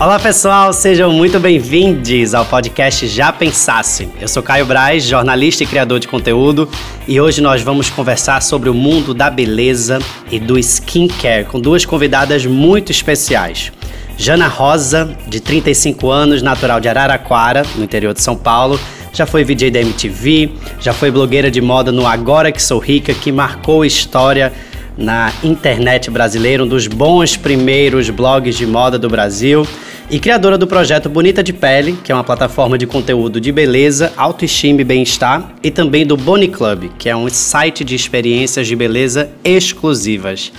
Olá 0.00 0.18
pessoal, 0.18 0.72
sejam 0.72 1.12
muito 1.12 1.38
bem-vindos 1.38 2.34
ao 2.34 2.46
podcast 2.46 3.06
Já 3.06 3.30
Pensasse. 3.30 4.08
Eu 4.18 4.26
sou 4.26 4.42
Caio 4.42 4.64
Braz, 4.64 5.04
jornalista 5.04 5.62
e 5.62 5.66
criador 5.66 6.00
de 6.00 6.08
conteúdo, 6.08 6.66
e 7.06 7.20
hoje 7.20 7.42
nós 7.42 7.60
vamos 7.60 7.90
conversar 7.90 8.40
sobre 8.40 8.70
o 8.70 8.74
mundo 8.74 9.12
da 9.12 9.28
beleza 9.28 9.98
e 10.30 10.40
do 10.40 10.58
skincare 10.58 11.44
com 11.44 11.60
duas 11.60 11.84
convidadas 11.84 12.46
muito 12.46 12.90
especiais. 12.90 13.70
Jana 14.16 14.48
Rosa, 14.48 15.14
de 15.26 15.40
35 15.40 16.10
anos, 16.10 16.40
natural 16.40 16.80
de 16.80 16.88
Araraquara, 16.88 17.66
no 17.76 17.84
interior 17.84 18.14
de 18.14 18.22
São 18.22 18.34
Paulo, 18.34 18.80
já 19.12 19.26
foi 19.26 19.44
VJ 19.44 19.70
da 19.70 19.80
MTV, 19.80 20.52
já 20.80 20.94
foi 20.94 21.10
blogueira 21.10 21.50
de 21.50 21.60
moda 21.60 21.92
no 21.92 22.06
Agora 22.06 22.50
Que 22.50 22.62
Sou 22.62 22.78
Rica, 22.78 23.12
que 23.12 23.30
marcou 23.30 23.84
história 23.84 24.52
na 25.00 25.32
internet 25.42 26.10
brasileira, 26.10 26.62
um 26.62 26.68
dos 26.68 26.86
bons 26.86 27.34
primeiros 27.34 28.10
blogs 28.10 28.54
de 28.54 28.66
moda 28.66 28.98
do 28.98 29.08
Brasil 29.08 29.66
e 30.10 30.20
criadora 30.20 30.58
do 30.58 30.66
projeto 30.66 31.08
Bonita 31.08 31.42
de 31.42 31.54
Pele, 31.54 31.98
que 32.04 32.12
é 32.12 32.14
uma 32.14 32.22
plataforma 32.22 32.76
de 32.76 32.86
conteúdo 32.86 33.40
de 33.40 33.50
beleza, 33.50 34.12
autoestima 34.16 34.82
e 34.82 34.84
bem-estar, 34.84 35.54
e 35.62 35.70
também 35.70 36.06
do 36.06 36.16
Boni 36.16 36.48
Club, 36.48 36.90
que 36.98 37.08
é 37.08 37.16
um 37.16 37.28
site 37.30 37.82
de 37.82 37.94
experiências 37.94 38.66
de 38.66 38.76
beleza 38.76 39.30
exclusivas. 39.42 40.52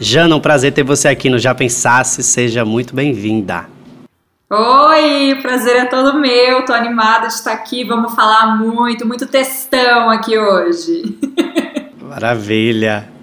Jana, 0.00 0.34
um 0.34 0.40
prazer 0.40 0.72
ter 0.72 0.82
você 0.82 1.06
aqui 1.06 1.30
no 1.30 1.38
Já 1.38 1.54
Pensasse, 1.54 2.22
seja 2.22 2.64
muito 2.64 2.96
bem-vinda. 2.96 3.66
Oi, 4.50 5.38
prazer 5.40 5.76
é 5.76 5.84
todo 5.84 6.18
meu, 6.18 6.64
tô 6.64 6.72
animada 6.72 7.28
de 7.28 7.34
estar 7.34 7.52
aqui, 7.52 7.84
vamos 7.84 8.14
falar 8.14 8.56
muito, 8.56 9.06
muito 9.06 9.26
textão 9.26 10.10
aqui 10.10 10.36
hoje. 10.36 11.16
Maravilha. 12.02 13.13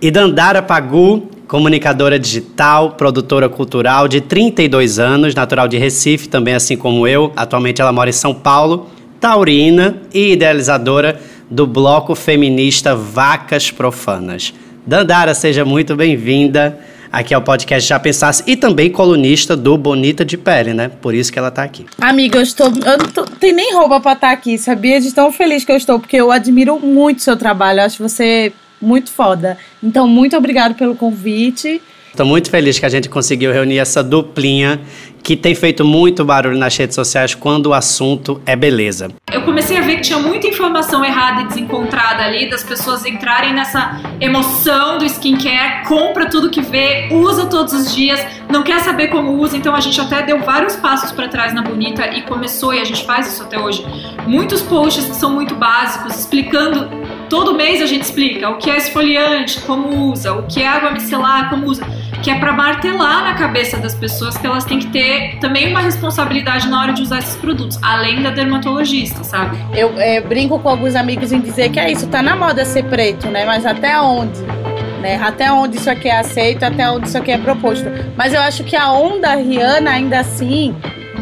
E 0.00 0.12
Dandara 0.12 0.62
Pagu, 0.62 1.28
comunicadora 1.48 2.20
digital, 2.20 2.92
produtora 2.92 3.48
cultural 3.48 4.06
de 4.06 4.20
32 4.20 5.00
anos, 5.00 5.34
natural 5.34 5.66
de 5.66 5.76
Recife, 5.76 6.28
também 6.28 6.54
assim 6.54 6.76
como 6.76 7.04
eu. 7.04 7.32
Atualmente 7.34 7.80
ela 7.80 7.92
mora 7.92 8.08
em 8.08 8.12
São 8.12 8.32
Paulo, 8.32 8.86
taurina 9.18 9.96
e 10.14 10.34
idealizadora 10.34 11.20
do 11.50 11.66
bloco 11.66 12.14
feminista 12.14 12.94
Vacas 12.94 13.72
Profanas. 13.72 14.54
Dandara, 14.86 15.34
seja 15.34 15.64
muito 15.64 15.96
bem-vinda 15.96 16.78
aqui 17.10 17.34
ao 17.34 17.42
podcast 17.42 17.88
Já 17.88 17.98
Pensasse 17.98 18.44
e 18.46 18.54
também 18.54 18.90
colunista 18.90 19.56
do 19.56 19.76
Bonita 19.76 20.24
de 20.24 20.38
Pele, 20.38 20.74
né? 20.74 20.88
Por 20.88 21.12
isso 21.12 21.32
que 21.32 21.40
ela 21.40 21.50
tá 21.50 21.64
aqui. 21.64 21.86
Amiga, 22.00 22.38
eu 22.38 22.42
estou. 22.42 22.68
Eu 22.68 22.98
não 22.98 23.08
tô, 23.08 23.24
tenho 23.24 23.56
nem 23.56 23.74
roupa 23.74 24.00
pra 24.00 24.12
estar 24.12 24.28
tá 24.28 24.32
aqui, 24.32 24.56
sabia? 24.58 25.00
De 25.00 25.12
tão 25.12 25.32
feliz 25.32 25.64
que 25.64 25.72
eu 25.72 25.76
estou, 25.76 25.98
porque 25.98 26.16
eu 26.16 26.30
admiro 26.30 26.78
muito 26.78 27.18
o 27.18 27.22
seu 27.22 27.36
trabalho. 27.36 27.80
Eu 27.80 27.84
acho 27.86 28.00
você 28.00 28.52
muito 28.80 29.10
foda. 29.10 29.56
Então, 29.82 30.06
muito 30.06 30.36
obrigado 30.36 30.74
pelo 30.74 30.94
convite. 30.94 31.80
Estou 32.10 32.26
muito 32.26 32.50
feliz 32.50 32.78
que 32.78 32.86
a 32.86 32.88
gente 32.88 33.08
conseguiu 33.08 33.52
reunir 33.52 33.78
essa 33.78 34.02
duplinha 34.02 34.80
que 35.22 35.36
tem 35.36 35.54
feito 35.54 35.84
muito 35.84 36.24
barulho 36.24 36.56
nas 36.56 36.76
redes 36.76 36.94
sociais 36.94 37.34
quando 37.34 37.66
o 37.66 37.74
assunto 37.74 38.40
é 38.46 38.56
beleza. 38.56 39.10
Eu 39.30 39.42
comecei 39.42 39.76
a 39.76 39.82
ver 39.82 39.96
que 39.96 40.02
tinha 40.02 40.18
muita 40.18 40.46
informação 40.46 41.04
errada 41.04 41.42
e 41.42 41.46
desencontrada 41.46 42.22
ali, 42.22 42.48
das 42.48 42.64
pessoas 42.64 43.04
entrarem 43.04 43.52
nessa 43.52 44.00
emoção 44.20 44.98
do 44.98 45.04
skincare, 45.04 45.86
compra 45.86 46.30
tudo 46.30 46.48
que 46.48 46.62
vê, 46.62 47.08
usa 47.12 47.46
todos 47.46 47.74
os 47.74 47.94
dias, 47.94 48.24
não 48.50 48.62
quer 48.62 48.80
saber 48.80 49.08
como 49.08 49.32
usa, 49.32 49.56
então 49.56 49.74
a 49.74 49.80
gente 49.80 50.00
até 50.00 50.22
deu 50.22 50.40
vários 50.40 50.76
passos 50.76 51.12
para 51.12 51.28
trás 51.28 51.52
na 51.52 51.60
Bonita 51.60 52.06
e 52.16 52.22
começou, 52.22 52.72
e 52.72 52.80
a 52.80 52.84
gente 52.84 53.04
faz 53.04 53.32
isso 53.32 53.42
até 53.42 53.58
hoje, 53.58 53.84
muitos 54.26 54.62
posts 54.62 55.04
que 55.04 55.14
são 55.14 55.30
muito 55.30 55.54
básicos, 55.54 56.18
explicando 56.18 56.88
Todo 57.28 57.54
mês 57.54 57.82
a 57.82 57.86
gente 57.86 58.02
explica 58.02 58.48
o 58.48 58.56
que 58.56 58.70
é 58.70 58.78
esfoliante, 58.78 59.60
como 59.62 60.10
usa, 60.10 60.32
o 60.32 60.44
que 60.44 60.62
é 60.62 60.66
água 60.66 60.90
micelar, 60.90 61.50
como 61.50 61.66
usa, 61.66 61.84
que 62.22 62.30
é 62.30 62.38
para 62.38 62.52
martelar 62.52 63.24
na 63.24 63.34
cabeça 63.34 63.76
das 63.76 63.94
pessoas 63.94 64.36
que 64.36 64.46
elas 64.46 64.64
têm 64.64 64.78
que 64.78 64.88
ter 64.88 65.38
também 65.38 65.70
uma 65.70 65.80
responsabilidade 65.80 66.68
na 66.68 66.80
hora 66.80 66.92
de 66.92 67.02
usar 67.02 67.18
esses 67.18 67.36
produtos, 67.36 67.78
além 67.82 68.22
da 68.22 68.30
dermatologista, 68.30 69.22
sabe? 69.22 69.58
Eu 69.74 69.92
é, 69.98 70.20
brinco 70.20 70.58
com 70.58 70.68
alguns 70.68 70.94
amigos 70.94 71.30
em 71.30 71.40
dizer 71.40 71.70
que 71.70 71.78
é 71.78 71.90
isso, 71.90 72.06
tá 72.08 72.22
na 72.22 72.34
moda 72.34 72.64
ser 72.64 72.84
preto, 72.84 73.28
né? 73.28 73.44
Mas 73.44 73.66
até 73.66 74.00
onde? 74.00 74.40
Né? 75.00 75.20
Até 75.22 75.52
onde 75.52 75.76
isso 75.76 75.90
aqui 75.90 76.08
é 76.08 76.18
aceito, 76.18 76.64
até 76.64 76.90
onde 76.90 77.08
isso 77.08 77.18
aqui 77.18 77.30
é 77.30 77.38
proposto. 77.38 77.84
Mas 78.16 78.34
eu 78.34 78.40
acho 78.40 78.64
que 78.64 78.74
a 78.74 78.90
onda 78.90 79.34
Rihanna, 79.34 79.90
ainda 79.90 80.20
assim, 80.20 80.74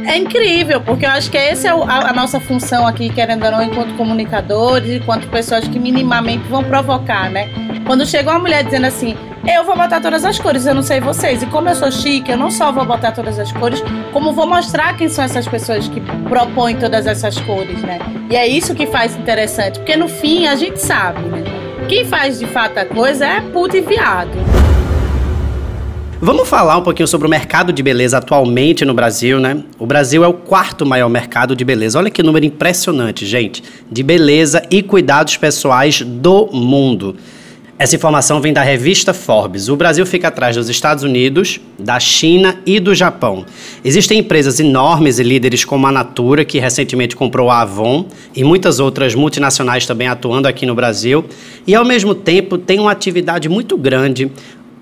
é 0.05 0.17
incrível, 0.17 0.81
porque 0.81 1.07
eu 1.07 1.11
acho 1.11 1.31
que 1.31 1.37
essa 1.37 1.69
é 1.69 1.71
a, 1.71 2.13
nossa 2.13 2.39
função 2.39 2.87
aqui, 2.87 3.09
querendo 3.09 3.45
ou 3.45 3.51
não, 3.51 3.63
enquanto 3.63 3.95
comunicadores, 3.97 4.91
enquanto 4.91 5.29
pessoas 5.29 5.67
que 5.67 5.79
minimamente 5.79 6.47
vão 6.49 6.63
provocar, 6.63 7.31
né? 7.31 7.49
Quando 7.87 8.05
chega 8.05 8.31
uma 8.31 8.39
mulher 8.39 8.65
dizendo 8.65 8.87
assim, 8.87 9.17
eu 9.47 9.65
vou 9.65 9.77
botar 9.77 10.01
todas 10.01 10.25
as 10.25 10.39
cores, 10.39 10.67
eu 10.67 10.75
não 10.75 10.83
sei 10.83 11.01
vocês. 11.01 11.43
E 11.43 11.47
como 11.47 11.69
eu 11.69 11.75
sou 11.75 11.91
chique, 11.91 12.31
eu 12.31 12.37
não 12.37 12.51
só 12.51 12.73
vou 12.73 12.85
botar 12.85 13.13
todas 13.13 13.39
as 13.39 13.53
cores, 13.53 13.83
como 14.13 14.33
vou 14.33 14.47
mostrar 14.47 14.97
quem 14.97 15.09
são 15.09 15.25
essas 15.25 15.47
pessoas 15.47 15.89
que 15.89 16.01
propõem 16.29 16.77
todas 16.77 17.07
essas 17.07 17.39
cores, 17.41 17.81
né? 17.83 17.99
E 18.29 18.37
é 18.37 18.47
isso 18.47 18.75
que 18.75 18.87
faz 18.87 19.17
interessante, 19.17 19.79
porque 19.79 19.97
no 19.97 20.09
fim 20.09 20.47
a 20.47 20.57
gente 20.57 20.81
sabe, 20.81 21.21
né? 21.29 21.45
Quem 21.89 22.05
faz 22.05 22.41
de 22.41 22.47
fato 22.47 22.79
a 22.79 22.85
coisa 22.85 23.25
é 23.25 23.41
puta 23.41 23.77
e 23.77 23.81
viado. 23.81 24.76
Vamos 26.19 26.49
falar 26.49 26.79
um 26.79 26.83
pouquinho 26.83 27.07
sobre 27.07 27.27
o 27.27 27.31
mercado 27.31 27.75
de 27.75 27.83
beleza 27.83 28.17
atualmente 28.17 28.87
no 28.87 28.95
Brasil, 28.95 29.39
né? 29.39 29.63
O 29.79 29.85
Brasil 29.85 30.25
é 30.25 30.27
o 30.27 30.33
quarto 30.33 30.87
maior 30.87 31.11
mercado 31.11 31.55
de 31.55 31.63
beleza. 31.63 31.99
Olha 31.99 32.11
que 32.11 32.23
número 32.23 32.47
impressionante, 32.47 33.27
gente, 33.27 33.63
de 33.91 34.03
beleza 34.03 34.63
e 34.71 34.83
cuidados 34.83 35.37
pessoais 35.37 36.01
do 36.01 36.49
mundo. 36.51 37.17
Essa 37.79 37.95
informação 37.95 38.41
vem 38.41 38.55
da 38.55 38.63
revista 38.63 39.13
Forbes. 39.13 39.69
O 39.69 39.77
Brasil 39.77 40.07
fica 40.07 40.29
atrás 40.29 40.57
dos 40.57 40.71
Estados 40.71 41.05
Unidos, 41.05 41.61
da 41.79 42.01
China 42.01 42.59
e 42.65 42.81
do 42.81 42.95
Japão. 42.95 43.45
Existem 43.85 44.21
empresas 44.21 44.59
enormes 44.59 45.19
e 45.19 45.23
líderes 45.23 45.63
como 45.63 45.87
a 45.87 45.93
Natura, 45.93 46.43
que 46.43 46.59
recentemente 46.59 47.15
comprou 47.15 47.51
a 47.51 47.61
Avon, 47.61 48.07
e 48.35 48.43
muitas 48.43 48.81
outras 48.81 49.15
multinacionais 49.15 49.85
também 49.85 50.09
atuando 50.09 50.49
aqui 50.49 50.65
no 50.65 50.75
Brasil. 50.75 51.27
E 51.67 51.75
ao 51.75 51.85
mesmo 51.85 52.15
tempo 52.15 52.57
tem 52.57 52.81
uma 52.81 52.93
atividade 52.93 53.47
muito 53.47 53.77
grande 53.77 54.33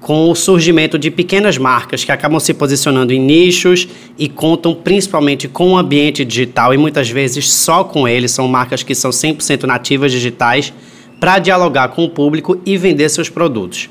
com 0.04 0.31
o 0.31 0.34
surgimento 0.34 0.98
de 0.98 1.10
pequenas 1.10 1.56
marcas 1.56 2.04
que 2.04 2.12
acabam 2.12 2.38
se 2.38 2.53
posicionando 2.53 3.10
em 3.10 3.19
nichos 3.19 3.88
e 4.19 4.28
contam 4.28 4.75
principalmente 4.75 5.48
com 5.48 5.72
o 5.72 5.78
ambiente 5.78 6.26
digital 6.26 6.75
e 6.75 6.76
muitas 6.76 7.09
vezes 7.09 7.50
só 7.50 7.82
com 7.82 8.06
ele, 8.06 8.28
são 8.28 8.47
marcas 8.47 8.82
que 8.82 8.94
são 8.94 9.10
100% 9.10 9.62
nativas 9.62 10.12
digitais 10.12 10.75
para 11.19 11.38
dialogar 11.38 11.88
com 11.88 12.04
o 12.04 12.10
público 12.10 12.60
e 12.66 12.76
vender 12.76 13.09
seus 13.09 13.31
produtos. 13.31 13.88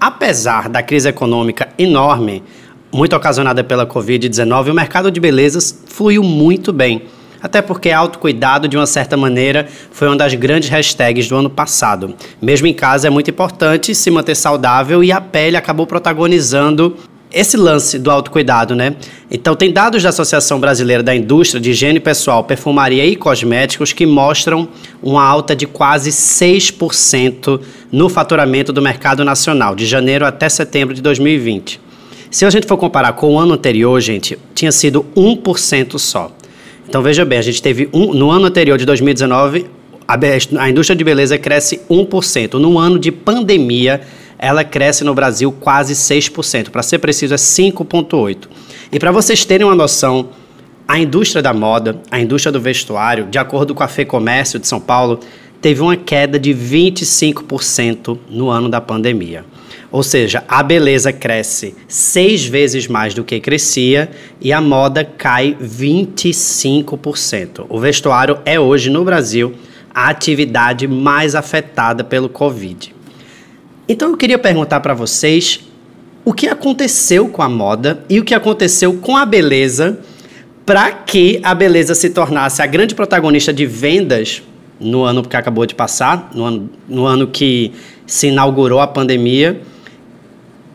Apesar 0.00 0.68
da 0.68 0.84
crise 0.84 1.08
econômica 1.08 1.68
enorme, 1.76 2.44
muito 2.92 3.16
ocasionada 3.16 3.64
pela 3.64 3.84
Covid-19, 3.84 4.70
o 4.70 4.74
mercado 4.74 5.10
de 5.10 5.18
belezas 5.18 5.82
fluiu 5.88 6.22
muito 6.22 6.72
bem 6.72 7.02
até 7.46 7.62
porque 7.62 7.92
autocuidado, 7.92 8.66
de 8.66 8.76
uma 8.76 8.86
certa 8.86 9.16
maneira, 9.16 9.68
foi 9.92 10.08
uma 10.08 10.16
das 10.16 10.34
grandes 10.34 10.68
hashtags 10.68 11.28
do 11.28 11.36
ano 11.36 11.48
passado. 11.48 12.12
Mesmo 12.42 12.66
em 12.66 12.74
casa, 12.74 13.06
é 13.06 13.10
muito 13.10 13.30
importante 13.30 13.94
se 13.94 14.10
manter 14.10 14.34
saudável 14.34 15.02
e 15.02 15.12
a 15.12 15.20
pele 15.20 15.56
acabou 15.56 15.86
protagonizando 15.86 16.96
esse 17.32 17.56
lance 17.56 18.00
do 18.00 18.10
autocuidado, 18.10 18.74
né? 18.74 18.96
Então, 19.30 19.54
tem 19.54 19.72
dados 19.72 20.02
da 20.02 20.08
Associação 20.08 20.58
Brasileira 20.58 21.04
da 21.04 21.14
Indústria 21.14 21.60
de 21.60 21.70
Higiene 21.70 22.00
Pessoal, 22.00 22.42
Perfumaria 22.42 23.06
e 23.06 23.14
Cosméticos 23.14 23.92
que 23.92 24.06
mostram 24.06 24.68
uma 25.00 25.22
alta 25.22 25.54
de 25.54 25.66
quase 25.66 26.10
6% 26.10 27.60
no 27.92 28.08
faturamento 28.08 28.72
do 28.72 28.82
mercado 28.82 29.24
nacional, 29.24 29.76
de 29.76 29.86
janeiro 29.86 30.26
até 30.26 30.48
setembro 30.48 30.92
de 30.92 31.00
2020. 31.00 31.80
Se 32.28 32.44
a 32.44 32.50
gente 32.50 32.66
for 32.66 32.76
comparar 32.76 33.12
com 33.12 33.34
o 33.34 33.38
ano 33.38 33.54
anterior, 33.54 34.00
gente, 34.00 34.36
tinha 34.52 34.72
sido 34.72 35.06
1% 35.16 35.96
só. 35.96 36.35
Então 36.88 37.02
veja 37.02 37.24
bem, 37.24 37.38
a 37.38 37.42
gente 37.42 37.60
teve 37.60 37.88
um, 37.92 38.14
no 38.14 38.30
ano 38.30 38.46
anterior 38.46 38.78
de 38.78 38.84
2019, 38.84 39.66
a, 40.06 40.16
a 40.60 40.70
indústria 40.70 40.96
de 40.96 41.02
beleza 41.02 41.36
cresce 41.36 41.80
1%. 41.90 42.54
No 42.54 42.78
ano 42.78 42.98
de 42.98 43.10
pandemia, 43.10 44.00
ela 44.38 44.62
cresce 44.62 45.02
no 45.02 45.14
Brasil 45.14 45.50
quase 45.52 45.94
6%. 45.94 46.70
Para 46.70 46.82
ser 46.82 46.98
preciso, 46.98 47.34
é 47.34 47.36
5,8%. 47.36 48.48
E 48.92 48.98
para 48.98 49.10
vocês 49.10 49.44
terem 49.44 49.66
uma 49.66 49.74
noção, 49.74 50.28
a 50.86 50.98
indústria 50.98 51.42
da 51.42 51.52
moda, 51.52 52.00
a 52.10 52.20
indústria 52.20 52.52
do 52.52 52.60
vestuário, 52.60 53.26
de 53.26 53.38
acordo 53.38 53.74
com 53.74 53.82
a 53.82 53.88
FEComércio 53.88 54.58
de 54.60 54.68
São 54.68 54.80
Paulo, 54.80 55.18
teve 55.60 55.80
uma 55.80 55.96
queda 55.96 56.38
de 56.38 56.54
25% 56.54 58.16
no 58.30 58.48
ano 58.48 58.68
da 58.68 58.80
pandemia. 58.80 59.44
Ou 59.90 60.02
seja, 60.02 60.44
a 60.48 60.62
beleza 60.62 61.12
cresce 61.12 61.74
seis 61.86 62.44
vezes 62.44 62.88
mais 62.88 63.14
do 63.14 63.24
que 63.24 63.40
crescia 63.40 64.10
e 64.40 64.52
a 64.52 64.60
moda 64.60 65.04
cai 65.04 65.56
25%. 65.60 67.66
O 67.68 67.78
vestuário 67.78 68.38
é 68.44 68.58
hoje 68.58 68.90
no 68.90 69.04
Brasil 69.04 69.54
a 69.94 70.08
atividade 70.08 70.86
mais 70.86 71.34
afetada 71.34 72.04
pelo 72.04 72.28
Covid. 72.28 72.94
Então 73.88 74.10
eu 74.10 74.16
queria 74.16 74.38
perguntar 74.38 74.80
para 74.80 74.92
vocês 74.92 75.60
o 76.24 76.32
que 76.32 76.48
aconteceu 76.48 77.28
com 77.28 77.40
a 77.40 77.48
moda 77.48 78.04
e 78.10 78.18
o 78.18 78.24
que 78.24 78.34
aconteceu 78.34 78.94
com 78.94 79.16
a 79.16 79.24
beleza 79.24 80.00
para 80.66 80.90
que 80.90 81.40
a 81.44 81.54
beleza 81.54 81.94
se 81.94 82.10
tornasse 82.10 82.60
a 82.60 82.66
grande 82.66 82.94
protagonista 82.94 83.52
de 83.52 83.64
vendas 83.64 84.42
no 84.80 85.04
ano 85.04 85.22
que 85.22 85.36
acabou 85.36 85.64
de 85.64 85.74
passar, 85.74 86.30
no 86.34 86.44
ano, 86.44 86.70
no 86.88 87.06
ano 87.06 87.28
que 87.28 87.72
se 88.04 88.26
inaugurou 88.26 88.80
a 88.80 88.86
pandemia 88.86 89.62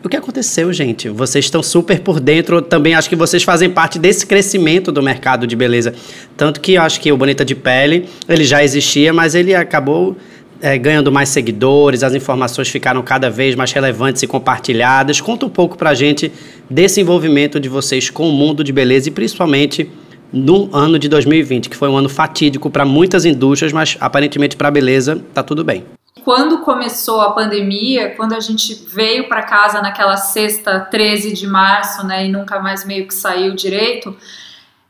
O 0.04 0.08
que 0.08 0.16
aconteceu, 0.16 0.72
gente? 0.72 1.08
Vocês 1.08 1.44
estão 1.44 1.62
super 1.62 2.00
por 2.00 2.18
dentro. 2.18 2.60
Também 2.60 2.92
acho 2.94 3.08
que 3.08 3.14
vocês 3.14 3.44
fazem 3.44 3.70
parte 3.70 4.00
desse 4.00 4.26
crescimento 4.26 4.90
do 4.90 5.00
mercado 5.00 5.46
de 5.46 5.54
beleza. 5.54 5.94
Tanto 6.36 6.60
que 6.60 6.76
acho 6.76 7.00
que 7.00 7.12
o 7.12 7.16
Bonita 7.16 7.44
de 7.44 7.54
Pele, 7.54 8.08
ele 8.28 8.44
já 8.44 8.64
existia, 8.64 9.12
mas 9.12 9.36
ele 9.36 9.54
acabou 9.54 10.16
é, 10.60 10.76
ganhando 10.76 11.12
mais 11.12 11.28
seguidores, 11.28 12.02
as 12.02 12.14
informações 12.14 12.68
ficaram 12.68 13.00
cada 13.02 13.30
vez 13.30 13.54
mais 13.54 13.70
relevantes 13.70 14.20
e 14.24 14.26
compartilhadas. 14.26 15.20
Conta 15.20 15.46
um 15.46 15.50
pouco 15.50 15.78
pra 15.78 15.94
gente 15.94 16.32
desse 16.68 17.00
envolvimento 17.00 17.60
de 17.60 17.68
vocês 17.68 18.10
com 18.10 18.28
o 18.28 18.32
mundo 18.32 18.64
de 18.64 18.72
beleza 18.72 19.08
e 19.08 19.12
principalmente 19.12 19.88
no 20.32 20.68
ano 20.72 20.98
de 20.98 21.08
2020, 21.08 21.70
que 21.70 21.76
foi 21.76 21.88
um 21.88 21.96
ano 21.96 22.08
fatídico 22.08 22.68
para 22.70 22.84
muitas 22.84 23.24
indústrias, 23.24 23.72
mas 23.72 23.96
aparentemente 24.00 24.56
para 24.56 24.66
a 24.66 24.70
beleza 24.70 25.22
tá 25.32 25.44
tudo 25.44 25.62
bem 25.62 25.84
quando 26.24 26.58
começou 26.58 27.20
a 27.20 27.32
pandemia, 27.32 28.14
quando 28.16 28.34
a 28.34 28.40
gente 28.40 28.74
veio 28.86 29.28
para 29.28 29.42
casa 29.42 29.80
naquela 29.80 30.16
sexta 30.16 30.80
13 30.80 31.32
de 31.32 31.46
março, 31.46 32.06
né, 32.06 32.26
e 32.26 32.28
nunca 32.28 32.60
mais 32.60 32.84
meio 32.84 33.06
que 33.06 33.14
saiu 33.14 33.54
direito, 33.54 34.16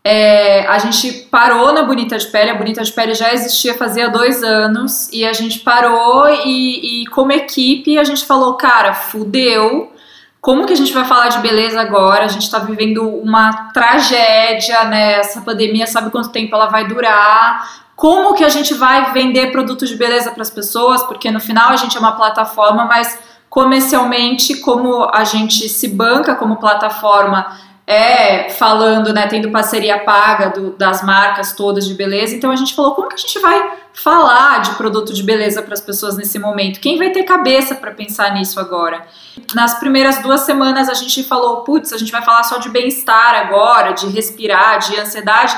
é, 0.04 0.66
a 0.66 0.78
gente 0.78 1.12
parou 1.30 1.72
na 1.72 1.82
Bonita 1.84 2.18
de 2.18 2.26
Pele. 2.26 2.50
A 2.50 2.54
Bonita 2.54 2.82
de 2.82 2.92
Pele 2.92 3.14
já 3.14 3.32
existia 3.32 3.74
fazia 3.74 4.08
dois 4.08 4.42
anos 4.42 5.08
e 5.12 5.24
a 5.24 5.32
gente 5.32 5.60
parou 5.60 6.28
e, 6.44 7.02
e 7.02 7.06
como 7.06 7.30
equipe 7.30 7.98
a 7.98 8.04
gente 8.04 8.24
falou, 8.26 8.54
cara, 8.54 8.94
fudeu. 8.94 9.92
Como 10.40 10.66
que 10.66 10.72
a 10.72 10.76
gente 10.76 10.92
vai 10.92 11.04
falar 11.04 11.28
de 11.28 11.38
beleza 11.38 11.80
agora? 11.80 12.24
A 12.24 12.28
gente 12.28 12.42
está 12.42 12.58
vivendo 12.58 13.08
uma 13.08 13.70
tragédia, 13.72 14.82
né? 14.86 15.20
Essa 15.20 15.40
pandemia, 15.40 15.86
sabe 15.86 16.10
quanto 16.10 16.30
tempo 16.30 16.52
ela 16.56 16.66
vai 16.66 16.84
durar? 16.88 17.84
Como 17.96 18.34
que 18.34 18.44
a 18.44 18.48
gente 18.48 18.74
vai 18.74 19.12
vender 19.12 19.52
produtos 19.52 19.88
de 19.88 19.96
beleza 19.96 20.30
para 20.30 20.42
as 20.42 20.50
pessoas, 20.50 21.02
porque 21.02 21.30
no 21.30 21.40
final 21.40 21.70
a 21.70 21.76
gente 21.76 21.96
é 21.96 22.00
uma 22.00 22.12
plataforma, 22.12 22.84
mas 22.84 23.18
comercialmente, 23.48 24.56
como 24.56 25.08
a 25.12 25.24
gente 25.24 25.68
se 25.68 25.88
banca 25.88 26.34
como 26.34 26.56
plataforma, 26.56 27.54
é 27.86 28.48
falando, 28.50 29.12
né, 29.12 29.26
tendo 29.26 29.50
parceria 29.50 29.98
paga 29.98 30.50
do, 30.50 30.70
das 30.70 31.02
marcas 31.02 31.52
todas 31.52 31.86
de 31.86 31.94
beleza, 31.94 32.34
então 32.34 32.50
a 32.50 32.56
gente 32.56 32.74
falou 32.74 32.94
como 32.94 33.08
que 33.08 33.16
a 33.16 33.18
gente 33.18 33.38
vai 33.40 33.72
falar 33.92 34.62
de 34.62 34.70
produto 34.76 35.12
de 35.12 35.22
beleza 35.22 35.62
para 35.62 35.74
as 35.74 35.80
pessoas 35.80 36.16
nesse 36.16 36.38
momento? 36.38 36.80
Quem 36.80 36.96
vai 36.96 37.10
ter 37.10 37.24
cabeça 37.24 37.74
para 37.74 37.90
pensar 37.90 38.32
nisso 38.32 38.58
agora? 38.58 39.06
Nas 39.54 39.74
primeiras 39.74 40.22
duas 40.22 40.42
semanas 40.42 40.88
a 40.88 40.94
gente 40.94 41.22
falou, 41.24 41.58
putz, 41.58 41.92
a 41.92 41.98
gente 41.98 42.12
vai 42.12 42.22
falar 42.22 42.44
só 42.44 42.58
de 42.58 42.68
bem-estar 42.68 43.34
agora, 43.34 43.92
de 43.92 44.06
respirar, 44.06 44.78
de 44.78 44.98
ansiedade. 44.98 45.54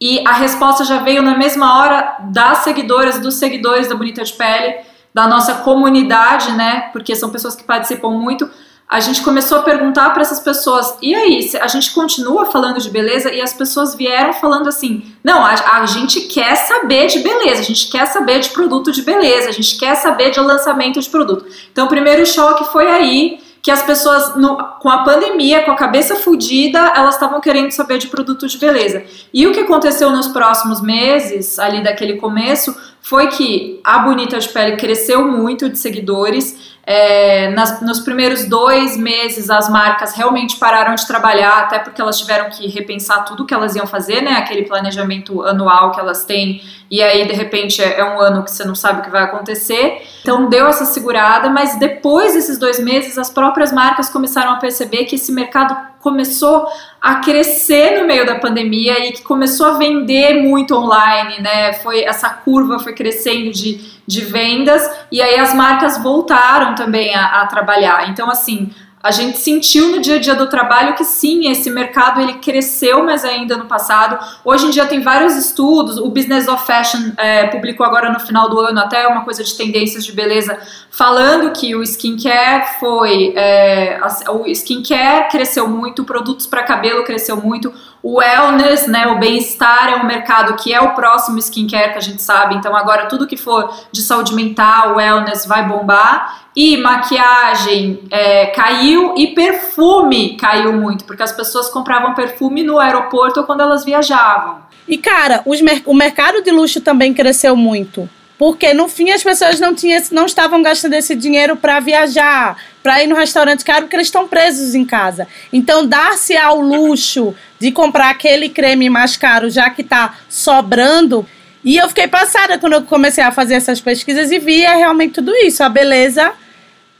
E 0.00 0.24
a 0.26 0.32
resposta 0.32 0.84
já 0.84 0.98
veio 0.98 1.22
na 1.22 1.36
mesma 1.36 1.78
hora 1.78 2.16
das 2.30 2.58
seguidoras, 2.58 3.18
dos 3.18 3.34
seguidores 3.34 3.88
da 3.88 3.96
Bonita 3.96 4.22
de 4.22 4.32
Pele, 4.32 4.76
da 5.12 5.26
nossa 5.26 5.54
comunidade, 5.54 6.52
né? 6.52 6.90
Porque 6.92 7.16
são 7.16 7.30
pessoas 7.30 7.56
que 7.56 7.64
participam 7.64 8.10
muito. 8.10 8.48
A 8.88 9.00
gente 9.00 9.20
começou 9.22 9.58
a 9.58 9.62
perguntar 9.62 10.10
para 10.10 10.22
essas 10.22 10.40
pessoas: 10.40 10.96
e 11.02 11.14
aí, 11.14 11.50
a 11.60 11.66
gente 11.66 11.90
continua 11.90 12.46
falando 12.46 12.80
de 12.80 12.88
beleza? 12.88 13.30
E 13.32 13.42
as 13.42 13.52
pessoas 13.52 13.94
vieram 13.94 14.32
falando 14.32 14.68
assim: 14.68 15.04
não, 15.22 15.44
a, 15.44 15.54
a 15.80 15.86
gente 15.86 16.22
quer 16.22 16.54
saber 16.54 17.08
de 17.08 17.18
beleza, 17.18 17.60
a 17.60 17.64
gente 17.64 17.90
quer 17.90 18.06
saber 18.06 18.38
de 18.38 18.50
produto 18.50 18.92
de 18.92 19.02
beleza, 19.02 19.48
a 19.48 19.52
gente 19.52 19.76
quer 19.76 19.96
saber 19.96 20.30
de 20.30 20.40
lançamento 20.40 21.00
de 21.00 21.10
produto. 21.10 21.44
Então, 21.72 21.86
o 21.86 21.88
primeiro 21.88 22.24
choque 22.24 22.64
foi 22.72 22.86
aí 22.88 23.40
que 23.68 23.72
as 23.72 23.82
pessoas, 23.82 24.34
no, 24.34 24.56
com 24.80 24.88
a 24.88 25.04
pandemia, 25.04 25.62
com 25.62 25.70
a 25.70 25.76
cabeça 25.76 26.16
fodida, 26.16 26.78
elas 26.96 27.16
estavam 27.16 27.38
querendo 27.38 27.70
saber 27.70 27.98
de 27.98 28.06
produto 28.06 28.48
de 28.48 28.56
beleza. 28.56 29.04
E 29.30 29.46
o 29.46 29.52
que 29.52 29.60
aconteceu 29.60 30.10
nos 30.10 30.26
próximos 30.28 30.80
meses, 30.80 31.58
ali 31.58 31.82
daquele 31.82 32.16
começo, 32.16 32.74
foi 33.02 33.26
que 33.26 33.78
a 33.84 33.98
Bonita 33.98 34.38
de 34.38 34.48
Pele 34.48 34.78
cresceu 34.78 35.22
muito 35.22 35.68
de 35.68 35.78
seguidores. 35.78 36.77
É, 36.90 37.50
nas, 37.50 37.82
nos 37.82 38.00
primeiros 38.00 38.46
dois 38.46 38.96
meses, 38.96 39.50
as 39.50 39.68
marcas 39.68 40.14
realmente 40.14 40.56
pararam 40.56 40.94
de 40.94 41.06
trabalhar, 41.06 41.58
até 41.58 41.78
porque 41.78 42.00
elas 42.00 42.18
tiveram 42.18 42.48
que 42.48 42.66
repensar 42.66 43.26
tudo 43.26 43.44
que 43.44 43.52
elas 43.52 43.76
iam 43.76 43.86
fazer, 43.86 44.22
né? 44.22 44.38
Aquele 44.38 44.62
planejamento 44.62 45.42
anual 45.42 45.92
que 45.92 46.00
elas 46.00 46.24
têm, 46.24 46.62
e 46.90 47.02
aí 47.02 47.28
de 47.28 47.34
repente 47.34 47.82
é, 47.82 48.00
é 48.00 48.04
um 48.04 48.18
ano 48.18 48.42
que 48.42 48.50
você 48.50 48.64
não 48.64 48.74
sabe 48.74 49.00
o 49.00 49.02
que 49.02 49.10
vai 49.10 49.22
acontecer. 49.22 50.00
Então 50.22 50.48
deu 50.48 50.66
essa 50.66 50.86
segurada, 50.86 51.50
mas 51.50 51.78
depois 51.78 52.32
desses 52.32 52.56
dois 52.56 52.80
meses, 52.80 53.18
as 53.18 53.28
próprias 53.28 53.70
marcas 53.70 54.08
começaram 54.08 54.52
a 54.52 54.56
perceber 54.56 55.04
que 55.04 55.16
esse 55.16 55.30
mercado 55.30 55.76
começou 56.00 56.66
a 57.00 57.16
crescer 57.16 58.00
no 58.00 58.06
meio 58.06 58.26
da 58.26 58.36
pandemia 58.36 59.06
e 59.06 59.12
que 59.12 59.22
começou 59.22 59.66
a 59.66 59.78
vender 59.78 60.42
muito 60.42 60.74
online, 60.74 61.40
né? 61.40 61.72
Foi 61.74 62.02
essa 62.04 62.28
curva 62.30 62.78
foi 62.78 62.92
crescendo 62.92 63.50
de, 63.50 64.00
de 64.06 64.20
vendas 64.22 64.88
e 65.10 65.20
aí 65.20 65.38
as 65.38 65.54
marcas 65.54 66.02
voltaram 66.02 66.74
também 66.74 67.14
a, 67.14 67.42
a 67.42 67.46
trabalhar. 67.46 68.08
Então, 68.10 68.30
assim, 68.30 68.70
a 69.02 69.10
gente 69.10 69.38
sentiu 69.38 69.88
no 69.88 70.00
dia 70.00 70.16
a 70.16 70.18
dia 70.18 70.34
do 70.34 70.48
trabalho 70.48 70.94
que 70.94 71.04
sim, 71.04 71.50
esse 71.50 71.70
mercado 71.70 72.20
ele 72.20 72.34
cresceu, 72.34 73.04
mas 73.04 73.24
ainda 73.24 73.56
no 73.56 73.66
passado. 73.66 74.18
Hoje 74.44 74.66
em 74.66 74.70
dia 74.70 74.86
tem 74.86 75.00
vários 75.00 75.36
estudos, 75.36 75.98
o 75.98 76.08
Business 76.08 76.48
of 76.48 76.66
Fashion 76.66 77.12
é, 77.16 77.46
publicou 77.46 77.86
agora 77.86 78.10
no 78.10 78.18
final 78.20 78.48
do 78.48 78.58
ano 78.58 78.80
até 78.80 79.06
uma 79.06 79.24
coisa 79.24 79.44
de 79.44 79.56
tendências 79.56 80.04
de 80.04 80.12
beleza, 80.12 80.58
falando 80.90 81.52
que 81.52 81.76
o 81.76 81.82
skincare 81.82 82.78
foi, 82.80 83.32
é, 83.36 84.00
o 84.30 84.46
skincare 84.48 85.30
cresceu 85.30 85.68
muito, 85.68 86.04
produtos 86.04 86.46
para 86.46 86.62
cabelo 86.64 87.04
cresceu 87.04 87.36
muito, 87.36 87.72
o 88.02 88.18
wellness, 88.18 88.86
né, 88.86 89.06
o 89.08 89.18
bem-estar 89.18 89.92
é 89.92 89.96
um 89.96 90.06
mercado 90.06 90.54
que 90.56 90.72
é 90.72 90.80
o 90.80 90.94
próximo 90.94 91.38
skincare 91.38 91.92
que 91.92 91.98
a 91.98 92.02
gente 92.02 92.22
sabe, 92.22 92.54
então 92.54 92.74
agora 92.76 93.06
tudo 93.06 93.26
que 93.26 93.36
for 93.36 93.74
de 93.90 94.02
saúde 94.02 94.34
mental, 94.34 94.96
wellness 94.96 95.46
vai 95.46 95.66
bombar 95.66 96.48
e 96.54 96.76
maquiagem 96.76 98.00
é, 98.10 98.46
caiu 98.46 99.14
e 99.16 99.28
perfume 99.28 100.36
caiu 100.36 100.72
muito, 100.72 101.04
porque 101.04 101.22
as 101.22 101.32
pessoas 101.32 101.68
compravam 101.68 102.14
perfume 102.14 102.62
no 102.62 102.78
aeroporto 102.78 103.40
ou 103.40 103.46
quando 103.46 103.60
elas 103.60 103.84
viajavam. 103.84 104.58
E 104.86 104.96
cara, 104.96 105.42
mer 105.62 105.82
o 105.84 105.94
mercado 105.94 106.42
de 106.42 106.50
luxo 106.50 106.80
também 106.80 107.12
cresceu 107.12 107.54
muito. 107.54 108.08
Porque 108.38 108.72
no 108.72 108.88
fim 108.88 109.10
as 109.10 109.22
pessoas 109.22 109.58
não, 109.58 109.74
tinham, 109.74 110.00
não 110.12 110.26
estavam 110.26 110.62
gastando 110.62 110.94
esse 110.94 111.14
dinheiro 111.14 111.56
para 111.56 111.80
viajar, 111.80 112.56
para 112.82 113.02
ir 113.02 113.08
no 113.08 113.16
restaurante 113.16 113.64
caro, 113.64 113.82
porque 113.82 113.96
eles 113.96 114.06
estão 114.06 114.28
presos 114.28 114.74
em 114.74 114.84
casa. 114.84 115.26
Então, 115.52 115.84
dar-se 115.84 116.36
ao 116.36 116.60
luxo 116.60 117.34
de 117.58 117.72
comprar 117.72 118.10
aquele 118.10 118.48
creme 118.48 118.88
mais 118.88 119.16
caro, 119.16 119.50
já 119.50 119.68
que 119.70 119.82
está 119.82 120.14
sobrando. 120.28 121.26
E 121.64 121.76
eu 121.76 121.88
fiquei 121.88 122.06
passada 122.06 122.56
quando 122.58 122.74
eu 122.74 122.82
comecei 122.82 123.24
a 123.24 123.32
fazer 123.32 123.54
essas 123.54 123.80
pesquisas 123.80 124.30
e 124.30 124.38
via 124.38 124.76
realmente 124.76 125.14
tudo 125.14 125.34
isso. 125.34 125.62
A 125.64 125.68
beleza 125.68 126.32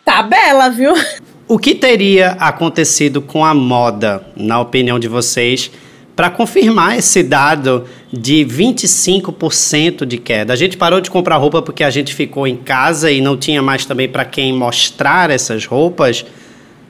Tá 0.08 0.22
bela, 0.22 0.70
viu? 0.70 0.94
O 1.46 1.58
que 1.58 1.74
teria 1.74 2.30
acontecido 2.40 3.20
com 3.20 3.44
a 3.44 3.52
moda, 3.52 4.24
na 4.34 4.58
opinião 4.58 4.98
de 4.98 5.06
vocês, 5.06 5.70
para 6.18 6.30
confirmar 6.30 6.98
esse 6.98 7.22
dado 7.22 7.84
de 8.12 8.44
25% 8.44 10.04
de 10.04 10.18
queda? 10.18 10.52
A 10.52 10.56
gente 10.56 10.76
parou 10.76 11.00
de 11.00 11.08
comprar 11.08 11.36
roupa 11.36 11.62
porque 11.62 11.84
a 11.84 11.90
gente 11.90 12.12
ficou 12.12 12.44
em 12.44 12.56
casa 12.56 13.08
e 13.08 13.20
não 13.20 13.36
tinha 13.36 13.62
mais 13.62 13.84
também 13.84 14.08
para 14.08 14.24
quem 14.24 14.52
mostrar 14.52 15.30
essas 15.30 15.64
roupas. 15.64 16.26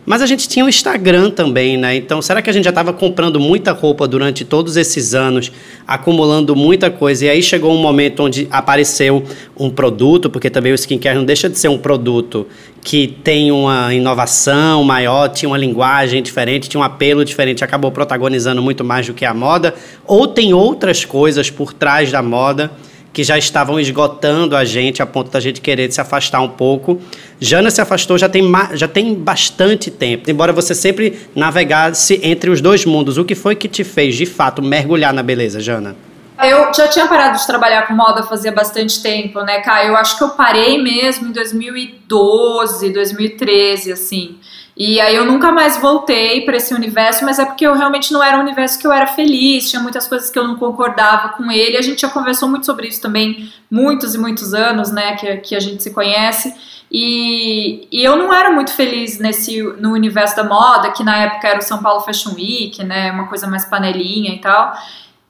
Mas 0.08 0.22
a 0.22 0.26
gente 0.26 0.48
tinha 0.48 0.64
o 0.64 0.70
Instagram 0.70 1.28
também, 1.28 1.76
né? 1.76 1.94
Então, 1.94 2.22
será 2.22 2.40
que 2.40 2.48
a 2.48 2.52
gente 2.52 2.64
já 2.64 2.70
estava 2.70 2.94
comprando 2.94 3.38
muita 3.38 3.72
roupa 3.72 4.08
durante 4.08 4.42
todos 4.42 4.74
esses 4.78 5.14
anos, 5.14 5.52
acumulando 5.86 6.56
muita 6.56 6.90
coisa? 6.90 7.26
E 7.26 7.28
aí 7.28 7.42
chegou 7.42 7.74
um 7.74 7.76
momento 7.76 8.22
onde 8.22 8.48
apareceu 8.50 9.22
um 9.54 9.68
produto, 9.68 10.30
porque 10.30 10.48
também 10.48 10.72
o 10.72 10.74
skincare 10.74 11.14
não 11.14 11.26
deixa 11.26 11.46
de 11.46 11.58
ser 11.58 11.68
um 11.68 11.76
produto 11.76 12.46
que 12.82 13.06
tem 13.22 13.52
uma 13.52 13.92
inovação 13.92 14.82
maior, 14.82 15.28
tinha 15.28 15.46
uma 15.46 15.58
linguagem 15.58 16.22
diferente, 16.22 16.70
tinha 16.70 16.80
um 16.80 16.84
apelo 16.84 17.22
diferente, 17.22 17.62
acabou 17.62 17.92
protagonizando 17.92 18.62
muito 18.62 18.82
mais 18.82 19.06
do 19.06 19.12
que 19.12 19.26
a 19.26 19.34
moda, 19.34 19.74
ou 20.06 20.26
tem 20.26 20.54
outras 20.54 21.04
coisas 21.04 21.50
por 21.50 21.74
trás 21.74 22.10
da 22.10 22.22
moda 22.22 22.70
que 23.18 23.24
já 23.24 23.36
estavam 23.36 23.80
esgotando 23.80 24.56
a 24.56 24.64
gente 24.64 25.02
a 25.02 25.06
ponto 25.06 25.28
da 25.28 25.40
gente 25.40 25.60
querer 25.60 25.90
se 25.90 26.00
afastar 26.00 26.40
um 26.40 26.50
pouco. 26.50 27.02
Jana 27.40 27.68
se 27.68 27.80
afastou 27.80 28.16
já 28.16 28.28
tem, 28.28 28.44
já 28.74 28.86
tem 28.86 29.12
bastante 29.12 29.90
tempo, 29.90 30.30
embora 30.30 30.52
você 30.52 30.72
sempre 30.72 31.18
navegasse 31.34 32.20
entre 32.22 32.48
os 32.48 32.60
dois 32.60 32.84
mundos. 32.84 33.18
O 33.18 33.24
que 33.24 33.34
foi 33.34 33.56
que 33.56 33.66
te 33.66 33.82
fez, 33.82 34.14
de 34.14 34.24
fato, 34.24 34.62
mergulhar 34.62 35.12
na 35.12 35.20
beleza, 35.20 35.58
Jana? 35.58 35.96
Eu 36.40 36.72
já 36.72 36.86
tinha 36.86 37.08
parado 37.08 37.36
de 37.36 37.44
trabalhar 37.44 37.88
com 37.88 37.92
moda 37.92 38.22
fazia 38.22 38.52
bastante 38.52 39.02
tempo, 39.02 39.40
né, 39.40 39.62
Caio? 39.62 39.88
Eu 39.88 39.96
acho 39.96 40.16
que 40.16 40.22
eu 40.22 40.28
parei 40.28 40.80
mesmo 40.80 41.26
em 41.26 41.32
2012, 41.32 42.90
2013, 42.90 43.90
assim. 43.90 44.36
E 44.78 45.00
aí 45.00 45.16
eu 45.16 45.24
nunca 45.24 45.50
mais 45.50 45.76
voltei 45.76 46.42
para 46.42 46.56
esse 46.56 46.72
universo, 46.72 47.24
mas 47.24 47.40
é 47.40 47.44
porque 47.44 47.66
eu 47.66 47.74
realmente 47.74 48.12
não 48.12 48.22
era 48.22 48.38
um 48.38 48.42
universo 48.42 48.78
que 48.78 48.86
eu 48.86 48.92
era 48.92 49.08
feliz, 49.08 49.68
tinha 49.68 49.82
muitas 49.82 50.06
coisas 50.06 50.30
que 50.30 50.38
eu 50.38 50.46
não 50.46 50.54
concordava 50.54 51.30
com 51.30 51.50
ele. 51.50 51.76
A 51.76 51.82
gente 51.82 52.02
já 52.02 52.08
conversou 52.08 52.48
muito 52.48 52.64
sobre 52.64 52.86
isso 52.86 53.02
também, 53.02 53.52
muitos 53.68 54.14
e 54.14 54.18
muitos 54.18 54.54
anos, 54.54 54.92
né, 54.92 55.16
que, 55.16 55.36
que 55.38 55.56
a 55.56 55.60
gente 55.60 55.82
se 55.82 55.90
conhece. 55.90 56.54
E, 56.92 57.88
e 57.90 58.04
eu 58.04 58.14
não 58.14 58.32
era 58.32 58.52
muito 58.52 58.72
feliz 58.72 59.18
nesse 59.18 59.60
no 59.80 59.92
universo 59.92 60.36
da 60.36 60.44
moda, 60.44 60.92
que 60.92 61.02
na 61.02 61.24
época 61.24 61.48
era 61.48 61.58
o 61.58 61.62
São 61.62 61.82
Paulo 61.82 62.02
Fashion 62.02 62.34
Week, 62.34 62.80
né, 62.84 63.10
uma 63.10 63.26
coisa 63.26 63.48
mais 63.48 63.64
panelinha 63.64 64.32
e 64.32 64.40
tal. 64.40 64.74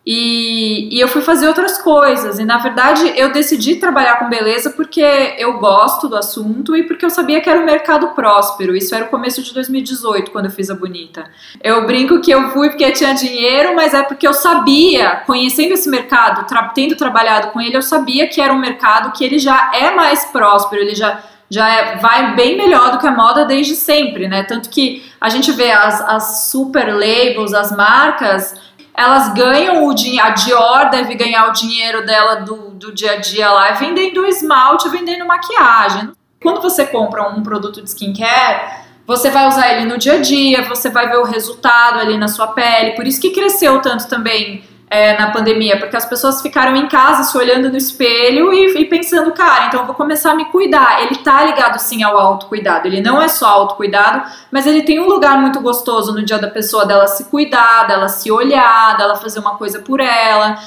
E, 0.07 0.68
e, 0.78 1.00
eu 1.00 1.08
fui 1.08 1.23
fazer 1.23 1.49
outras 1.49 1.78
coisas. 1.78 2.38
E 2.38 2.44
na 2.44 2.58
verdade 2.58 3.12
eu 3.16 3.32
decidi 3.32 3.76
trabalhar 3.76 4.18
com 4.18 4.28
beleza 4.28 4.70
porque 4.70 5.02
eu 5.38 5.58
gosto 5.58 6.08
do 6.08 6.16
assunto 6.16 6.76
e 6.76 6.82
porque 6.82 7.04
eu 7.04 7.11
sabia 7.11 7.40
que 7.40 7.49
era 7.49 7.61
um 7.61 7.64
mercado 7.64 8.08
próspero. 8.08 8.76
Isso 8.76 8.94
era 8.94 9.04
o 9.04 9.08
começo 9.08 9.42
de 9.42 9.52
2018, 9.54 10.30
quando 10.30 10.47
eu 10.47 10.50
fiz 10.50 10.70
a 10.70 10.75
Bonita. 10.75 11.30
Eu 11.62 11.87
brinco 11.87 12.20
que 12.20 12.30
eu 12.30 12.50
fui 12.50 12.68
porque 12.68 12.90
tinha 12.92 13.14
dinheiro, 13.14 13.75
mas 13.75 13.94
é 13.94 14.02
porque 14.02 14.26
eu 14.26 14.35
sabia, 14.35 15.23
conhecendo 15.26 15.75
esse 15.75 15.88
mercado, 15.88 16.47
tra 16.47 16.68
tendo 16.68 16.97
trabalhado 16.97 17.49
com 17.49 17.61
ele, 17.61 17.76
eu 17.76 17.82
sabia 17.82 18.28
que 18.28 18.40
era 18.40 18.52
um 18.52 18.58
mercado 18.58 19.12
que 19.12 19.25
ele 19.25 19.38
já 19.38 19.73
é 19.75 19.94
mais 19.94 20.26
próspero, 20.26 20.82
ele 20.82 20.94
já 20.94 21.23
já 21.50 21.68
é, 21.68 21.97
vai 21.97 22.35
bem 22.35 22.56
melhor 22.56 22.92
do 22.92 22.99
que 22.99 23.06
a 23.06 23.11
moda 23.11 23.44
desde 23.44 23.75
sempre, 23.75 24.28
né? 24.28 24.42
Tanto 24.42 24.68
que 24.68 25.02
a 25.20 25.28
gente 25.28 25.50
vê 25.52 25.70
as, 25.70 26.00
as 26.02 26.50
super 26.50 26.94
labels, 26.94 27.54
as 27.54 27.75
marcas, 27.75 28.54
elas 28.99 29.33
ganham 29.33 29.87
o 29.87 29.95
dinheiro, 29.95 30.26
a 30.26 30.31
Dior 30.31 30.90
deve 30.90 31.14
ganhar 31.14 31.49
o 31.49 31.52
dinheiro 31.52 32.05
dela 32.05 32.40
do, 32.40 32.71
do 32.71 32.93
dia 32.93 33.12
a 33.12 33.17
dia 33.17 33.49
lá 33.49 33.71
vendendo 33.71 34.26
esmalte, 34.26 34.88
vendendo 34.88 35.25
maquiagem. 35.25 36.11
Quando 36.43 36.61
você 36.61 36.85
compra 36.85 37.28
um 37.28 37.40
produto 37.40 37.81
de 37.81 37.88
skincare, 37.88 38.88
você 39.07 39.31
vai 39.31 39.47
usar 39.47 39.73
ele 39.73 39.87
no 39.87 39.99
dia 39.99 40.14
a 40.14 40.21
dia, 40.21 40.62
você 40.64 40.90
vai 40.90 41.09
ver 41.09 41.19
o 41.19 41.23
resultado 41.23 42.00
ali 42.00 42.19
na 42.19 42.26
sua 42.26 42.49
pele. 42.49 42.97
Por 42.97 43.07
isso 43.07 43.21
que 43.21 43.31
cresceu 43.31 43.81
tanto 43.81 44.09
também 44.09 44.64
é, 44.90 45.16
na 45.18 45.30
pandemia, 45.30 45.78
porque 45.78 45.97
as 45.97 46.07
pessoas 46.07 46.40
ficaram 46.40 46.75
em 46.76 46.88
casa 46.88 47.23
se 47.25 47.37
olhando 47.37 47.71
no 47.71 47.76
espelho 47.76 48.52
e, 48.52 48.80
e, 48.80 48.85
pensando, 48.87 49.33
cara, 49.33 49.66
então 49.66 49.80
eu 49.80 49.87
vou 49.87 49.95
começar 49.95 50.33
a 50.33 50.35
me 50.35 50.47
cuidar. 50.47 51.02
Ele 51.02 51.16
tá 51.16 51.45
ligado 51.45 51.78
sim 51.78 52.02
ao 52.02 52.16
autocuidado, 52.16 52.88
ele 52.88 53.00
não 53.00 53.21
é 53.21 53.28
só 53.28 53.47
autocuidado, 53.49 54.23
mas 54.50 54.66
ele 54.66 54.83
tem 54.83 54.99
um 54.99 55.07
lugar 55.07 55.40
muito 55.40 55.61
gostoso 55.61 56.12
no 56.12 56.25
dia 56.25 56.38
da 56.38 56.49
pessoa 56.49 56.87
dela 56.87 57.07
se 57.07 57.25
cuidar, 57.25 57.87
dela 57.87 58.09
se 58.09 58.30
olhar, 58.30 58.97
dela 58.97 59.16
fazer 59.16 59.40
uma 59.40 59.57
coisa 59.57 59.80
por 59.80 60.00
ela. 60.00 60.59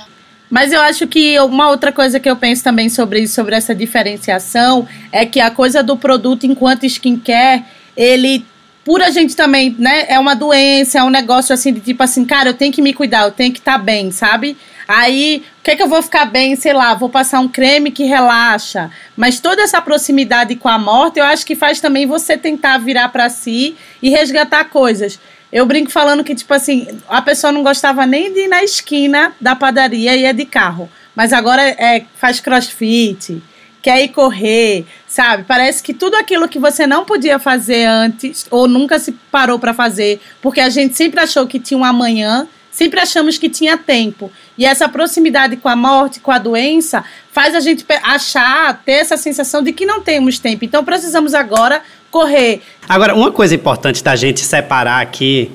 Mas 0.49 0.73
eu 0.73 0.81
acho 0.81 1.07
que 1.07 1.39
uma 1.39 1.69
outra 1.69 1.91
coisa 1.93 2.19
que 2.19 2.29
eu 2.29 2.35
penso 2.35 2.63
também 2.63 2.89
sobre 2.89 3.21
isso, 3.21 3.33
sobre 3.33 3.55
essa 3.55 3.73
diferenciação, 3.73 4.87
é 5.11 5.25
que 5.25 5.39
a 5.39 5.49
coisa 5.49 5.81
do 5.81 5.95
produto 5.95 6.45
enquanto 6.45 6.85
skincare, 6.85 7.63
ele 7.95 8.45
por 8.83 9.01
a 9.01 9.09
gente 9.09 9.35
também, 9.35 9.75
né, 9.77 10.05
é 10.07 10.17
uma 10.17 10.35
doença, 10.35 10.99
é 10.99 11.03
um 11.03 11.09
negócio 11.09 11.53
assim 11.53 11.71
de 11.73 11.79
tipo 11.79 12.01
assim, 12.01 12.25
cara, 12.25 12.49
eu 12.49 12.53
tenho 12.53 12.73
que 12.73 12.81
me 12.81 12.93
cuidar, 12.93 13.23
eu 13.23 13.31
tenho 13.31 13.53
que 13.53 13.59
estar 13.59 13.73
tá 13.73 13.77
bem, 13.77 14.11
sabe? 14.11 14.57
Aí, 14.87 15.43
o 15.59 15.63
que 15.63 15.71
é 15.71 15.75
que 15.75 15.83
eu 15.83 15.87
vou 15.87 16.01
ficar 16.01 16.25
bem, 16.25 16.55
sei 16.55 16.73
lá, 16.73 16.93
vou 16.93 17.07
passar 17.07 17.39
um 17.39 17.47
creme 17.47 17.91
que 17.91 18.03
relaxa. 18.03 18.89
Mas 19.15 19.39
toda 19.39 19.61
essa 19.61 19.81
proximidade 19.81 20.55
com 20.55 20.67
a 20.67 20.77
morte, 20.77 21.19
eu 21.19 21.23
acho 21.23 21.45
que 21.45 21.55
faz 21.55 21.79
também 21.79 22.05
você 22.05 22.37
tentar 22.37 22.77
virar 22.79 23.07
para 23.09 23.29
si 23.29 23.75
e 24.01 24.09
resgatar 24.09 24.65
coisas. 24.65 25.17
Eu 25.51 25.65
brinco 25.65 25.91
falando 25.91 26.23
que, 26.23 26.35
tipo 26.35 26.53
assim, 26.53 26.87
a 27.07 27.21
pessoa 27.21 27.53
não 27.53 27.63
gostava 27.63 28.05
nem 28.05 28.33
de 28.33 28.41
ir 28.41 28.47
na 28.47 28.63
esquina 28.63 29.33
da 29.39 29.55
padaria 29.55 30.15
e 30.15 30.25
é 30.25 30.33
de 30.33 30.45
carro. 30.45 30.89
Mas 31.15 31.31
agora 31.31 31.61
é, 31.61 32.03
faz 32.15 32.39
crossfit, 32.39 33.41
quer 33.81 34.03
ir 34.03 34.09
correr, 34.09 34.85
sabe? 35.07 35.43
Parece 35.47 35.81
que 35.81 35.93
tudo 35.93 36.15
aquilo 36.15 36.47
que 36.47 36.59
você 36.59 36.85
não 36.85 37.03
podia 37.03 37.39
fazer 37.39 37.85
antes 37.85 38.45
ou 38.51 38.67
nunca 38.67 38.99
se 38.99 39.11
parou 39.31 39.57
para 39.57 39.73
fazer, 39.73 40.19
porque 40.41 40.61
a 40.61 40.69
gente 40.69 40.95
sempre 40.95 41.19
achou 41.19 41.47
que 41.47 41.59
tinha 41.59 41.77
um 41.77 41.83
amanhã, 41.83 42.47
sempre 42.71 42.99
achamos 42.99 43.37
que 43.37 43.49
tinha 43.49 43.77
tempo. 43.77 44.31
E 44.57 44.65
essa 44.65 44.87
proximidade 44.87 45.57
com 45.57 45.67
a 45.67 45.75
morte, 45.75 46.19
com 46.19 46.31
a 46.31 46.37
doença, 46.37 47.03
faz 47.31 47.55
a 47.55 47.59
gente 47.59 47.85
achar, 48.03 48.81
ter 48.85 48.93
essa 48.93 49.17
sensação 49.17 49.63
de 49.63 49.73
que 49.73 49.85
não 49.85 50.01
temos 50.01 50.37
tempo. 50.37 50.63
Então 50.63 50.83
precisamos 50.83 51.33
agora 51.33 51.81
correr. 52.11 52.61
Agora, 52.87 53.15
uma 53.15 53.31
coisa 53.31 53.55
importante 53.55 54.03
da 54.03 54.15
gente 54.15 54.41
separar 54.41 55.01
aqui, 55.01 55.51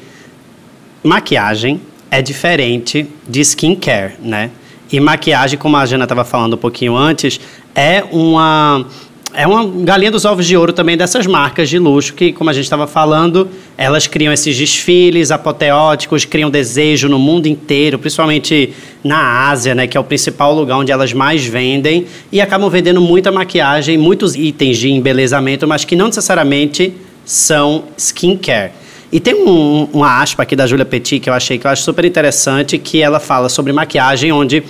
maquiagem 1.03 1.81
é 2.11 2.21
diferente 2.23 3.09
de 3.29 3.41
skincare, 3.41 4.15
né? 4.21 4.51
E 4.91 5.01
maquiagem, 5.01 5.59
como 5.59 5.77
a 5.77 5.85
Jana 5.85 6.05
estava 6.05 6.25
falando 6.25 6.55
um 6.55 6.59
pouquinho 6.59 6.97
antes, 6.97 7.41
é 7.75 8.05
uma 8.11 8.87
é 9.35 9.47
uma 9.47 9.67
galinha 9.85 10.11
dos 10.11 10.25
ovos 10.25 10.47
de 10.47 10.57
ouro 10.57 10.73
também 10.73 10.97
dessas 10.97 11.27
marcas 11.27 11.69
de 11.69 11.79
luxo 11.79 12.15
que, 12.15 12.33
como 12.33 12.49
a 12.49 12.55
gente 12.55 12.65
estava 12.65 12.87
falando, 12.87 13.47
elas 13.77 14.07
criam 14.07 14.33
esses 14.33 14.57
desfiles 14.57 15.31
apoteóticos, 15.31 16.25
criam 16.25 16.49
desejo 16.49 17.07
no 17.07 17.19
mundo 17.19 17.47
inteiro, 17.47 17.99
principalmente 17.99 18.73
na 19.05 19.51
Ásia, 19.51 19.75
né, 19.75 19.87
que 19.87 19.95
é 19.95 20.01
o 20.01 20.05
principal 20.05 20.55
lugar 20.55 20.79
onde 20.79 20.91
elas 20.91 21.13
mais 21.13 21.45
vendem, 21.45 22.07
e 22.33 22.41
acabam 22.41 22.71
vendendo 22.71 22.99
muita 22.99 23.31
maquiagem, 23.31 23.99
muitos 23.99 24.35
itens 24.35 24.79
de 24.79 24.91
embelezamento, 24.91 25.69
mas 25.69 25.85
que 25.85 25.95
não 25.95 26.07
necessariamente 26.07 26.95
são 27.23 27.85
skincare. 27.99 28.73
E 29.13 29.21
tem 29.21 29.35
um, 29.35 29.89
uma 29.93 30.21
aspa 30.21 30.43
aqui 30.43 30.57
da 30.57 30.67
Julia 30.67 30.85
Petit 30.85 31.21
que 31.21 31.31
eu 31.31 31.35
achei 31.35 31.59
que 31.59 31.67
eu 31.67 31.71
acho 31.71 31.83
super 31.83 32.05
interessante, 32.05 32.77
que 32.79 33.01
ela 33.01 33.21
fala 33.21 33.49
sobre 33.49 33.73
maquiagem, 33.73 34.33
onde 34.33 34.65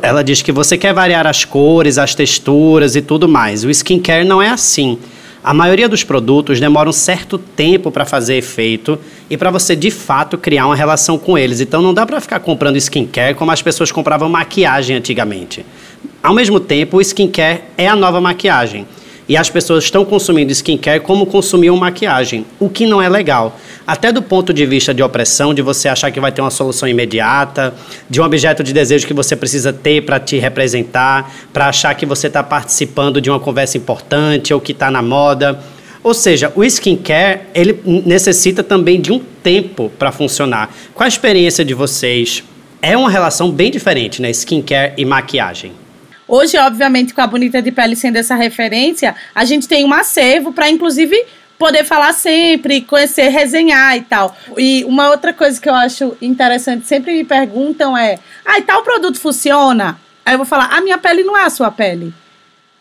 ela 0.00 0.24
diz 0.24 0.40
que 0.40 0.50
você 0.50 0.78
quer 0.78 0.94
variar 0.94 1.26
as 1.26 1.44
cores, 1.44 1.98
as 1.98 2.14
texturas 2.14 2.96
e 2.96 3.02
tudo 3.02 3.28
mais. 3.28 3.64
O 3.64 3.70
skincare 3.70 4.24
não 4.24 4.40
é 4.40 4.48
assim. 4.48 4.98
A 5.44 5.54
maioria 5.54 5.88
dos 5.88 6.02
produtos 6.02 6.58
demora 6.58 6.88
um 6.88 6.92
certo 6.92 7.38
tempo 7.38 7.92
para 7.92 8.04
fazer 8.04 8.36
efeito 8.36 8.98
e 9.30 9.36
para 9.36 9.50
você 9.50 9.76
de 9.76 9.92
fato 9.92 10.36
criar 10.36 10.66
uma 10.66 10.74
relação 10.74 11.18
com 11.18 11.38
eles. 11.38 11.60
Então 11.60 11.80
não 11.80 11.94
dá 11.94 12.04
para 12.04 12.20
ficar 12.20 12.40
comprando 12.40 12.76
skincare 12.76 13.34
como 13.34 13.52
as 13.52 13.62
pessoas 13.62 13.92
compravam 13.92 14.28
maquiagem 14.28 14.96
antigamente. 14.96 15.64
Ao 16.20 16.34
mesmo 16.34 16.58
tempo, 16.58 16.96
o 16.96 17.00
skincare 17.00 17.60
é 17.78 17.86
a 17.86 17.94
nova 17.94 18.20
maquiagem. 18.20 18.86
E 19.28 19.36
as 19.36 19.50
pessoas 19.50 19.84
estão 19.84 20.04
consumindo 20.04 20.52
skincare 20.52 21.00
como 21.00 21.26
consumiam 21.26 21.76
maquiagem, 21.76 22.46
o 22.58 22.68
que 22.68 22.86
não 22.86 23.02
é 23.02 23.08
legal. 23.08 23.58
Até 23.86 24.10
do 24.10 24.20
ponto 24.20 24.52
de 24.52 24.66
vista 24.66 24.92
de 24.92 25.02
opressão, 25.02 25.54
de 25.54 25.62
você 25.62 25.88
achar 25.88 26.10
que 26.10 26.18
vai 26.18 26.32
ter 26.32 26.40
uma 26.40 26.50
solução 26.50 26.88
imediata, 26.88 27.72
de 28.10 28.20
um 28.20 28.24
objeto 28.24 28.64
de 28.64 28.72
desejo 28.72 29.06
que 29.06 29.14
você 29.14 29.36
precisa 29.36 29.72
ter 29.72 30.04
para 30.04 30.18
te 30.18 30.38
representar, 30.38 31.32
para 31.52 31.68
achar 31.68 31.94
que 31.94 32.04
você 32.04 32.26
está 32.26 32.42
participando 32.42 33.20
de 33.20 33.30
uma 33.30 33.38
conversa 33.38 33.78
importante 33.78 34.52
ou 34.52 34.60
que 34.60 34.72
está 34.72 34.90
na 34.90 35.02
moda. 35.02 35.60
Ou 36.02 36.12
seja, 36.14 36.52
o 36.56 36.64
skincare 36.64 37.42
ele 37.54 37.80
necessita 38.04 38.62
também 38.64 39.00
de 39.00 39.12
um 39.12 39.20
tempo 39.20 39.90
para 39.96 40.10
funcionar. 40.10 40.74
Qual 40.92 41.04
a 41.04 41.08
experiência 41.08 41.64
de 41.64 41.74
vocês? 41.74 42.42
É 42.82 42.96
uma 42.96 43.10
relação 43.10 43.50
bem 43.50 43.70
diferente, 43.70 44.20
né? 44.20 44.30
Skincare 44.30 44.94
e 44.96 45.04
maquiagem. 45.04 45.72
Hoje, 46.28 46.58
obviamente, 46.58 47.14
com 47.14 47.20
a 47.20 47.26
Bonita 47.26 47.62
de 47.62 47.70
Pele 47.70 47.94
sendo 47.94 48.16
essa 48.16 48.34
referência, 48.34 49.14
a 49.32 49.44
gente 49.44 49.68
tem 49.68 49.84
um 49.84 49.92
acervo 49.92 50.52
para, 50.52 50.68
inclusive, 50.68 51.24
poder 51.58 51.84
falar 51.84 52.12
sempre, 52.12 52.80
conhecer, 52.80 53.28
resenhar 53.28 53.96
e 53.96 54.02
tal. 54.02 54.36
E 54.56 54.84
uma 54.84 55.10
outra 55.10 55.32
coisa 55.32 55.60
que 55.60 55.68
eu 55.68 55.74
acho 55.74 56.16
interessante, 56.20 56.86
sempre 56.86 57.14
me 57.14 57.24
perguntam 57.24 57.96
é: 57.96 58.18
ah, 58.44 58.58
e 58.58 58.62
tal 58.62 58.82
produto 58.82 59.20
funciona? 59.20 59.98
Aí 60.24 60.34
eu 60.34 60.38
vou 60.38 60.46
falar: 60.46 60.66
a 60.72 60.80
minha 60.80 60.98
pele 60.98 61.24
não 61.24 61.36
é 61.36 61.44
a 61.44 61.50
sua 61.50 61.70
pele. 61.70 62.12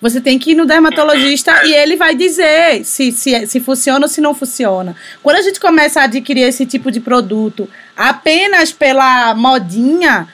Você 0.01 0.19
tem 0.19 0.37
que 0.37 0.51
ir 0.51 0.55
no 0.55 0.65
dermatologista 0.65 1.65
e 1.65 1.73
ele 1.73 1.95
vai 1.95 2.13
dizer 2.13 2.83
se, 2.83 3.11
se, 3.11 3.47
se 3.47 3.59
funciona 3.59 4.05
ou 4.05 4.09
se 4.09 4.21
não 4.21 4.35
funciona. 4.35 4.95
Quando 5.23 5.37
a 5.37 5.41
gente 5.41 5.59
começa 5.59 6.01
a 6.01 6.03
adquirir 6.03 6.43
esse 6.43 6.65
tipo 6.65 6.91
de 6.91 6.99
produto 6.99 7.67
apenas 7.95 8.71
pela 8.71 9.33
modinha, 9.33 10.27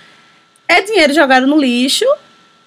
é 0.67 0.81
dinheiro 0.81 1.13
jogado 1.13 1.45
no 1.45 1.59
lixo 1.59 2.05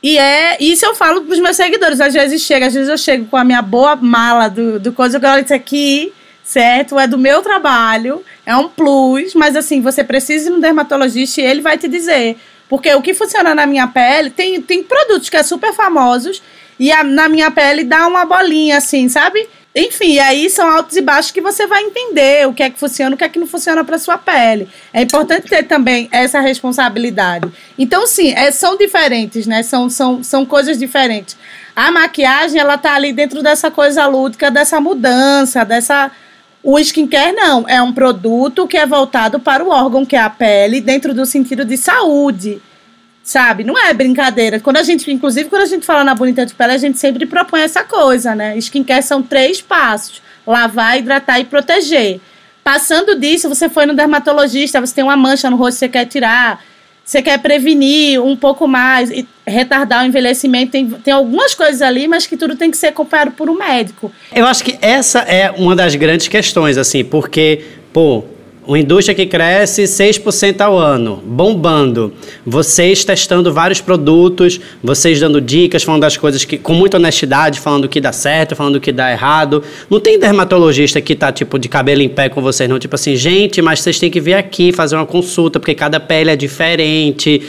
e 0.04 0.18
é 0.18 0.58
isso 0.60 0.84
eu 0.84 0.94
falo 0.94 1.22
pros 1.22 1.38
meus 1.38 1.56
seguidores. 1.56 1.98
Às 1.98 2.12
vezes 2.12 2.42
chega, 2.42 2.66
às 2.66 2.74
vezes 2.74 2.90
eu 2.90 2.98
chego 2.98 3.24
com 3.24 3.38
a 3.38 3.42
minha 3.42 3.62
boa 3.62 3.96
mala 3.96 4.48
do, 4.48 4.78
do 4.78 4.92
coisa, 4.92 5.16
eu 5.16 5.20
falo, 5.22 5.42
isso 5.42 5.54
aqui, 5.54 6.12
certo? 6.44 6.98
É 6.98 7.06
do 7.06 7.16
meu 7.16 7.40
trabalho, 7.40 8.22
é 8.44 8.54
um 8.54 8.68
plus, 8.68 9.32
mas 9.32 9.56
assim, 9.56 9.80
você 9.80 10.04
precisa 10.04 10.50
ir 10.50 10.52
no 10.52 10.60
dermatologista 10.60 11.40
e 11.40 11.46
ele 11.46 11.62
vai 11.62 11.78
te 11.78 11.88
dizer. 11.88 12.36
Porque 12.68 12.92
o 12.94 13.00
que 13.00 13.14
funciona 13.14 13.54
na 13.54 13.64
minha 13.64 13.88
pele, 13.88 14.28
tem, 14.28 14.60
tem 14.60 14.82
produtos 14.82 15.30
que 15.30 15.38
é 15.38 15.42
super 15.42 15.72
famosos 15.72 16.42
e 16.78 16.92
a, 16.92 17.02
na 17.02 17.26
minha 17.26 17.50
pele 17.50 17.82
dá 17.82 18.06
uma 18.06 18.26
bolinha 18.26 18.76
assim, 18.76 19.08
sabe? 19.08 19.48
Enfim, 19.76 20.20
aí 20.20 20.48
são 20.48 20.68
altos 20.68 20.96
e 20.96 21.00
baixos 21.00 21.32
que 21.32 21.40
você 21.40 21.66
vai 21.66 21.82
entender 21.82 22.46
o 22.46 22.54
que 22.54 22.62
é 22.62 22.70
que 22.70 22.78
funciona, 22.78 23.14
o 23.14 23.18
que 23.18 23.24
é 23.24 23.28
que 23.28 23.40
não 23.40 23.46
funciona 23.46 23.82
para 23.82 23.98
sua 23.98 24.16
pele. 24.16 24.68
É 24.92 25.02
importante 25.02 25.48
ter 25.48 25.64
também 25.64 26.08
essa 26.12 26.38
responsabilidade. 26.38 27.50
Então, 27.76 28.06
sim, 28.06 28.32
é, 28.36 28.52
são 28.52 28.76
diferentes, 28.78 29.48
né? 29.48 29.64
São, 29.64 29.90
são, 29.90 30.22
são 30.22 30.46
coisas 30.46 30.78
diferentes. 30.78 31.36
A 31.74 31.90
maquiagem, 31.90 32.60
ela 32.60 32.78
tá 32.78 32.94
ali 32.94 33.12
dentro 33.12 33.42
dessa 33.42 33.68
coisa 33.68 34.06
lúdica, 34.06 34.48
dessa 34.48 34.80
mudança, 34.80 35.64
dessa. 35.64 36.12
O 36.62 36.78
skincare 36.78 37.32
não, 37.32 37.68
é 37.68 37.82
um 37.82 37.92
produto 37.92 38.68
que 38.68 38.76
é 38.76 38.86
voltado 38.86 39.40
para 39.40 39.64
o 39.64 39.70
órgão 39.70 40.06
que 40.06 40.14
é 40.14 40.20
a 40.20 40.30
pele, 40.30 40.80
dentro 40.80 41.12
do 41.12 41.26
sentido 41.26 41.64
de 41.64 41.76
saúde. 41.76 42.62
Sabe? 43.24 43.64
Não 43.64 43.76
é 43.78 43.94
brincadeira. 43.94 44.60
Quando 44.60 44.76
a 44.76 44.82
gente, 44.82 45.10
inclusive, 45.10 45.48
quando 45.48 45.62
a 45.62 45.66
gente 45.66 45.86
fala 45.86 46.04
na 46.04 46.14
bonita 46.14 46.44
de 46.44 46.52
pele, 46.52 46.74
a 46.74 46.78
gente 46.78 46.98
sempre 46.98 47.24
propõe 47.24 47.62
essa 47.62 47.82
coisa, 47.82 48.34
né? 48.34 48.54
Skincare 48.58 49.02
são 49.02 49.22
três 49.22 49.62
passos: 49.62 50.20
lavar, 50.46 50.98
hidratar 50.98 51.40
e 51.40 51.44
proteger. 51.44 52.20
Passando 52.62 53.18
disso, 53.18 53.48
você 53.48 53.66
foi 53.68 53.86
no 53.86 53.94
dermatologista, 53.94 54.78
você 54.78 54.94
tem 54.94 55.04
uma 55.04 55.16
mancha 55.16 55.48
no 55.48 55.56
rosto 55.56 55.76
que 55.76 55.78
você 55.80 55.88
quer 55.88 56.04
tirar, 56.04 56.62
você 57.02 57.22
quer 57.22 57.38
prevenir 57.38 58.22
um 58.22 58.36
pouco 58.36 58.68
mais, 58.68 59.10
e 59.10 59.26
retardar 59.46 60.04
o 60.04 60.06
envelhecimento. 60.06 60.72
Tem, 60.72 60.86
tem 60.88 61.12
algumas 61.14 61.54
coisas 61.54 61.80
ali, 61.80 62.06
mas 62.06 62.26
que 62.26 62.36
tudo 62.36 62.56
tem 62.56 62.70
que 62.70 62.76
ser 62.76 62.88
acompanhado 62.88 63.32
por 63.32 63.48
um 63.48 63.54
médico. 63.54 64.12
Eu 64.34 64.46
acho 64.46 64.62
que 64.62 64.78
essa 64.82 65.20
é 65.20 65.50
uma 65.50 65.74
das 65.74 65.94
grandes 65.94 66.28
questões, 66.28 66.76
assim, 66.76 67.02
porque, 67.02 67.64
pô, 67.90 68.24
Uma 68.66 68.78
indústria 68.78 69.14
que 69.14 69.26
cresce 69.26 69.82
6% 69.82 70.62
ao 70.62 70.78
ano, 70.78 71.22
bombando. 71.22 72.14
Vocês 72.46 73.04
testando 73.04 73.52
vários 73.52 73.82
produtos, 73.82 74.58
vocês 74.82 75.20
dando 75.20 75.38
dicas, 75.38 75.82
falando 75.82 76.00
das 76.00 76.16
coisas 76.16 76.46
que, 76.46 76.56
com 76.56 76.72
muita 76.72 76.96
honestidade, 76.96 77.60
falando 77.60 77.84
o 77.84 77.88
que 77.90 78.00
dá 78.00 78.10
certo, 78.10 78.56
falando 78.56 78.76
o 78.76 78.80
que 78.80 78.90
dá 78.90 79.12
errado. 79.12 79.62
Não 79.90 80.00
tem 80.00 80.18
dermatologista 80.18 80.98
que 81.02 81.14
tá, 81.14 81.30
tipo, 81.30 81.58
de 81.58 81.68
cabelo 81.68 82.00
em 82.00 82.08
pé 82.08 82.30
com 82.30 82.40
vocês, 82.40 82.66
não. 82.66 82.78
Tipo 82.78 82.94
assim, 82.94 83.14
gente, 83.16 83.60
mas 83.60 83.80
vocês 83.80 83.98
têm 83.98 84.10
que 84.10 84.18
vir 84.18 84.32
aqui 84.32 84.72
fazer 84.72 84.96
uma 84.96 85.04
consulta, 85.04 85.60
porque 85.60 85.74
cada 85.74 86.00
pele 86.00 86.30
é 86.30 86.36
diferente. 86.36 87.42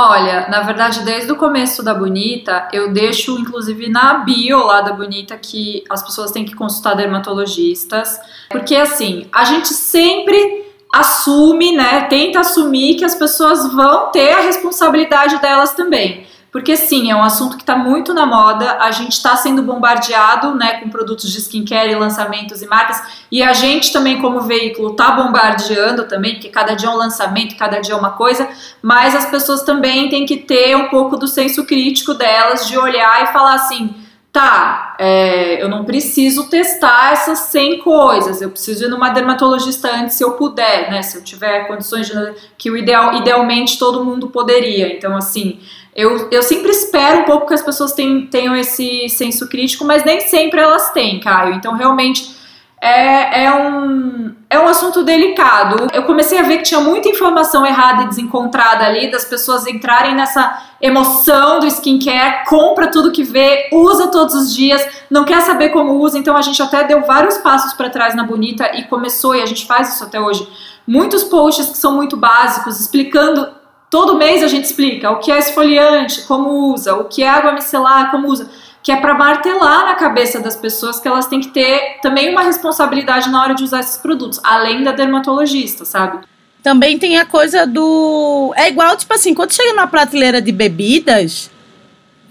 Olha, 0.00 0.46
na 0.48 0.60
verdade, 0.60 1.02
desde 1.02 1.32
o 1.32 1.34
começo 1.34 1.82
da 1.82 1.92
Bonita, 1.92 2.68
eu 2.72 2.92
deixo, 2.92 3.36
inclusive, 3.36 3.88
na 3.88 4.18
bio 4.18 4.64
lá 4.64 4.80
da 4.80 4.92
Bonita, 4.92 5.36
que 5.36 5.82
as 5.90 6.04
pessoas 6.04 6.30
têm 6.30 6.44
que 6.44 6.54
consultar 6.54 6.94
dermatologistas. 6.94 8.16
Porque, 8.48 8.76
assim, 8.76 9.26
a 9.32 9.42
gente 9.42 9.74
sempre 9.74 10.64
assume, 10.94 11.72
né, 11.72 12.02
tenta 12.02 12.38
assumir 12.38 12.94
que 12.94 13.04
as 13.04 13.16
pessoas 13.16 13.72
vão 13.74 14.12
ter 14.12 14.34
a 14.34 14.42
responsabilidade 14.42 15.38
delas 15.38 15.72
também. 15.74 16.27
Porque 16.50 16.76
sim, 16.76 17.10
é 17.10 17.14
um 17.14 17.22
assunto 17.22 17.56
que 17.56 17.62
está 17.62 17.76
muito 17.76 18.14
na 18.14 18.24
moda, 18.24 18.78
a 18.80 18.90
gente 18.90 19.12
está 19.12 19.36
sendo 19.36 19.62
bombardeado 19.62 20.54
né, 20.54 20.80
com 20.80 20.88
produtos 20.88 21.30
de 21.30 21.38
skincare 21.38 21.94
lançamentos 21.94 22.62
e 22.62 22.66
marcas, 22.66 23.02
e 23.30 23.42
a 23.42 23.52
gente 23.52 23.92
também, 23.92 24.20
como 24.20 24.40
veículo, 24.40 24.92
está 24.92 25.10
bombardeando 25.10 26.04
também, 26.04 26.34
porque 26.34 26.48
cada 26.48 26.74
dia 26.74 26.88
é 26.88 26.92
um 26.92 26.96
lançamento, 26.96 27.54
cada 27.56 27.80
dia 27.80 27.94
é 27.94 27.96
uma 27.96 28.12
coisa, 28.12 28.48
mas 28.80 29.14
as 29.14 29.26
pessoas 29.26 29.62
também 29.62 30.08
têm 30.08 30.24
que 30.24 30.38
ter 30.38 30.74
um 30.74 30.88
pouco 30.88 31.18
do 31.18 31.28
senso 31.28 31.66
crítico 31.66 32.14
delas, 32.14 32.66
de 32.66 32.78
olhar 32.78 33.24
e 33.24 33.26
falar 33.26 33.54
assim, 33.54 33.94
tá, 34.32 34.94
é, 34.98 35.62
eu 35.62 35.68
não 35.68 35.84
preciso 35.84 36.48
testar 36.48 37.12
essas 37.12 37.40
100 37.40 37.78
coisas, 37.80 38.40
eu 38.40 38.50
preciso 38.50 38.84
ir 38.84 38.88
numa 38.88 39.10
dermatologista 39.10 39.90
antes 39.94 40.16
se 40.16 40.24
eu 40.24 40.32
puder, 40.32 40.90
né, 40.90 41.02
se 41.02 41.18
eu 41.18 41.24
tiver 41.24 41.66
condições 41.66 42.06
de, 42.06 42.14
que 42.56 42.70
o 42.70 42.76
ideal, 42.76 43.14
idealmente 43.14 43.78
todo 43.78 44.04
mundo 44.04 44.28
poderia, 44.28 44.96
então 44.96 45.14
assim 45.16 45.60
eu, 45.98 46.28
eu 46.30 46.44
sempre 46.44 46.70
espero 46.70 47.22
um 47.22 47.24
pouco 47.24 47.48
que 47.48 47.54
as 47.54 47.60
pessoas 47.60 47.92
tenham, 47.92 48.54
esse 48.54 49.08
senso 49.08 49.48
crítico, 49.48 49.84
mas 49.84 50.04
nem 50.04 50.20
sempre 50.20 50.60
elas 50.60 50.92
têm, 50.92 51.18
Caio. 51.18 51.54
Então, 51.54 51.74
realmente, 51.74 52.36
é, 52.80 53.46
é, 53.46 53.52
um, 53.52 54.32
é 54.48 54.60
um 54.60 54.68
assunto 54.68 55.02
delicado. 55.02 55.88
Eu 55.92 56.04
comecei 56.04 56.38
a 56.38 56.44
ver 56.44 56.58
que 56.58 56.62
tinha 56.62 56.78
muita 56.78 57.08
informação 57.08 57.66
errada 57.66 58.04
e 58.04 58.06
desencontrada 58.10 58.86
ali, 58.86 59.10
das 59.10 59.24
pessoas 59.24 59.66
entrarem 59.66 60.14
nessa 60.14 60.62
emoção 60.80 61.58
do 61.58 61.66
skincare, 61.66 62.44
compra 62.48 62.92
tudo 62.92 63.10
que 63.10 63.24
vê, 63.24 63.68
usa 63.72 64.06
todos 64.06 64.36
os 64.36 64.54
dias, 64.54 64.80
não 65.10 65.24
quer 65.24 65.40
saber 65.40 65.70
como 65.70 65.94
usa. 65.94 66.16
Então, 66.16 66.36
a 66.36 66.42
gente 66.42 66.62
até 66.62 66.84
deu 66.84 67.02
vários 67.02 67.38
passos 67.38 67.72
para 67.72 67.90
trás 67.90 68.14
na 68.14 68.22
Bonita 68.22 68.70
e 68.78 68.84
começou, 68.84 69.34
e 69.34 69.42
a 69.42 69.46
gente 69.46 69.66
faz 69.66 69.94
isso 69.94 70.04
até 70.04 70.20
hoje. 70.20 70.48
Muitos 70.86 71.24
posts 71.24 71.70
que 71.70 71.76
são 71.76 71.96
muito 71.96 72.16
básicos, 72.16 72.78
explicando 72.78 73.57
Todo 73.90 74.16
mês 74.16 74.42
a 74.42 74.48
gente 74.48 74.64
explica 74.64 75.10
o 75.10 75.18
que 75.18 75.32
é 75.32 75.38
esfoliante, 75.38 76.22
como 76.22 76.72
usa, 76.72 76.94
o 76.94 77.04
que 77.04 77.22
é 77.22 77.28
água 77.28 77.52
micelar, 77.52 78.10
como 78.10 78.28
usa, 78.28 78.50
que 78.82 78.92
é 78.92 78.96
para 78.96 79.14
martelar 79.14 79.86
na 79.86 79.94
cabeça 79.94 80.40
das 80.40 80.56
pessoas 80.56 81.00
que 81.00 81.08
elas 81.08 81.26
têm 81.26 81.40
que 81.40 81.48
ter 81.48 81.98
também 82.02 82.30
uma 82.30 82.42
responsabilidade 82.42 83.30
na 83.30 83.42
hora 83.42 83.54
de 83.54 83.64
usar 83.64 83.80
esses 83.80 83.96
produtos, 83.96 84.38
além 84.44 84.82
da 84.82 84.92
dermatologista, 84.92 85.84
sabe? 85.84 86.26
Também 86.62 86.98
tem 86.98 87.18
a 87.18 87.24
coisa 87.24 87.66
do. 87.66 88.52
É 88.56 88.68
igual, 88.68 88.96
tipo 88.96 89.14
assim, 89.14 89.32
quando 89.32 89.54
chega 89.54 89.72
numa 89.72 89.86
prateleira 89.86 90.42
de 90.42 90.52
bebidas, 90.52 91.50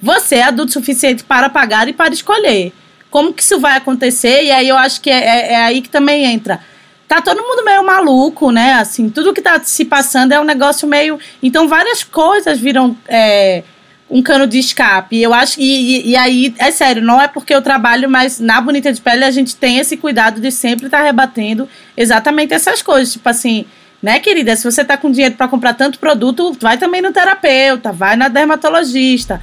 você 0.02 0.36
é 0.36 0.44
adulto 0.44 0.74
suficiente 0.74 1.24
para 1.24 1.50
pagar 1.50 1.88
e 1.88 1.94
para 1.94 2.14
escolher. 2.14 2.72
Como 3.10 3.34
que 3.34 3.42
isso 3.42 3.60
vai 3.60 3.78
acontecer? 3.78 4.44
E 4.44 4.52
aí 4.52 4.68
eu 4.68 4.78
acho 4.78 5.02
que 5.02 5.10
é, 5.10 5.16
é, 5.16 5.54
é 5.54 5.56
aí 5.64 5.82
que 5.82 5.90
também 5.90 6.26
entra 6.26 6.60
tá 7.08 7.22
todo 7.22 7.42
mundo 7.42 7.64
meio 7.64 7.84
maluco, 7.86 8.52
né? 8.52 8.74
Assim, 8.74 9.10
tudo 9.10 9.34
que 9.34 9.42
tá 9.42 9.60
se 9.64 9.86
passando 9.86 10.34
é 10.34 10.40
um 10.40 10.44
negócio 10.44 10.88
meio. 10.88 11.20
Então, 11.42 11.68
várias 11.68 12.04
coisas 12.04 12.60
viram 12.60 12.96
é, 13.08 13.64
um 14.10 14.22
cano 14.22 14.46
de 14.46 14.60
escape. 14.60 15.22
Eu 15.22 15.34
acho. 15.34 15.60
E, 15.60 16.10
e, 16.10 16.16
aí, 16.16 16.54
é 16.58 16.70
sério, 16.70 17.02
não 17.02 17.22
é 17.22 17.28
porque 17.28 17.56
eu 17.56 17.62
trabalho, 17.62 18.10
mas 18.10 18.40
na 18.40 18.60
Bonita 18.60 18.92
de 18.92 19.00
Pele 19.00 19.24
a 19.24 19.32
gente 19.32 19.56
tem 19.56 19.78
esse 19.80 19.96
cuidado 19.96 20.42
de 20.42 20.52
sempre 20.52 20.88
estar 20.88 21.00
tá 21.00 21.04
rebatendo 21.04 21.68
exatamente 21.96 22.54
essas 22.54 22.82
coisas. 22.82 23.14
Tipo 23.14 23.30
assim. 23.30 23.66
Né, 24.00 24.20
querida? 24.20 24.56
Se 24.56 24.64
você 24.64 24.86
tá 24.86 24.96
com 24.96 25.10
dinheiro 25.10 25.34
para 25.34 25.48
comprar 25.48 25.74
tanto 25.74 25.98
produto, 25.98 26.56
vai 26.62 26.78
também 26.78 27.02
no 27.02 27.12
terapeuta, 27.12 27.92
vai 27.92 28.16
na 28.16 28.28
dermatologista, 28.28 29.42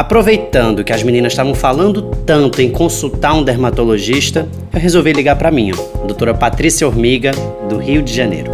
Aproveitando 0.00 0.82
que 0.82 0.94
as 0.94 1.02
meninas 1.02 1.34
estavam 1.34 1.54
falando 1.54 2.00
tanto 2.24 2.62
em 2.62 2.70
consultar 2.70 3.34
um 3.34 3.42
dermatologista, 3.42 4.48
eu 4.72 4.80
resolvi 4.80 5.12
ligar 5.12 5.36
para 5.36 5.50
mim, 5.50 5.72
doutora 6.06 6.32
Patrícia 6.32 6.86
Hormiga, 6.86 7.32
do 7.68 7.76
Rio 7.76 8.00
de 8.00 8.10
Janeiro. 8.10 8.50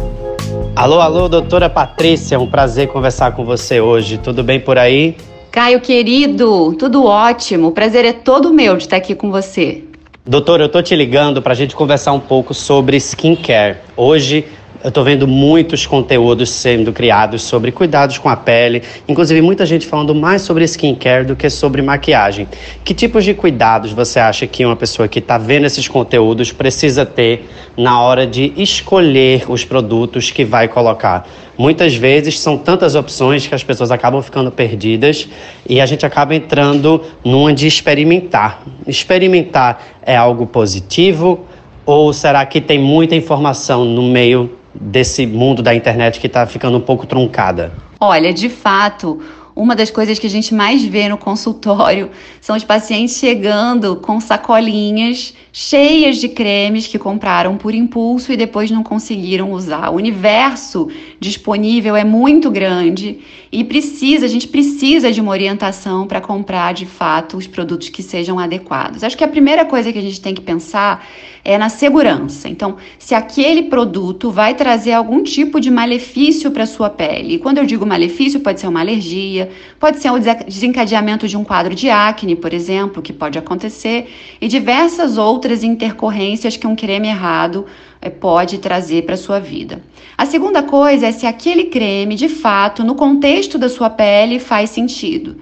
Alô, 0.74 1.00
alô, 1.00 1.28
doutora 1.28 1.70
Patrícia, 1.70 2.34
é 2.34 2.38
um 2.38 2.48
prazer 2.48 2.88
conversar 2.88 3.30
com 3.30 3.44
você 3.44 3.80
hoje. 3.80 4.18
Tudo 4.18 4.42
bem 4.42 4.58
por 4.58 4.76
aí? 4.76 5.14
Caio, 5.52 5.80
querido, 5.80 6.74
tudo 6.74 7.04
ótimo. 7.04 7.68
O 7.68 7.72
prazer 7.72 8.04
é 8.04 8.12
todo 8.12 8.52
meu 8.52 8.76
de 8.76 8.82
estar 8.82 8.96
aqui 8.96 9.14
com 9.14 9.30
você. 9.30 9.84
Doutora, 10.26 10.64
eu 10.64 10.68
tô 10.68 10.82
te 10.82 10.96
ligando 10.96 11.40
para 11.40 11.52
a 11.52 11.56
gente 11.56 11.76
conversar 11.76 12.12
um 12.12 12.18
pouco 12.18 12.52
sobre 12.52 12.96
skincare. 12.96 13.76
Hoje 13.96 14.46
eu 14.86 14.88
estou 14.90 15.02
vendo 15.02 15.26
muitos 15.26 15.84
conteúdos 15.84 16.48
sendo 16.48 16.92
criados 16.92 17.42
sobre 17.42 17.72
cuidados 17.72 18.18
com 18.18 18.28
a 18.28 18.36
pele, 18.36 18.84
inclusive 19.08 19.42
muita 19.42 19.66
gente 19.66 19.84
falando 19.84 20.14
mais 20.14 20.42
sobre 20.42 20.62
skincare 20.62 21.24
do 21.24 21.34
que 21.34 21.50
sobre 21.50 21.82
maquiagem. 21.82 22.46
Que 22.84 22.94
tipos 22.94 23.24
de 23.24 23.34
cuidados 23.34 23.90
você 23.90 24.20
acha 24.20 24.46
que 24.46 24.64
uma 24.64 24.76
pessoa 24.76 25.08
que 25.08 25.18
está 25.18 25.38
vendo 25.38 25.66
esses 25.66 25.88
conteúdos 25.88 26.52
precisa 26.52 27.04
ter 27.04 27.48
na 27.76 28.00
hora 28.00 28.28
de 28.28 28.52
escolher 28.56 29.50
os 29.50 29.64
produtos 29.64 30.30
que 30.30 30.44
vai 30.44 30.68
colocar? 30.68 31.28
Muitas 31.58 31.96
vezes 31.96 32.38
são 32.38 32.56
tantas 32.56 32.94
opções 32.94 33.44
que 33.44 33.56
as 33.56 33.64
pessoas 33.64 33.90
acabam 33.90 34.22
ficando 34.22 34.52
perdidas 34.52 35.28
e 35.68 35.80
a 35.80 35.86
gente 35.86 36.06
acaba 36.06 36.32
entrando 36.32 37.02
numa 37.24 37.52
de 37.52 37.66
experimentar. 37.66 38.62
Experimentar 38.86 39.84
é 40.00 40.14
algo 40.14 40.46
positivo? 40.46 41.44
Ou 41.84 42.12
será 42.12 42.46
que 42.46 42.60
tem 42.60 42.78
muita 42.78 43.16
informação 43.16 43.84
no 43.84 44.02
meio 44.04 44.48
desse 44.80 45.26
mundo 45.26 45.62
da 45.62 45.74
internet 45.74 46.20
que 46.20 46.26
está 46.26 46.46
ficando 46.46 46.78
um 46.78 46.80
pouco 46.80 47.06
truncada? 47.06 47.72
Olha, 47.98 48.32
de 48.32 48.48
fato, 48.48 49.20
uma 49.56 49.74
das 49.74 49.90
coisas 49.90 50.18
que 50.18 50.26
a 50.26 50.30
gente 50.30 50.54
mais 50.54 50.84
vê 50.84 51.08
no 51.08 51.16
consultório 51.16 52.10
são 52.42 52.54
os 52.54 52.62
pacientes 52.62 53.16
chegando 53.16 53.96
com 53.96 54.20
sacolinhas 54.20 55.34
cheias 55.58 56.18
de 56.18 56.28
cremes 56.28 56.86
que 56.86 56.98
compraram 56.98 57.56
por 57.56 57.74
impulso 57.74 58.30
e 58.30 58.36
depois 58.36 58.70
não 58.70 58.82
conseguiram 58.82 59.52
usar. 59.52 59.88
O 59.88 59.94
universo 59.94 60.90
disponível 61.18 61.96
é 61.96 62.04
muito 62.04 62.50
grande 62.50 63.20
e 63.50 63.64
precisa, 63.64 64.26
a 64.26 64.28
gente 64.28 64.48
precisa 64.48 65.10
de 65.10 65.18
uma 65.18 65.30
orientação 65.30 66.06
para 66.06 66.20
comprar 66.20 66.74
de 66.74 66.84
fato 66.84 67.38
os 67.38 67.46
produtos 67.46 67.88
que 67.88 68.02
sejam 68.02 68.38
adequados. 68.38 69.02
Acho 69.02 69.16
que 69.16 69.24
a 69.24 69.28
primeira 69.28 69.64
coisa 69.64 69.90
que 69.90 69.98
a 69.98 70.02
gente 70.02 70.20
tem 70.20 70.34
que 70.34 70.42
pensar 70.42 71.06
é 71.42 71.56
na 71.56 71.70
segurança. 71.70 72.50
Então, 72.50 72.76
se 72.98 73.14
aquele 73.14 73.62
produto 73.62 74.30
vai 74.30 74.54
trazer 74.54 74.92
algum 74.92 75.22
tipo 75.22 75.58
de 75.58 75.70
malefício 75.70 76.50
para 76.50 76.66
sua 76.66 76.90
pele. 76.90 77.36
E 77.36 77.38
quando 77.38 77.56
eu 77.56 77.64
digo 77.64 77.86
malefício, 77.86 78.40
pode 78.40 78.60
ser 78.60 78.66
uma 78.66 78.80
alergia, 78.80 79.45
pode 79.78 79.98
ser 79.98 80.10
o 80.10 80.18
desencadeamento 80.18 81.26
de 81.28 81.36
um 81.36 81.44
quadro 81.44 81.74
de 81.74 81.90
acne, 81.90 82.36
por 82.36 82.52
exemplo, 82.52 83.02
que 83.02 83.12
pode 83.12 83.38
acontecer, 83.38 84.08
e 84.40 84.48
diversas 84.48 85.18
outras 85.18 85.62
intercorrências 85.62 86.56
que 86.56 86.66
um 86.66 86.76
creme 86.76 87.08
errado 87.08 87.66
eh, 88.00 88.10
pode 88.10 88.58
trazer 88.58 89.02
para 89.02 89.16
sua 89.16 89.38
vida. 89.38 89.82
A 90.16 90.24
segunda 90.24 90.62
coisa 90.62 91.06
é 91.06 91.12
se 91.12 91.26
aquele 91.26 91.64
creme, 91.64 92.14
de 92.14 92.28
fato, 92.28 92.84
no 92.84 92.94
contexto 92.94 93.58
da 93.58 93.68
sua 93.68 93.90
pele, 93.90 94.38
faz 94.38 94.70
sentido. 94.70 95.36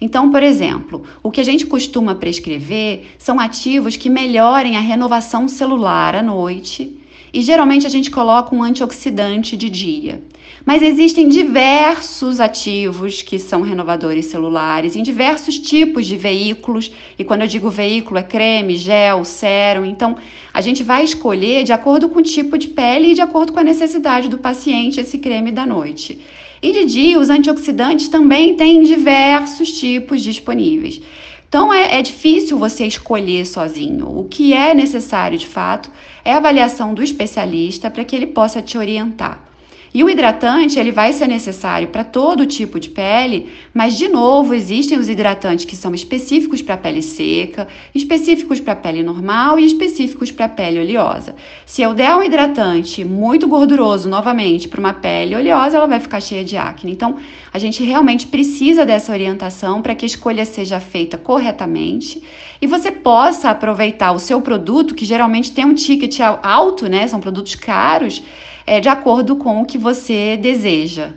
Então, 0.00 0.30
por 0.30 0.42
exemplo, 0.42 1.02
o 1.22 1.30
que 1.30 1.40
a 1.40 1.44
gente 1.44 1.66
costuma 1.66 2.14
prescrever 2.14 3.16
são 3.18 3.38
ativos 3.38 3.96
que 3.96 4.08
melhorem 4.08 4.76
a 4.76 4.80
renovação 4.80 5.46
celular 5.46 6.14
à 6.14 6.22
noite 6.22 6.99
e 7.32 7.42
geralmente 7.42 7.86
a 7.86 7.90
gente 7.90 8.10
coloca 8.10 8.54
um 8.54 8.62
antioxidante 8.62 9.56
de 9.56 9.70
dia. 9.70 10.22
Mas 10.64 10.82
existem 10.82 11.28
diversos 11.28 12.40
ativos 12.40 13.22
que 13.22 13.38
são 13.38 13.62
renovadores 13.62 14.26
celulares 14.26 14.96
em 14.96 15.02
diversos 15.02 15.58
tipos 15.58 16.06
de 16.06 16.16
veículos, 16.16 16.92
e 17.18 17.24
quando 17.24 17.42
eu 17.42 17.46
digo 17.46 17.70
veículo 17.70 18.18
é 18.18 18.22
creme, 18.22 18.76
gel, 18.76 19.24
sérum, 19.24 19.84
então 19.84 20.16
a 20.52 20.60
gente 20.60 20.82
vai 20.82 21.04
escolher 21.04 21.64
de 21.64 21.72
acordo 21.72 22.08
com 22.08 22.18
o 22.18 22.22
tipo 22.22 22.58
de 22.58 22.68
pele 22.68 23.12
e 23.12 23.14
de 23.14 23.20
acordo 23.20 23.52
com 23.52 23.60
a 23.60 23.64
necessidade 23.64 24.28
do 24.28 24.38
paciente 24.38 25.00
esse 25.00 25.18
creme 25.18 25.50
da 25.50 25.64
noite. 25.64 26.20
E 26.62 26.72
de 26.72 26.84
dia, 26.84 27.18
os 27.18 27.30
antioxidantes 27.30 28.08
também 28.08 28.54
têm 28.54 28.82
diversos 28.82 29.72
tipos 29.78 30.22
disponíveis. 30.22 31.00
Então 31.50 31.74
é, 31.74 31.98
é, 31.98 32.00
difícil 32.00 32.56
você 32.56 32.86
escolher 32.86 33.44
sozinho. 33.44 34.06
O 34.16 34.22
que 34.22 34.54
é 34.54 34.72
necessário 34.72 35.36
de 35.36 35.48
fato 35.48 35.90
é 36.24 36.32
a 36.32 36.36
avaliação 36.36 36.94
do 36.94 37.02
especialista 37.02 37.90
para 37.90 38.04
que 38.04 38.14
ele 38.14 38.28
possa 38.28 38.62
te 38.62 38.78
orientar. 38.78 39.49
E 39.92 40.04
o 40.04 40.08
hidratante, 40.08 40.78
ele 40.78 40.92
vai 40.92 41.12
ser 41.12 41.26
necessário 41.26 41.88
para 41.88 42.04
todo 42.04 42.46
tipo 42.46 42.78
de 42.78 42.88
pele, 42.88 43.50
mas 43.74 43.98
de 43.98 44.06
novo, 44.06 44.54
existem 44.54 44.96
os 44.96 45.08
hidratantes 45.08 45.64
que 45.64 45.74
são 45.74 45.92
específicos 45.92 46.62
para 46.62 46.76
pele 46.76 47.02
seca, 47.02 47.66
específicos 47.92 48.60
para 48.60 48.76
pele 48.76 49.02
normal 49.02 49.58
e 49.58 49.66
específicos 49.66 50.30
para 50.30 50.48
pele 50.48 50.78
oleosa. 50.78 51.34
Se 51.66 51.82
eu 51.82 51.92
der 51.92 52.14
um 52.14 52.22
hidratante 52.22 53.04
muito 53.04 53.48
gorduroso 53.48 54.08
novamente 54.08 54.68
para 54.68 54.78
uma 54.78 54.94
pele 54.94 55.34
oleosa, 55.34 55.78
ela 55.78 55.88
vai 55.88 55.98
ficar 55.98 56.20
cheia 56.20 56.44
de 56.44 56.56
acne. 56.56 56.92
Então, 56.92 57.16
a 57.52 57.58
gente 57.58 57.82
realmente 57.82 58.28
precisa 58.28 58.86
dessa 58.86 59.10
orientação 59.10 59.82
para 59.82 59.96
que 59.96 60.04
a 60.04 60.06
escolha 60.06 60.44
seja 60.44 60.78
feita 60.78 61.18
corretamente 61.18 62.22
e 62.62 62.66
você 62.68 62.92
possa 62.92 63.50
aproveitar 63.50 64.12
o 64.12 64.20
seu 64.20 64.40
produto, 64.40 64.94
que 64.94 65.04
geralmente 65.04 65.50
tem 65.50 65.64
um 65.64 65.74
ticket 65.74 66.20
alto, 66.42 66.88
né? 66.88 67.08
São 67.08 67.18
produtos 67.18 67.56
caros 67.56 68.22
é, 68.66 68.80
de 68.80 68.88
acordo 68.88 69.36
com 69.36 69.60
o 69.60 69.66
que 69.66 69.78
você 69.78 70.36
deseja. 70.36 71.14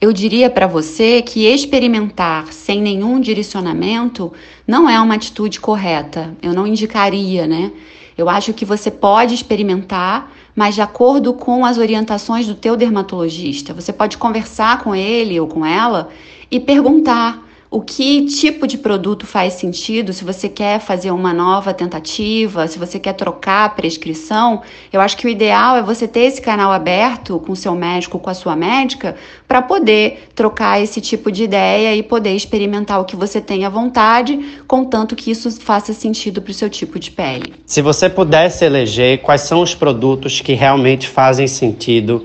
Eu 0.00 0.12
diria 0.12 0.48
para 0.48 0.66
você 0.66 1.22
que 1.22 1.46
experimentar 1.46 2.52
sem 2.52 2.80
nenhum 2.80 3.20
direcionamento 3.20 4.32
não 4.66 4.88
é 4.88 5.00
uma 5.00 5.14
atitude 5.14 5.58
correta. 5.58 6.36
Eu 6.40 6.52
não 6.52 6.66
indicaria, 6.66 7.48
né? 7.48 7.72
Eu 8.16 8.28
acho 8.28 8.52
que 8.52 8.64
você 8.64 8.90
pode 8.90 9.34
experimentar, 9.34 10.32
mas 10.54 10.76
de 10.76 10.80
acordo 10.80 11.34
com 11.34 11.64
as 11.64 11.78
orientações 11.78 12.46
do 12.46 12.54
teu 12.54 12.76
dermatologista. 12.76 13.74
Você 13.74 13.92
pode 13.92 14.16
conversar 14.18 14.82
com 14.82 14.94
ele 14.94 15.38
ou 15.40 15.48
com 15.48 15.66
ela 15.66 16.10
e 16.48 16.60
perguntar: 16.60 17.47
o 17.70 17.82
que 17.82 18.24
tipo 18.26 18.66
de 18.66 18.78
produto 18.78 19.26
faz 19.26 19.54
sentido, 19.54 20.12
se 20.14 20.24
você 20.24 20.48
quer 20.48 20.80
fazer 20.80 21.10
uma 21.10 21.34
nova 21.34 21.74
tentativa, 21.74 22.66
se 22.66 22.78
você 22.78 22.98
quer 22.98 23.12
trocar 23.12 23.66
a 23.66 23.68
prescrição, 23.68 24.62
eu 24.90 25.02
acho 25.02 25.16
que 25.18 25.26
o 25.26 25.28
ideal 25.28 25.76
é 25.76 25.82
você 25.82 26.08
ter 26.08 26.20
esse 26.20 26.40
canal 26.40 26.72
aberto 26.72 27.38
com 27.40 27.54
seu 27.54 27.74
médico, 27.74 28.18
com 28.18 28.30
a 28.30 28.34
sua 28.34 28.56
médica, 28.56 29.16
para 29.46 29.60
poder 29.60 30.28
trocar 30.34 30.80
esse 30.82 30.98
tipo 31.00 31.30
de 31.30 31.44
ideia 31.44 31.94
e 31.94 32.02
poder 32.02 32.34
experimentar 32.34 33.00
o 33.00 33.04
que 33.04 33.16
você 33.16 33.38
tem 33.38 33.66
à 33.66 33.68
vontade, 33.68 34.62
contanto 34.66 35.14
que 35.14 35.30
isso 35.30 35.50
faça 35.60 35.92
sentido 35.92 36.40
para 36.40 36.50
o 36.50 36.54
seu 36.54 36.70
tipo 36.70 36.98
de 36.98 37.10
pele. 37.10 37.52
Se 37.66 37.82
você 37.82 38.08
pudesse 38.08 38.64
eleger 38.64 39.18
quais 39.18 39.42
são 39.42 39.60
os 39.60 39.74
produtos 39.74 40.40
que 40.40 40.54
realmente 40.54 41.06
fazem 41.06 41.46
sentido 41.46 42.24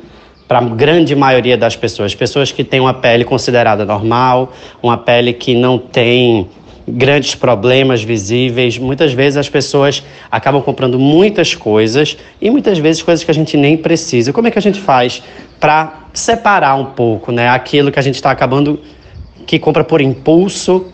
para 0.54 0.60
a 0.60 0.70
grande 0.70 1.16
maioria 1.16 1.58
das 1.58 1.76
pessoas. 1.76 2.14
Pessoas 2.14 2.52
que 2.52 2.64
têm 2.64 2.80
uma 2.80 2.94
pele 2.94 3.26
considerada 3.26 3.84
normal, 3.84 4.54
uma 4.84 4.96
pele 4.96 5.34
que 5.34 5.56
não 5.56 5.80
tem 5.80 6.48
grandes 6.88 7.34
problemas 7.34 8.04
visíveis. 8.04 8.78
Muitas 8.78 9.14
vezes 9.14 9.38
as 9.38 9.50
pessoas 9.50 10.04
acabam 10.30 10.62
comprando 10.62 11.00
muitas 11.00 11.56
coisas 11.56 12.16
e 12.40 12.52
muitas 12.52 12.78
vezes 12.78 13.02
coisas 13.02 13.26
que 13.26 13.32
a 13.32 13.34
gente 13.34 13.58
nem 13.58 13.76
precisa. 13.76 14.32
Como 14.32 14.48
é 14.48 14.52
que 14.52 14.60
a 14.60 14.62
gente 14.62 14.80
faz 14.80 15.24
para 15.60 16.02
separar 16.14 16.76
um 16.76 16.86
pouco, 16.86 17.32
né, 17.32 17.50
aquilo 17.50 17.92
que 17.92 17.98
a 17.98 18.04
gente 18.04 18.16
está 18.16 18.30
acabando 18.30 18.80
que 19.48 19.58
compra 19.58 19.84
por 19.84 20.02
impulso 20.02 20.86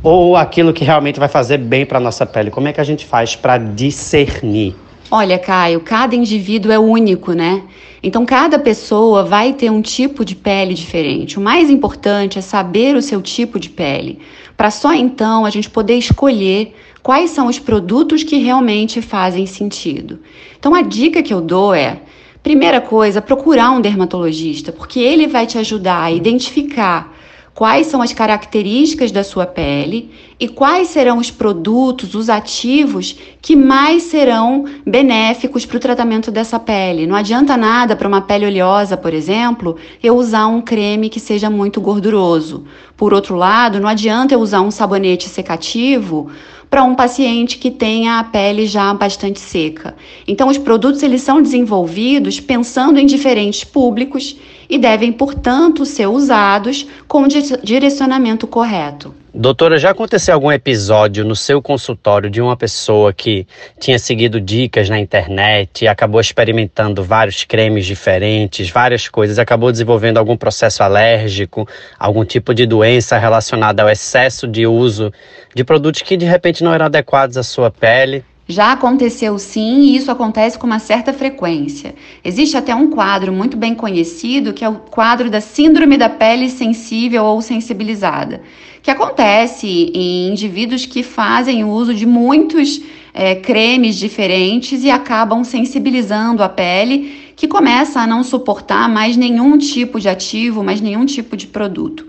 ou 0.00 0.36
aquilo 0.36 0.72
que 0.72 0.84
realmente 0.84 1.18
vai 1.18 1.28
fazer 1.28 1.58
bem 1.58 1.84
para 1.84 1.98
nossa 1.98 2.24
pele? 2.24 2.52
Como 2.52 2.68
é 2.68 2.72
que 2.72 2.80
a 2.80 2.84
gente 2.84 3.04
faz 3.04 3.34
para 3.34 3.58
discernir? 3.58 4.76
Olha, 5.10 5.38
Caio, 5.38 5.80
cada 5.80 6.14
indivíduo 6.14 6.70
é 6.70 6.78
único, 6.78 7.32
né? 7.32 7.62
Então, 8.02 8.26
cada 8.26 8.58
pessoa 8.58 9.24
vai 9.24 9.54
ter 9.54 9.70
um 9.70 9.80
tipo 9.80 10.22
de 10.22 10.36
pele 10.36 10.74
diferente. 10.74 11.38
O 11.38 11.40
mais 11.40 11.70
importante 11.70 12.38
é 12.38 12.42
saber 12.42 12.94
o 12.94 13.00
seu 13.00 13.22
tipo 13.22 13.58
de 13.58 13.70
pele, 13.70 14.18
para 14.54 14.70
só 14.70 14.92
então 14.92 15.46
a 15.46 15.50
gente 15.50 15.70
poder 15.70 15.94
escolher 15.94 16.74
quais 17.02 17.30
são 17.30 17.46
os 17.46 17.58
produtos 17.58 18.22
que 18.22 18.36
realmente 18.36 19.00
fazem 19.00 19.46
sentido. 19.46 20.18
Então, 20.58 20.74
a 20.74 20.82
dica 20.82 21.22
que 21.22 21.32
eu 21.32 21.40
dou 21.40 21.72
é: 21.72 22.02
primeira 22.42 22.78
coisa, 22.78 23.22
procurar 23.22 23.70
um 23.70 23.80
dermatologista, 23.80 24.72
porque 24.72 25.00
ele 25.00 25.26
vai 25.26 25.46
te 25.46 25.56
ajudar 25.56 26.02
a 26.02 26.12
identificar 26.12 27.17
quais 27.58 27.88
são 27.88 28.00
as 28.00 28.12
características 28.12 29.10
da 29.10 29.24
sua 29.24 29.44
pele 29.44 30.12
e 30.38 30.46
quais 30.46 30.90
serão 30.90 31.18
os 31.18 31.28
produtos, 31.28 32.14
os 32.14 32.30
ativos 32.30 33.18
que 33.42 33.56
mais 33.56 34.04
serão 34.04 34.64
benéficos 34.86 35.66
para 35.66 35.76
o 35.76 35.80
tratamento 35.80 36.30
dessa 36.30 36.60
pele. 36.60 37.04
Não 37.04 37.16
adianta 37.16 37.56
nada 37.56 37.96
para 37.96 38.06
uma 38.06 38.20
pele 38.20 38.46
oleosa, 38.46 38.96
por 38.96 39.12
exemplo, 39.12 39.76
eu 40.00 40.16
usar 40.16 40.46
um 40.46 40.60
creme 40.60 41.08
que 41.08 41.18
seja 41.18 41.50
muito 41.50 41.80
gorduroso. 41.80 42.64
Por 42.96 43.12
outro 43.12 43.34
lado, 43.34 43.80
não 43.80 43.88
adianta 43.88 44.34
eu 44.34 44.38
usar 44.38 44.60
um 44.60 44.70
sabonete 44.70 45.28
secativo 45.28 46.30
para 46.70 46.84
um 46.84 46.94
paciente 46.94 47.58
que 47.58 47.72
tenha 47.72 48.20
a 48.20 48.24
pele 48.24 48.66
já 48.66 48.94
bastante 48.94 49.40
seca. 49.40 49.96
Então, 50.28 50.48
os 50.48 50.58
produtos 50.58 51.02
eles 51.02 51.22
são 51.22 51.42
desenvolvidos 51.42 52.38
pensando 52.38 53.00
em 53.00 53.06
diferentes 53.06 53.64
públicos 53.64 54.36
e 54.68 54.78
devem, 54.78 55.12
portanto, 55.12 55.86
ser 55.86 56.06
usados 56.06 56.86
com 57.06 57.22
o 57.22 57.28
direcionamento 57.62 58.46
correto. 58.46 59.14
Doutora, 59.32 59.78
já 59.78 59.90
aconteceu 59.90 60.34
algum 60.34 60.50
episódio 60.50 61.24
no 61.24 61.36
seu 61.36 61.62
consultório 61.62 62.28
de 62.28 62.40
uma 62.40 62.56
pessoa 62.56 63.12
que 63.12 63.46
tinha 63.78 63.98
seguido 63.98 64.40
dicas 64.40 64.88
na 64.88 64.98
internet 64.98 65.84
e 65.84 65.88
acabou 65.88 66.20
experimentando 66.20 67.04
vários 67.04 67.44
cremes 67.44 67.86
diferentes, 67.86 68.68
várias 68.68 69.06
coisas, 69.06 69.38
acabou 69.38 69.70
desenvolvendo 69.70 70.18
algum 70.18 70.36
processo 70.36 70.82
alérgico, 70.82 71.68
algum 71.98 72.24
tipo 72.24 72.52
de 72.52 72.66
doença 72.66 73.16
relacionada 73.16 73.82
ao 73.82 73.88
excesso 73.88 74.48
de 74.48 74.66
uso 74.66 75.12
de 75.54 75.62
produtos 75.62 76.02
que 76.02 76.16
de 76.16 76.26
repente 76.26 76.64
não 76.64 76.74
eram 76.74 76.86
adequados 76.86 77.36
à 77.36 77.42
sua 77.42 77.70
pele? 77.70 78.24
Já 78.50 78.72
aconteceu 78.72 79.38
sim, 79.38 79.82
e 79.82 79.96
isso 79.96 80.10
acontece 80.10 80.58
com 80.58 80.66
uma 80.66 80.78
certa 80.78 81.12
frequência. 81.12 81.94
Existe 82.24 82.56
até 82.56 82.74
um 82.74 82.88
quadro 82.88 83.30
muito 83.30 83.58
bem 83.58 83.74
conhecido, 83.74 84.54
que 84.54 84.64
é 84.64 84.68
o 84.70 84.76
quadro 84.76 85.28
da 85.28 85.38
Síndrome 85.38 85.98
da 85.98 86.08
Pele 86.08 86.48
Sensível 86.48 87.24
ou 87.24 87.42
Sensibilizada, 87.42 88.40
que 88.80 88.90
acontece 88.90 89.66
em 89.94 90.30
indivíduos 90.30 90.86
que 90.86 91.02
fazem 91.02 91.62
uso 91.62 91.92
de 91.92 92.06
muitos 92.06 92.80
é, 93.12 93.34
cremes 93.34 93.96
diferentes 93.96 94.82
e 94.82 94.90
acabam 94.90 95.44
sensibilizando 95.44 96.42
a 96.42 96.48
pele, 96.48 97.32
que 97.36 97.46
começa 97.46 98.00
a 98.00 98.06
não 98.06 98.24
suportar 98.24 98.88
mais 98.88 99.14
nenhum 99.14 99.58
tipo 99.58 100.00
de 100.00 100.08
ativo, 100.08 100.64
mais 100.64 100.80
nenhum 100.80 101.04
tipo 101.04 101.36
de 101.36 101.46
produto. 101.46 102.06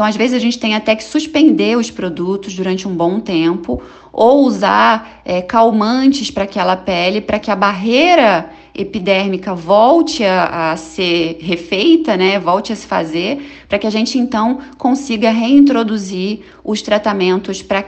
Então, 0.00 0.08
às 0.08 0.16
vezes, 0.16 0.34
a 0.34 0.38
gente 0.38 0.58
tem 0.58 0.74
até 0.74 0.96
que 0.96 1.04
suspender 1.04 1.76
os 1.76 1.90
produtos 1.90 2.54
durante 2.54 2.88
um 2.88 2.94
bom 2.94 3.20
tempo 3.20 3.82
ou 4.10 4.46
usar 4.46 5.20
é, 5.26 5.42
calmantes 5.42 6.30
para 6.30 6.44
aquela 6.44 6.74
pele, 6.74 7.20
para 7.20 7.38
que 7.38 7.50
a 7.50 7.54
barreira 7.54 8.48
epidérmica 8.74 9.54
volte 9.54 10.24
a, 10.24 10.72
a, 10.72 10.76
ser 10.78 11.36
refeita, 11.42 12.16
né, 12.16 12.38
volte 12.38 12.72
a 12.72 12.76
se 12.76 12.86
fazer, 12.86 13.66
para 13.68 13.78
que 13.78 13.86
a 13.86 13.90
gente 13.90 14.18
então 14.18 14.60
consiga 14.78 15.30
reintroduzir 15.30 16.44
os 16.64 16.80
tratamentos 16.80 17.60
para 17.60 17.84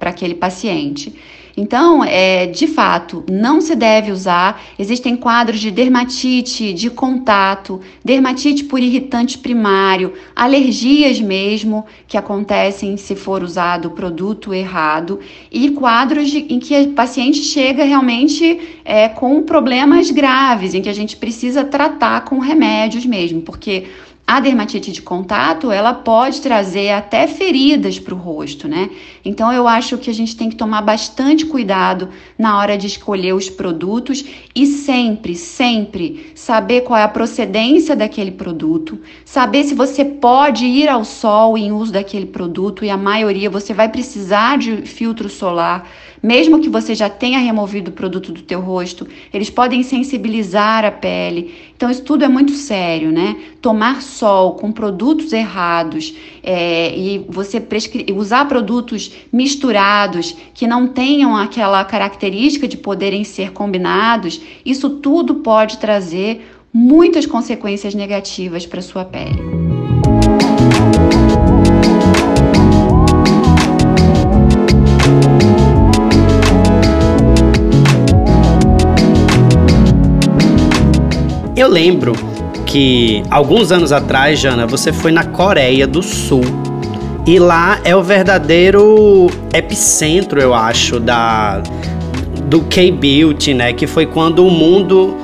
aquele 0.00 0.34
paciente. 0.34 1.14
Então, 1.56 2.02
é, 2.02 2.46
de 2.46 2.66
fato, 2.66 3.24
não 3.30 3.60
se 3.60 3.74
deve 3.74 4.10
usar. 4.10 4.62
Existem 4.78 5.16
quadros 5.16 5.60
de 5.60 5.70
dermatite 5.70 6.72
de 6.72 6.90
contato, 6.90 7.80
dermatite 8.04 8.64
por 8.64 8.80
irritante 8.80 9.38
primário, 9.38 10.14
alergias 10.34 11.20
mesmo 11.20 11.84
que 12.08 12.16
acontecem 12.16 12.96
se 12.96 13.14
for 13.14 13.42
usado 13.42 13.86
o 13.86 13.90
produto 13.90 14.54
errado 14.54 15.20
e 15.50 15.70
quadros 15.70 16.30
de, 16.30 16.46
em 16.48 16.58
que 16.58 16.78
o 16.80 16.92
paciente 16.92 17.38
chega 17.38 17.84
realmente 17.84 18.78
é, 18.84 19.08
com 19.08 19.42
problemas 19.42 20.10
graves, 20.10 20.74
em 20.74 20.82
que 20.82 20.88
a 20.88 20.94
gente 20.94 21.16
precisa 21.16 21.64
tratar 21.64 22.24
com 22.24 22.38
remédios 22.38 23.04
mesmo, 23.04 23.42
porque 23.42 23.86
a 24.32 24.40
dermatite 24.40 24.90
de 24.92 25.02
contato, 25.02 25.70
ela 25.70 25.92
pode 25.92 26.40
trazer 26.40 26.88
até 26.88 27.26
feridas 27.26 27.98
para 27.98 28.14
o 28.14 28.16
rosto, 28.16 28.66
né? 28.66 28.88
Então 29.22 29.52
eu 29.52 29.68
acho 29.68 29.98
que 29.98 30.08
a 30.08 30.14
gente 30.14 30.34
tem 30.34 30.48
que 30.48 30.56
tomar 30.56 30.80
bastante 30.80 31.44
cuidado 31.44 32.08
na 32.38 32.58
hora 32.58 32.78
de 32.78 32.86
escolher 32.86 33.34
os 33.34 33.50
produtos 33.50 34.24
e 34.54 34.64
sempre, 34.64 35.34
sempre 35.34 36.32
saber 36.34 36.80
qual 36.80 36.98
é 36.98 37.02
a 37.02 37.08
procedência 37.08 37.94
daquele 37.94 38.30
produto, 38.30 38.98
saber 39.22 39.64
se 39.64 39.74
você 39.74 40.02
pode 40.02 40.64
ir 40.64 40.88
ao 40.88 41.04
sol 41.04 41.58
em 41.58 41.70
uso 41.70 41.92
daquele 41.92 42.24
produto 42.24 42.86
e 42.86 42.88
a 42.88 42.96
maioria 42.96 43.50
você 43.50 43.74
vai 43.74 43.90
precisar 43.90 44.56
de 44.56 44.78
filtro 44.78 45.28
solar 45.28 45.86
mesmo 46.22 46.60
que 46.60 46.68
você 46.68 46.94
já 46.94 47.10
tenha 47.10 47.38
removido 47.38 47.90
o 47.90 47.94
produto 47.94 48.30
do 48.30 48.42
teu 48.42 48.60
rosto, 48.60 49.06
eles 49.34 49.50
podem 49.50 49.82
sensibilizar 49.82 50.84
a 50.84 50.90
pele. 50.90 51.54
Então 51.76 51.90
isso 51.90 52.02
tudo 52.02 52.24
é 52.24 52.28
muito 52.28 52.52
sério, 52.52 53.10
né? 53.10 53.36
Tomar 53.60 54.00
sol 54.02 54.54
com 54.54 54.70
produtos 54.70 55.32
errados 55.32 56.14
é, 56.42 56.96
e 56.96 57.26
você 57.28 57.60
usar 58.14 58.44
produtos 58.46 59.12
misturados 59.32 60.36
que 60.54 60.66
não 60.66 60.86
tenham 60.86 61.36
aquela 61.36 61.84
característica 61.84 62.68
de 62.68 62.76
poderem 62.76 63.24
ser 63.24 63.52
combinados, 63.52 64.40
isso 64.64 64.90
tudo 64.90 65.36
pode 65.36 65.78
trazer 65.78 66.46
muitas 66.72 67.26
consequências 67.26 67.94
negativas 67.94 68.64
para 68.64 68.80
sua 68.80 69.04
pele. 69.04 69.71
Lembro 81.72 82.12
que 82.66 83.22
alguns 83.30 83.72
anos 83.72 83.92
atrás, 83.92 84.38
Jana, 84.38 84.66
você 84.66 84.92
foi 84.92 85.10
na 85.10 85.24
Coreia 85.24 85.86
do 85.86 86.02
Sul. 86.02 86.44
E 87.26 87.38
lá 87.38 87.80
é 87.84 87.96
o 87.96 88.02
verdadeiro 88.02 89.30
epicentro, 89.54 90.40
eu 90.40 90.52
acho, 90.52 91.00
da 91.00 91.62
do 92.46 92.60
K-Beauty, 92.62 93.54
né? 93.54 93.72
Que 93.72 93.86
foi 93.86 94.04
quando 94.04 94.46
o 94.46 94.50
mundo 94.50 95.16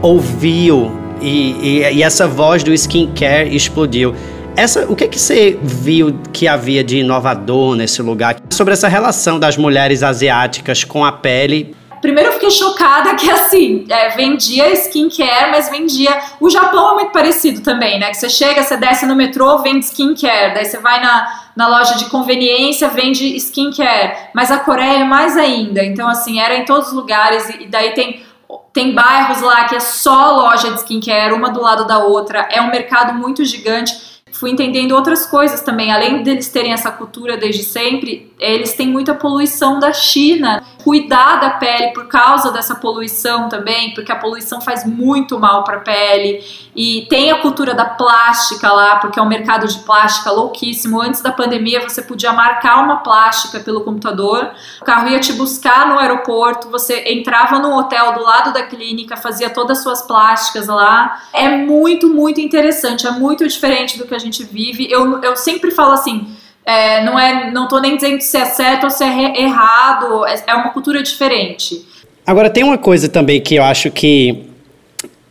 ouviu 0.00 0.90
e, 1.20 1.80
e, 1.80 1.96
e, 1.96 2.02
essa 2.02 2.26
voz 2.26 2.62
do 2.62 2.72
skincare 2.72 3.54
explodiu. 3.54 4.14
Essa, 4.56 4.86
o 4.86 4.94
que, 4.94 5.08
que 5.08 5.18
você 5.18 5.58
viu 5.62 6.16
que 6.32 6.46
havia 6.46 6.84
de 6.84 6.98
inovador 6.98 7.74
nesse 7.74 8.00
lugar? 8.00 8.36
Sobre 8.50 8.72
essa 8.72 8.88
relação 8.88 9.38
das 9.38 9.56
mulheres 9.56 10.02
asiáticas 10.02 10.84
com 10.84 11.04
a 11.04 11.10
pele 11.10 11.74
Primeiro 12.04 12.28
eu 12.28 12.32
fiquei 12.34 12.50
chocada 12.50 13.14
que 13.14 13.30
assim, 13.30 13.86
é, 13.88 14.10
vendia 14.10 14.70
skincare, 14.74 15.50
mas 15.50 15.70
vendia. 15.70 16.14
O 16.38 16.50
Japão 16.50 16.90
é 16.90 16.94
muito 16.96 17.12
parecido 17.12 17.62
também, 17.62 17.98
né? 17.98 18.10
Que 18.10 18.18
você 18.18 18.28
chega, 18.28 18.62
você 18.62 18.76
desce 18.76 19.06
no 19.06 19.16
metrô, 19.16 19.56
vende 19.62 19.86
skincare. 19.86 20.52
Daí 20.52 20.66
você 20.66 20.76
vai 20.76 21.00
na, 21.00 21.48
na 21.56 21.66
loja 21.66 21.94
de 21.94 22.04
conveniência, 22.10 22.90
vende 22.90 23.34
skincare. 23.36 24.28
Mas 24.34 24.50
a 24.50 24.58
Coreia 24.58 24.98
é 24.98 25.04
mais 25.04 25.34
ainda. 25.34 25.82
Então, 25.82 26.06
assim, 26.06 26.38
era 26.38 26.54
em 26.54 26.66
todos 26.66 26.88
os 26.88 26.92
lugares. 26.92 27.48
E 27.58 27.68
daí 27.68 27.94
tem 27.94 28.22
tem 28.70 28.92
bairros 28.92 29.40
lá 29.40 29.64
que 29.64 29.74
é 29.74 29.80
só 29.80 30.36
loja 30.36 30.72
de 30.72 30.80
skincare, 30.80 31.32
uma 31.32 31.48
do 31.48 31.62
lado 31.62 31.86
da 31.86 32.00
outra. 32.00 32.46
É 32.50 32.60
um 32.60 32.70
mercado 32.70 33.14
muito 33.14 33.46
gigante 33.46 34.14
fui 34.34 34.50
entendendo 34.50 34.92
outras 34.92 35.24
coisas 35.26 35.60
também. 35.60 35.92
Além 35.92 36.22
deles 36.22 36.48
terem 36.48 36.72
essa 36.72 36.90
cultura 36.90 37.36
desde 37.36 37.62
sempre, 37.62 38.32
eles 38.38 38.74
têm 38.74 38.88
muita 38.88 39.14
poluição 39.14 39.78
da 39.78 39.92
China. 39.92 40.62
Cuidar 40.82 41.40
da 41.40 41.50
pele 41.50 41.92
por 41.92 42.08
causa 42.08 42.50
dessa 42.50 42.74
poluição 42.74 43.48
também, 43.48 43.94
porque 43.94 44.12
a 44.12 44.16
poluição 44.16 44.60
faz 44.60 44.84
muito 44.84 45.38
mal 45.38 45.64
para 45.64 45.78
a 45.78 45.80
pele. 45.80 46.44
E 46.76 47.06
tem 47.08 47.30
a 47.30 47.40
cultura 47.40 47.74
da 47.74 47.84
plástica 47.84 48.70
lá, 48.72 48.96
porque 48.96 49.18
é 49.18 49.22
um 49.22 49.28
mercado 49.28 49.66
de 49.66 49.78
plástica 49.78 50.30
louquíssimo. 50.30 51.00
Antes 51.00 51.22
da 51.22 51.32
pandemia, 51.32 51.80
você 51.80 52.02
podia 52.02 52.32
marcar 52.32 52.84
uma 52.84 52.98
plástica 52.98 53.60
pelo 53.60 53.82
computador, 53.82 54.50
o 54.80 54.84
carro 54.84 55.08
ia 55.08 55.20
te 55.20 55.32
buscar 55.32 55.88
no 55.88 55.98
aeroporto, 55.98 56.68
você 56.68 57.04
entrava 57.06 57.58
no 57.58 57.78
hotel 57.78 58.12
do 58.12 58.22
lado 58.22 58.52
da 58.52 58.64
clínica, 58.64 59.16
fazia 59.16 59.48
todas 59.48 59.78
as 59.78 59.84
suas 59.84 60.02
plásticas 60.02 60.66
lá. 60.66 61.22
É 61.32 61.48
muito, 61.48 62.08
muito 62.08 62.40
interessante, 62.40 63.06
é 63.06 63.10
muito 63.10 63.46
diferente 63.46 63.96
do 63.96 64.06
que 64.06 64.14
a 64.14 64.18
gente 64.18 64.42
vive. 64.44 64.90
Eu, 64.90 65.22
eu 65.22 65.36
sempre 65.36 65.70
falo 65.70 65.92
assim. 65.92 66.36
É, 66.66 67.04
não 67.04 67.18
é, 67.18 67.50
não 67.50 67.68
tô 67.68 67.78
nem 67.78 67.96
dizendo 67.96 68.20
se 68.20 68.36
é 68.36 68.46
certo 68.46 68.84
ou 68.84 68.90
se 68.90 69.04
é 69.04 69.42
errado, 69.42 70.26
é, 70.26 70.42
é 70.46 70.54
uma 70.54 70.70
cultura 70.70 71.02
diferente. 71.02 71.84
Agora 72.26 72.48
tem 72.48 72.64
uma 72.64 72.78
coisa 72.78 73.08
também 73.08 73.40
que 73.40 73.56
eu 73.56 73.62
acho 73.64 73.90
que 73.90 74.44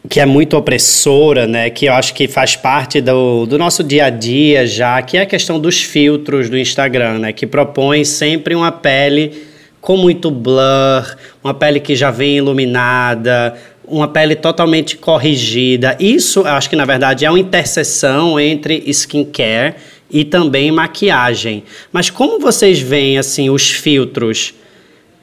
que 0.10 0.19
é 0.19 0.26
muito 0.26 0.58
opressora, 0.58 1.48
né? 1.48 1.69
Que 1.69 1.86
eu 1.86 1.93
acho 1.93 2.13
que 2.13 2.28
faz 2.28 2.56
parte 2.56 3.00
do, 3.00 3.46
do 3.46 3.58
nosso 3.58 3.84
dia 3.84 4.06
a 4.06 4.10
dia 4.10 4.67
já, 4.67 5.02
que 5.02 5.17
é 5.17 5.22
a 5.22 5.26
questão 5.26 5.60
dos 5.60 5.82
filtros 5.82 6.50
do 6.50 6.58
Instagram, 6.58 7.19
né? 7.19 7.34
Que 7.34 7.48
propõe 7.48 8.04
sempre 8.04 8.54
uma 8.54 8.72
pele 8.72 9.48
com 9.80 9.98
muito 9.98 10.30
blur, 10.30 11.15
uma 11.43 11.54
pele 11.54 11.80
que 11.80 11.96
já 11.96 12.12
vem 12.12 12.38
iluminada, 12.38 13.56
uma 13.86 14.08
pele 14.08 14.36
totalmente 14.36 14.98
corrigida. 14.98 15.96
Isso, 16.00 16.41
eu 16.41 16.48
acho 16.48 16.69
que 16.69 16.76
na 16.76 16.86
verdade 16.86 17.26
é 17.26 17.30
uma 17.30 17.39
interseção 17.39 18.39
entre 18.39 18.84
skincare 18.88 19.76
e 20.13 20.23
também 20.23 20.71
maquiagem. 20.71 21.63
Mas 21.91 22.12
como 22.12 22.39
vocês 22.39 22.80
veem 22.80 23.17
assim 23.17 23.49
os 23.49 23.71
filtros 23.71 24.54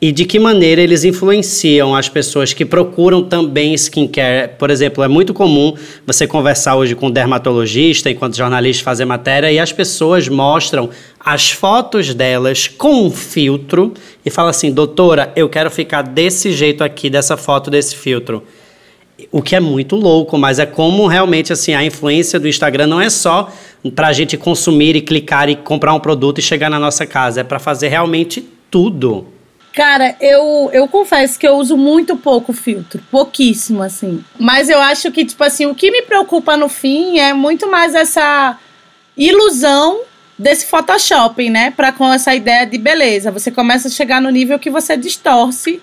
e 0.02 0.10
de 0.10 0.24
que 0.24 0.38
maneira 0.38 0.80
eles 0.80 1.04
influenciam 1.04 1.94
as 1.94 2.08
pessoas 2.08 2.52
que 2.52 2.64
procuram 2.64 3.22
também 3.22 3.74
skincare? 3.74 4.52
Por 4.58 4.70
exemplo, 4.70 5.04
é 5.04 5.08
muito 5.08 5.32
comum 5.32 5.74
você 6.06 6.26
conversar 6.26 6.74
hoje 6.74 6.96
com 6.96 7.06
um 7.06 7.10
dermatologista, 7.10 8.10
enquanto 8.10 8.36
jornalista 8.36 8.82
fazer 8.82 9.04
matéria, 9.04 9.52
e 9.52 9.58
as 9.58 9.72
pessoas 9.72 10.26
mostram 10.26 10.90
as 11.20 11.50
fotos 11.50 12.14
delas 12.14 12.66
com 12.66 13.06
um 13.06 13.10
filtro 13.10 13.92
e 14.24 14.30
falam 14.30 14.50
assim: 14.50 14.72
doutora, 14.72 15.32
eu 15.36 15.48
quero 15.48 15.70
ficar 15.70 16.02
desse 16.02 16.50
jeito 16.50 16.82
aqui, 16.82 17.08
dessa 17.08 17.36
foto, 17.36 17.70
desse 17.70 17.94
filtro. 17.94 18.42
O 19.30 19.42
que 19.42 19.56
é 19.56 19.60
muito 19.60 19.96
louco, 19.96 20.36
mas 20.38 20.58
é 20.58 20.66
como 20.66 21.06
realmente 21.06 21.52
assim 21.52 21.74
a 21.74 21.84
influência 21.84 22.38
do 22.38 22.48
Instagram 22.48 22.86
não 22.86 23.00
é 23.00 23.10
só 23.10 23.52
para 23.94 24.08
a 24.08 24.12
gente 24.12 24.36
consumir 24.36 24.96
e 24.96 25.00
clicar 25.00 25.48
e 25.48 25.56
comprar 25.56 25.94
um 25.94 26.00
produto 26.00 26.38
e 26.38 26.42
chegar 26.42 26.68
na 26.68 26.78
nossa 26.78 27.06
casa, 27.06 27.40
é 27.40 27.44
para 27.44 27.58
fazer 27.58 27.88
realmente 27.88 28.46
tudo. 28.70 29.26
Cara, 29.72 30.16
eu, 30.20 30.68
eu 30.72 30.88
confesso 30.88 31.38
que 31.38 31.46
eu 31.46 31.54
uso 31.56 31.76
muito 31.76 32.16
pouco 32.16 32.52
filtro, 32.52 33.00
pouquíssimo, 33.10 33.82
assim. 33.82 34.22
Mas 34.38 34.68
eu 34.68 34.80
acho 34.80 35.12
que, 35.12 35.24
tipo 35.24 35.42
assim, 35.44 35.66
o 35.66 35.74
que 35.74 35.90
me 35.90 36.02
preocupa 36.02 36.56
no 36.56 36.68
fim 36.68 37.18
é 37.18 37.32
muito 37.32 37.70
mais 37.70 37.94
essa 37.94 38.58
ilusão 39.16 40.00
desse 40.36 40.66
Photoshop, 40.66 41.48
né? 41.48 41.70
Pra 41.70 41.92
com 41.92 42.12
essa 42.12 42.34
ideia 42.34 42.66
de 42.66 42.78
beleza. 42.78 43.30
Você 43.30 43.50
começa 43.50 43.86
a 43.86 43.90
chegar 43.90 44.20
no 44.20 44.30
nível 44.30 44.58
que 44.58 44.70
você 44.70 44.96
distorce 44.96 45.80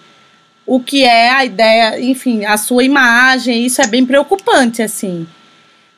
o 0.67 0.79
que 0.79 1.03
é 1.03 1.31
a 1.31 1.45
ideia, 1.45 1.99
enfim, 1.99 2.45
a 2.45 2.57
sua 2.57 2.83
imagem. 2.83 3.65
Isso 3.65 3.81
é 3.81 3.87
bem 3.87 4.05
preocupante, 4.05 4.83
assim 4.83 5.25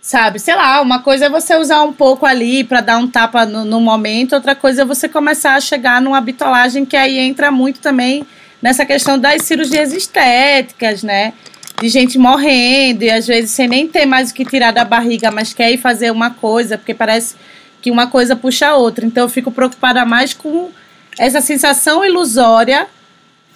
sabe? 0.01 0.39
Sei 0.39 0.55
lá, 0.55 0.81
uma 0.81 1.03
coisa 1.03 1.25
é 1.25 1.29
você 1.29 1.55
usar 1.55 1.83
um 1.83 1.93
pouco 1.93 2.25
ali 2.25 2.63
para 2.63 2.81
dar 2.81 2.97
um 2.97 3.07
tapa 3.07 3.45
no, 3.45 3.65
no, 3.65 3.79
momento, 3.79 4.33
outra 4.33 4.55
coisa 4.55 4.81
é 4.81 4.85
você 4.85 5.07
começar 5.09 5.55
a 5.55 5.61
chegar 5.61 6.01
numa 6.01 6.21
bitolagem 6.21 6.85
que 6.85 6.97
aí 6.97 7.19
entra 7.19 7.51
muito 7.51 7.79
também 7.79 8.25
nessa 8.61 8.85
questão 8.85 9.19
das 9.19 9.43
cirurgias 9.43 9.93
estéticas, 9.93 11.03
né? 11.03 11.33
De 11.79 11.87
gente 11.89 12.17
morrendo 12.17 13.03
e 13.03 13.11
às 13.11 13.27
vezes 13.27 13.51
sem 13.51 13.67
nem 13.67 13.87
ter 13.87 14.05
mais 14.05 14.31
o 14.31 14.33
que 14.33 14.43
tirar 14.45 14.71
da 14.71 14.83
barriga, 14.83 15.31
mas 15.31 15.53
quer 15.53 15.71
ir 15.71 15.77
fazer 15.77 16.11
uma 16.11 16.31
coisa, 16.31 16.77
porque 16.77 16.93
parece 16.93 17.35
que 17.81 17.91
uma 17.91 18.07
coisa 18.07 18.35
puxa 18.35 18.67
a 18.67 18.75
outra. 18.75 19.05
Então 19.05 19.23
eu 19.23 19.29
fico 19.29 19.51
preocupada 19.51 20.03
mais 20.05 20.33
com 20.33 20.69
essa 21.17 21.39
sensação 21.39 22.03
ilusória 22.03 22.87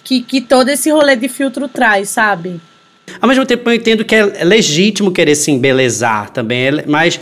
que, 0.04 0.20
que 0.22 0.40
todo 0.40 0.68
esse 0.68 0.90
rolê 0.90 1.16
de 1.16 1.28
filtro 1.28 1.66
traz, 1.66 2.10
sabe? 2.10 2.60
Ao 3.20 3.28
mesmo 3.28 3.44
tempo, 3.44 3.68
eu 3.68 3.74
entendo 3.74 4.04
que 4.04 4.14
é 4.14 4.44
legítimo 4.44 5.10
querer 5.10 5.34
se 5.34 5.50
embelezar 5.50 6.30
também, 6.30 6.66
é 6.66 6.84
mas 6.86 7.18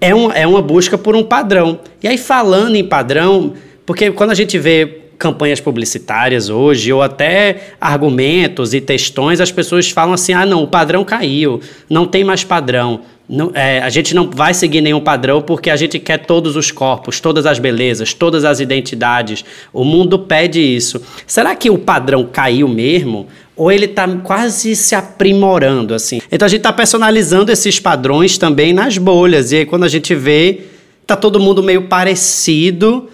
é, 0.00 0.14
um, 0.14 0.32
é 0.32 0.46
uma 0.46 0.62
busca 0.62 0.96
por 0.96 1.14
um 1.14 1.22
padrão. 1.22 1.80
E 2.02 2.08
aí, 2.08 2.18
falando 2.18 2.76
em 2.76 2.84
padrão, 2.84 3.54
porque 3.84 4.10
quando 4.10 4.30
a 4.30 4.34
gente 4.34 4.58
vê 4.58 5.02
campanhas 5.18 5.60
publicitárias 5.60 6.48
hoje, 6.48 6.92
ou 6.92 7.02
até 7.02 7.72
argumentos 7.80 8.72
e 8.72 8.80
textões, 8.80 9.40
as 9.40 9.50
pessoas 9.50 9.90
falam 9.90 10.14
assim: 10.14 10.32
ah, 10.32 10.46
não, 10.46 10.62
o 10.62 10.68
padrão 10.68 11.04
caiu, 11.04 11.60
não 11.90 12.06
tem 12.06 12.24
mais 12.24 12.44
padrão. 12.44 13.00
Não, 13.28 13.50
é, 13.52 13.80
a 13.80 13.90
gente 13.90 14.14
não 14.14 14.30
vai 14.30 14.54
seguir 14.54 14.80
nenhum 14.80 15.00
padrão 15.00 15.42
porque 15.42 15.68
a 15.68 15.76
gente 15.76 15.98
quer 15.98 16.24
todos 16.24 16.56
os 16.56 16.70
corpos, 16.70 17.20
todas 17.20 17.44
as 17.44 17.58
belezas, 17.58 18.14
todas 18.14 18.42
as 18.42 18.58
identidades. 18.58 19.44
O 19.70 19.84
mundo 19.84 20.18
pede 20.18 20.60
isso. 20.60 21.02
Será 21.26 21.54
que 21.54 21.68
o 21.68 21.76
padrão 21.76 22.24
caiu 22.24 22.66
mesmo? 22.66 23.26
Ou 23.54 23.70
ele 23.70 23.84
está 23.84 24.08
quase 24.08 24.74
se 24.74 24.94
aprimorando, 24.94 25.92
assim? 25.92 26.22
Então 26.32 26.46
a 26.46 26.48
gente 26.48 26.60
está 26.60 26.72
personalizando 26.72 27.52
esses 27.52 27.78
padrões 27.78 28.38
também 28.38 28.72
nas 28.72 28.96
bolhas. 28.96 29.52
E 29.52 29.56
aí 29.56 29.66
quando 29.66 29.84
a 29.84 29.88
gente 29.88 30.14
vê, 30.14 30.62
tá 31.06 31.14
todo 31.14 31.38
mundo 31.38 31.62
meio 31.62 31.82
parecido, 31.82 33.10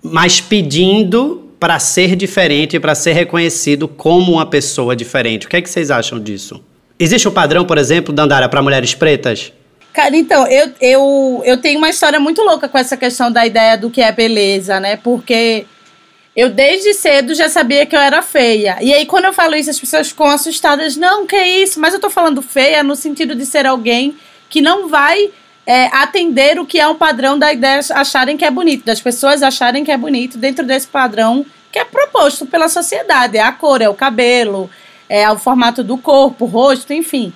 mas 0.00 0.40
pedindo 0.40 1.48
para 1.58 1.80
ser 1.80 2.14
diferente, 2.14 2.78
para 2.78 2.94
ser 2.94 3.12
reconhecido 3.12 3.88
como 3.88 4.34
uma 4.34 4.46
pessoa 4.46 4.94
diferente. 4.94 5.46
O 5.46 5.50
que 5.50 5.56
é 5.56 5.60
que 5.60 5.68
vocês 5.68 5.90
acham 5.90 6.20
disso? 6.20 6.62
Existe 6.98 7.28
um 7.28 7.32
padrão, 7.32 7.64
por 7.64 7.78
exemplo, 7.78 8.12
Dandara, 8.12 8.48
para 8.48 8.60
mulheres 8.60 8.94
pretas? 8.94 9.52
Cara, 9.92 10.16
então, 10.16 10.46
eu, 10.46 10.70
eu, 10.80 11.42
eu 11.44 11.56
tenho 11.58 11.78
uma 11.78 11.88
história 11.88 12.18
muito 12.18 12.42
louca 12.42 12.68
com 12.68 12.78
essa 12.78 12.96
questão 12.96 13.30
da 13.30 13.46
ideia 13.46 13.76
do 13.76 13.90
que 13.90 14.00
é 14.00 14.12
beleza, 14.12 14.78
né? 14.80 14.96
Porque 14.96 15.64
eu 16.36 16.50
desde 16.50 16.94
cedo 16.94 17.34
já 17.34 17.48
sabia 17.48 17.84
que 17.86 17.96
eu 17.96 18.00
era 18.00 18.22
feia. 18.22 18.78
E 18.80 18.92
aí, 18.92 19.06
quando 19.06 19.24
eu 19.24 19.32
falo 19.32 19.56
isso, 19.56 19.70
as 19.70 19.78
pessoas 19.78 20.08
ficam 20.08 20.26
assustadas. 20.26 20.96
Não, 20.96 21.26
que 21.26 21.36
isso? 21.36 21.80
Mas 21.80 21.94
eu 21.94 22.00
tô 22.00 22.10
falando 22.10 22.42
feia 22.42 22.82
no 22.82 22.94
sentido 22.94 23.34
de 23.34 23.44
ser 23.44 23.66
alguém 23.66 24.16
que 24.48 24.60
não 24.60 24.88
vai 24.88 25.30
é, 25.66 25.86
atender 25.86 26.58
o 26.58 26.64
que 26.64 26.80
é 26.80 26.86
um 26.86 26.94
padrão 26.94 27.38
da 27.38 27.52
ideia 27.52 27.80
acharem 27.90 28.36
que 28.36 28.44
é 28.44 28.50
bonito, 28.50 28.84
das 28.84 29.00
pessoas 29.00 29.42
acharem 29.42 29.84
que 29.84 29.90
é 29.90 29.96
bonito 29.96 30.38
dentro 30.38 30.64
desse 30.64 30.86
padrão 30.86 31.44
que 31.70 31.78
é 31.78 31.84
proposto 31.84 32.46
pela 32.46 32.68
sociedade. 32.68 33.36
É 33.36 33.42
a 33.42 33.52
cor, 33.52 33.82
é 33.82 33.88
o 33.88 33.94
cabelo, 33.94 34.70
é, 35.08 35.30
o 35.30 35.38
formato 35.38 35.82
do 35.82 35.96
corpo, 35.96 36.44
o 36.44 36.48
rosto, 36.48 36.92
enfim. 36.92 37.32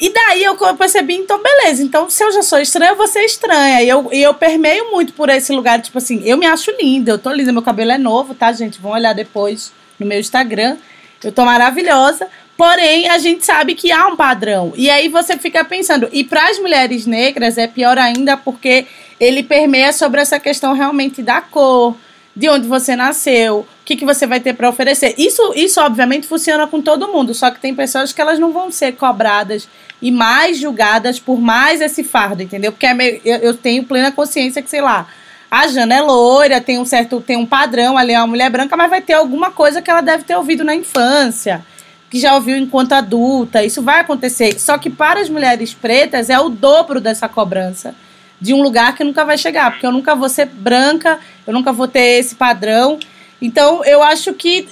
E 0.00 0.12
daí 0.12 0.44
eu 0.44 0.56
percebi, 0.76 1.14
então, 1.14 1.42
beleza. 1.42 1.82
Então, 1.82 2.08
se 2.08 2.22
eu 2.22 2.30
já 2.30 2.42
sou 2.42 2.60
estranha, 2.60 2.92
eu 2.92 2.96
vou 2.96 3.08
ser 3.08 3.24
estranha. 3.24 3.82
E 3.82 3.88
eu, 3.88 4.08
e 4.12 4.22
eu 4.22 4.32
permeio 4.32 4.92
muito 4.92 5.12
por 5.12 5.28
esse 5.28 5.52
lugar, 5.52 5.80
tipo 5.80 5.98
assim, 5.98 6.22
eu 6.24 6.36
me 6.36 6.46
acho 6.46 6.70
linda, 6.80 7.10
eu 7.10 7.18
tô 7.18 7.32
linda, 7.32 7.52
meu 7.52 7.62
cabelo 7.62 7.90
é 7.90 7.98
novo, 7.98 8.34
tá, 8.34 8.52
gente? 8.52 8.80
Vão 8.80 8.92
olhar 8.92 9.12
depois 9.12 9.72
no 9.98 10.06
meu 10.06 10.20
Instagram. 10.20 10.76
Eu 11.22 11.32
tô 11.32 11.44
maravilhosa. 11.44 12.28
Porém, 12.56 13.08
a 13.08 13.18
gente 13.18 13.44
sabe 13.44 13.74
que 13.74 13.90
há 13.92 14.06
um 14.08 14.16
padrão. 14.16 14.72
E 14.76 14.90
aí 14.90 15.08
você 15.08 15.36
fica 15.36 15.64
pensando, 15.64 16.08
e 16.12 16.24
para 16.24 16.48
as 16.48 16.58
mulheres 16.58 17.06
negras 17.06 17.56
é 17.56 17.66
pior 17.68 17.96
ainda 17.98 18.36
porque 18.36 18.86
ele 19.20 19.42
permeia 19.42 19.92
sobre 19.92 20.20
essa 20.20 20.40
questão 20.40 20.72
realmente 20.72 21.22
da 21.22 21.40
cor, 21.40 21.96
de 22.38 22.48
onde 22.48 22.68
você 22.68 22.94
nasceu, 22.94 23.58
o 23.58 23.66
que, 23.84 23.96
que 23.96 24.04
você 24.04 24.24
vai 24.24 24.38
ter 24.38 24.54
para 24.54 24.68
oferecer. 24.68 25.12
Isso, 25.18 25.52
isso, 25.56 25.80
obviamente, 25.80 26.24
funciona 26.24 26.68
com 26.68 26.80
todo 26.80 27.08
mundo, 27.08 27.34
só 27.34 27.50
que 27.50 27.58
tem 27.58 27.74
pessoas 27.74 28.12
que 28.12 28.20
elas 28.20 28.38
não 28.38 28.52
vão 28.52 28.70
ser 28.70 28.92
cobradas 28.92 29.68
e 30.00 30.12
mais 30.12 30.56
julgadas 30.56 31.18
por 31.18 31.40
mais 31.40 31.80
esse 31.80 32.04
fardo, 32.04 32.40
entendeu? 32.40 32.70
Porque 32.70 32.86
é 32.86 32.94
meio, 32.94 33.20
eu, 33.24 33.38
eu 33.38 33.54
tenho 33.54 33.82
plena 33.82 34.12
consciência 34.12 34.62
que, 34.62 34.70
sei 34.70 34.80
lá, 34.80 35.08
a 35.50 35.66
Jana 35.66 35.96
é 35.96 36.00
loira, 36.00 36.60
tem 36.60 36.78
um 36.78 36.84
certo, 36.84 37.20
tem 37.20 37.36
um 37.36 37.44
padrão 37.44 37.98
ali, 37.98 38.12
é 38.12 38.20
uma 38.20 38.28
mulher 38.28 38.50
branca, 38.50 38.76
mas 38.76 38.88
vai 38.88 39.00
ter 39.00 39.14
alguma 39.14 39.50
coisa 39.50 39.82
que 39.82 39.90
ela 39.90 40.00
deve 40.00 40.22
ter 40.22 40.36
ouvido 40.36 40.62
na 40.62 40.76
infância, 40.76 41.66
que 42.08 42.20
já 42.20 42.36
ouviu 42.36 42.56
enquanto 42.56 42.92
adulta. 42.92 43.64
Isso 43.64 43.82
vai 43.82 43.98
acontecer. 43.98 44.60
Só 44.60 44.78
que 44.78 44.88
para 44.88 45.18
as 45.18 45.28
mulheres 45.28 45.74
pretas 45.74 46.30
é 46.30 46.38
o 46.38 46.48
dobro 46.48 47.00
dessa 47.00 47.28
cobrança 47.28 47.96
de 48.40 48.54
um 48.54 48.62
lugar 48.62 48.94
que 48.96 49.04
nunca 49.04 49.24
vai 49.24 49.36
chegar, 49.36 49.70
porque 49.70 49.86
eu 49.86 49.92
nunca 49.92 50.14
vou 50.14 50.28
ser 50.28 50.46
branca, 50.46 51.18
eu 51.46 51.52
nunca 51.52 51.72
vou 51.72 51.88
ter 51.88 52.18
esse 52.20 52.34
padrão. 52.34 52.98
Então, 53.40 53.84
eu 53.84 54.02
acho 54.02 54.32
que 54.32 54.68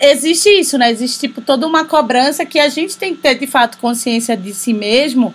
existe 0.00 0.48
isso, 0.48 0.76
né? 0.76 0.90
Existe 0.90 1.20
tipo 1.20 1.40
toda 1.40 1.66
uma 1.66 1.84
cobrança 1.84 2.44
que 2.44 2.58
a 2.58 2.68
gente 2.68 2.96
tem 2.96 3.14
que 3.14 3.22
ter 3.22 3.34
de 3.34 3.46
fato 3.46 3.78
consciência 3.78 4.36
de 4.36 4.52
si 4.52 4.72
mesmo 4.72 5.34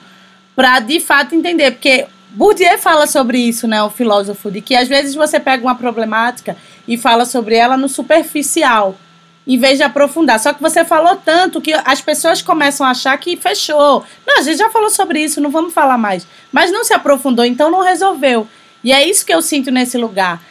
para 0.55 0.79
de 0.79 0.99
fato 0.99 1.33
entender, 1.33 1.71
porque 1.71 2.05
Bourdieu 2.33 2.77
fala 2.77 3.07
sobre 3.07 3.39
isso, 3.39 3.67
né, 3.67 3.81
o 3.83 3.89
filósofo, 3.89 4.49
de 4.49 4.61
que 4.61 4.75
às 4.75 4.87
vezes 4.87 5.15
você 5.15 5.39
pega 5.39 5.63
uma 5.63 5.75
problemática 5.75 6.55
e 6.87 6.97
fala 6.97 7.25
sobre 7.25 7.55
ela 7.55 7.75
no 7.75 7.89
superficial, 7.89 8.95
em 9.45 9.57
vez 9.57 9.77
de 9.77 9.83
aprofundar. 9.83 10.39
Só 10.39 10.53
que 10.53 10.61
você 10.61 10.85
falou 10.85 11.15
tanto 11.15 11.61
que 11.61 11.73
as 11.73 12.01
pessoas 12.01 12.41
começam 12.41 12.85
a 12.85 12.91
achar 12.91 13.17
que 13.17 13.35
fechou. 13.35 14.03
Não, 14.25 14.39
a 14.39 14.41
gente 14.41 14.57
já 14.57 14.69
falou 14.69 14.89
sobre 14.89 15.23
isso, 15.23 15.41
não 15.41 15.49
vamos 15.49 15.73
falar 15.73 15.97
mais. 15.97 16.27
Mas 16.51 16.71
não 16.71 16.83
se 16.83 16.93
aprofundou, 16.93 17.45
então 17.45 17.69
não 17.69 17.81
resolveu. 17.81 18.47
E 18.83 18.91
é 18.91 19.07
isso 19.07 19.25
que 19.25 19.33
eu 19.33 19.41
sinto 19.41 19.71
nesse 19.71 19.97
lugar 19.97 20.41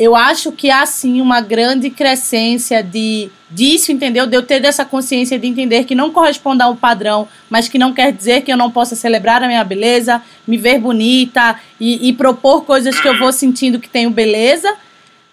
eu 0.00 0.16
acho 0.16 0.50
que 0.50 0.70
há 0.70 0.86
sim 0.86 1.20
uma 1.20 1.42
grande 1.42 1.90
crescência 1.90 2.82
de 2.82 3.28
disso, 3.50 3.92
entendeu? 3.92 4.26
De 4.26 4.34
eu 4.34 4.42
ter 4.42 4.58
dessa 4.58 4.82
consciência 4.82 5.38
de 5.38 5.46
entender 5.46 5.84
que 5.84 5.94
não 5.94 6.10
corresponde 6.10 6.62
a 6.62 6.68
um 6.68 6.74
padrão, 6.74 7.28
mas 7.50 7.68
que 7.68 7.78
não 7.78 7.92
quer 7.92 8.10
dizer 8.10 8.40
que 8.40 8.50
eu 8.50 8.56
não 8.56 8.70
possa 8.70 8.96
celebrar 8.96 9.42
a 9.42 9.46
minha 9.46 9.62
beleza, 9.62 10.22
me 10.48 10.56
ver 10.56 10.78
bonita 10.78 11.60
e, 11.78 12.08
e 12.08 12.14
propor 12.14 12.64
coisas 12.64 12.98
que 12.98 13.06
eu 13.06 13.18
vou 13.18 13.30
sentindo 13.30 13.78
que 13.78 13.90
tenho 13.90 14.08
beleza. 14.08 14.74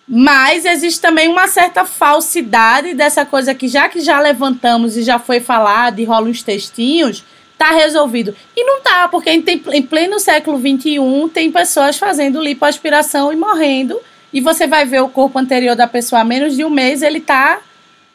Mas 0.07 0.63
existe 0.63 1.01
também 1.01 1.27
uma 1.27 1.47
certa 1.47 1.83
falsidade 1.83 2.93
dessa 2.93 3.25
coisa 3.25 3.53
que 3.53 3.67
já 3.67 3.89
que 3.89 3.99
já 3.99 4.19
levantamos 4.19 4.95
e 4.95 5.03
já 5.03 5.19
foi 5.19 5.41
falado 5.41 5.99
e 5.99 6.05
rola 6.05 6.29
uns 6.29 6.41
textinhos, 6.41 7.25
tá 7.57 7.71
resolvido. 7.71 8.33
E 8.55 8.63
não 8.63 8.81
tá, 8.81 9.09
porque 9.09 9.29
em, 9.29 9.43
em 9.73 9.81
pleno 9.81 10.19
século 10.19 10.57
XXI 10.59 11.29
tem 11.33 11.51
pessoas 11.51 11.97
fazendo 11.97 12.41
lipoaspiração 12.41 13.33
e 13.33 13.35
morrendo 13.35 13.99
e 14.31 14.39
você 14.39 14.67
vai 14.67 14.85
ver 14.85 15.01
o 15.01 15.09
corpo 15.09 15.39
anterior 15.39 15.75
da 15.75 15.87
pessoa 15.87 16.21
há 16.21 16.25
menos 16.25 16.55
de 16.55 16.63
um 16.63 16.69
mês, 16.69 17.01
ele 17.01 17.19
tá 17.19 17.59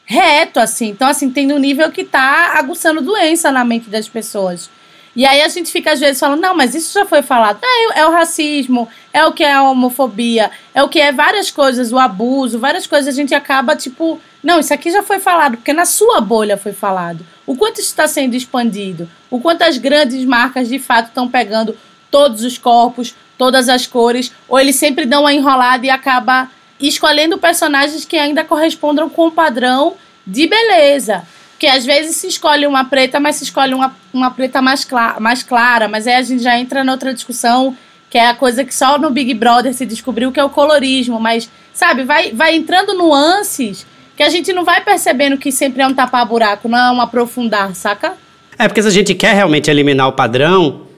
reto, 0.05 0.61
assim. 0.61 0.89
Então, 0.89 1.09
assim, 1.09 1.31
tem 1.31 1.53
um 1.53 1.59
nível 1.59 1.91
que 1.91 2.05
tá 2.05 2.53
aguçando 2.57 3.01
doença 3.01 3.51
na 3.51 3.65
mente 3.65 3.89
das 3.89 4.09
pessoas. 4.09 4.71
E 5.15 5.27
aí 5.27 5.43
a 5.43 5.49
gente 5.49 5.71
fica 5.71 5.93
às 5.93 6.01
vezes 6.01 6.19
falando, 6.19 6.41
não, 6.41 6.55
mas 6.55 6.75
isso 6.75 6.93
já 6.93 7.05
foi 7.05 7.23
falado. 7.23 7.59
É, 7.63 8.01
é 8.01 8.07
o 8.07 8.11
racismo, 8.11 8.89
é 9.13 9.25
o 9.27 9.33
que 9.33 9.45
é 9.45 9.53
a 9.53 9.63
homofobia, 9.63 10.51
é 10.75 10.83
o 10.83 10.89
que 10.89 11.01
é 11.01 11.13
várias 11.13 11.51
coisas, 11.51 11.93
o 11.93 11.99
abuso, 11.99 12.59
várias 12.59 12.87
coisas 12.87 13.13
a 13.13 13.17
gente 13.17 13.35
acaba, 13.35 13.77
tipo, 13.77 14.21
não, 14.43 14.59
isso 14.59 14.73
aqui 14.73 14.91
já 14.91 15.03
foi 15.03 15.21
falado, 15.21 15.59
porque 15.59 15.73
na 15.73 15.85
sua 15.85 16.21
bolha 16.21 16.57
foi 16.57 16.73
falado. 16.73 17.25
O 17.47 17.57
quanto 17.57 17.81
isso 17.81 17.91
está 17.91 18.09
sendo 18.09 18.35
expandido, 18.35 19.09
o 19.31 19.39
quanto 19.41 19.63
as 19.63 19.77
grandes 19.77 20.25
marcas 20.25 20.69
de 20.69 20.79
fato 20.79 21.09
estão 21.09 21.29
pegando 21.29 21.77
todos 22.11 22.43
os 22.43 22.57
corpos, 22.57 23.15
todas 23.37 23.69
as 23.69 23.87
cores, 23.87 24.33
ou 24.49 24.59
eles 24.59 24.77
sempre 24.77 25.05
dão 25.05 25.23
uma 25.23 25.33
enrolada 25.33 25.85
e 25.85 25.91
acaba 25.91 26.51
escolhendo 26.81 27.39
personagens 27.39 28.05
que 28.05 28.17
ainda 28.17 28.45
correspondam 28.45 29.09
com 29.09 29.29
o 29.29 29.33
padrão 29.33 29.95
de 30.27 30.47
beleza. 30.47 31.23
Porque 31.63 31.77
às 31.77 31.87
vezes 31.87 32.17
se 32.17 32.27
escolhe 32.27 32.67
uma 32.67 32.87
preta, 32.87 33.21
mas 33.21 33.37
se 33.37 33.45
escolhe 33.45 33.73
uma, 33.73 33.95
uma 34.13 34.33
preta 34.33 34.61
mais, 34.61 34.85
clara, 34.85 35.21
mais 35.21 35.45
clara. 35.45 35.87
Mas 35.87 36.09
aí 36.09 36.15
a 36.15 36.23
gente 36.23 36.43
já 36.43 36.59
entra 36.59 36.83
noutra 36.83 37.15
discussão, 37.15 37.77
que 38.11 38.19
é 38.19 38.27
a 38.27 38.35
coisa 38.35 38.65
que 38.65 38.75
só 38.75 38.99
no 38.99 39.11
Big 39.11 39.33
Brother 39.35 39.73
se 39.73 39.87
descobriu, 39.87 40.33
que 40.33 40.41
é 40.41 40.45
o 40.45 40.51
colorismo. 40.51 41.21
Mas, 41.21 41.49
sabe, 41.73 42.03
vai, 42.03 42.33
vai 42.33 42.57
entrando 42.57 42.95
nuances 42.95 43.87
que 44.17 44.25
a 44.25 44.29
gente 44.29 44.53
não 44.53 44.65
vai 44.65 44.83
percebendo 44.83 45.39
que 45.39 45.53
sempre 45.53 45.83
é 45.83 45.87
um 45.87 45.95
tapar-buraco, 45.95 46.69
não 46.69 46.77
é 46.77 46.91
um 46.91 47.01
aprofundar, 47.01 47.73
saca? 47.77 48.15
É, 48.59 48.67
porque 48.67 48.83
se 48.83 48.89
a 48.89 48.91
gente 48.91 49.15
quer 49.15 49.33
realmente 49.33 49.71
eliminar 49.71 50.09
o 50.09 50.13
padrão, 50.15 50.89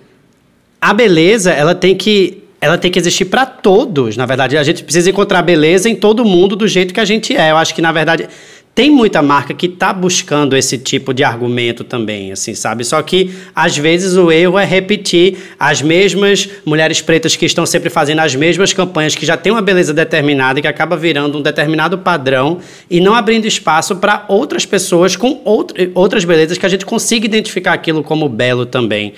a 0.81 0.95
beleza, 0.95 1.53
ela 1.53 1.75
tem 1.75 1.95
que 1.95 2.43
ela 2.59 2.79
tem 2.79 2.91
que 2.91 2.99
existir 2.99 3.27
para 3.27 3.45
todos. 3.45 4.17
Na 4.17 4.25
verdade, 4.25 4.57
a 4.57 4.63
gente 4.63 4.83
precisa 4.83 5.11
encontrar 5.11 5.43
beleza 5.43 5.91
em 5.91 5.95
todo 5.95 6.25
mundo 6.25 6.57
do 6.57 6.67
jeito 6.67 6.95
que 6.95 7.01
a 7.01 7.05
gente 7.05 7.37
é. 7.37 7.51
Eu 7.51 7.59
acho 7.59 7.75
que 7.75 7.83
na 7.83 7.93
verdade 7.93 8.27
tem 8.75 8.91
muita 8.91 9.23
marca 9.23 9.55
que 9.55 9.67
está 9.67 9.93
buscando 9.93 10.57
esse 10.57 10.77
tipo 10.77 11.15
de 11.15 11.23
argumento 11.23 11.85
também, 11.85 12.33
assim, 12.33 12.55
sabe? 12.55 12.85
Só 12.85 13.01
que 13.03 13.33
às 13.55 13.79
vezes 13.79 14.17
o 14.17 14.33
erro 14.33 14.59
é 14.59 14.65
repetir 14.65 15.55
as 15.59 15.81
mesmas 15.81 16.49
mulheres 16.65 17.01
pretas 17.01 17.37
que 17.37 17.47
estão 17.47 17.65
sempre 17.65 17.89
fazendo 17.89 18.19
as 18.19 18.35
mesmas 18.35 18.73
campanhas 18.73 19.15
que 19.15 19.25
já 19.25 19.37
tem 19.37 19.53
uma 19.53 19.63
beleza 19.63 19.95
determinada 19.95 20.59
e 20.59 20.63
que 20.63 20.67
acaba 20.67 20.97
virando 20.97 21.39
um 21.39 21.43
determinado 21.43 21.99
padrão 21.99 22.59
e 22.91 23.01
não 23.01 23.15
abrindo 23.15 23.47
espaço 23.47 23.95
para 23.97 24.25
outras 24.27 24.67
pessoas 24.67 25.15
com 25.15 25.41
outras 25.95 26.25
belezas 26.25 26.59
que 26.59 26.67
a 26.67 26.69
gente 26.69 26.85
consiga 26.85 27.27
identificar 27.27 27.75
aquilo 27.75 28.03
como 28.03 28.29
belo 28.29 28.67
também. 28.67 29.15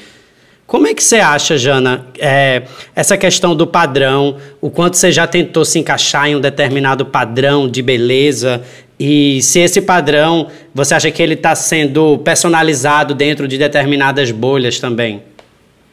Como 0.66 0.88
é 0.88 0.92
que 0.92 1.02
você 1.02 1.16
acha, 1.16 1.56
Jana, 1.56 2.08
é, 2.18 2.64
essa 2.94 3.16
questão 3.16 3.54
do 3.54 3.68
padrão, 3.68 4.36
o 4.60 4.68
quanto 4.68 4.96
você 4.96 5.12
já 5.12 5.24
tentou 5.24 5.64
se 5.64 5.78
encaixar 5.78 6.28
em 6.28 6.34
um 6.34 6.40
determinado 6.40 7.06
padrão 7.06 7.68
de 7.68 7.80
beleza 7.80 8.60
e 8.98 9.42
se 9.42 9.60
esse 9.60 9.82
padrão, 9.82 10.50
você 10.74 10.94
acha 10.94 11.10
que 11.10 11.22
ele 11.22 11.34
está 11.34 11.54
sendo 11.54 12.18
personalizado 12.18 13.14
dentro 13.14 13.46
de 13.46 13.58
determinadas 13.58 14.30
bolhas 14.30 14.80
também? 14.80 15.22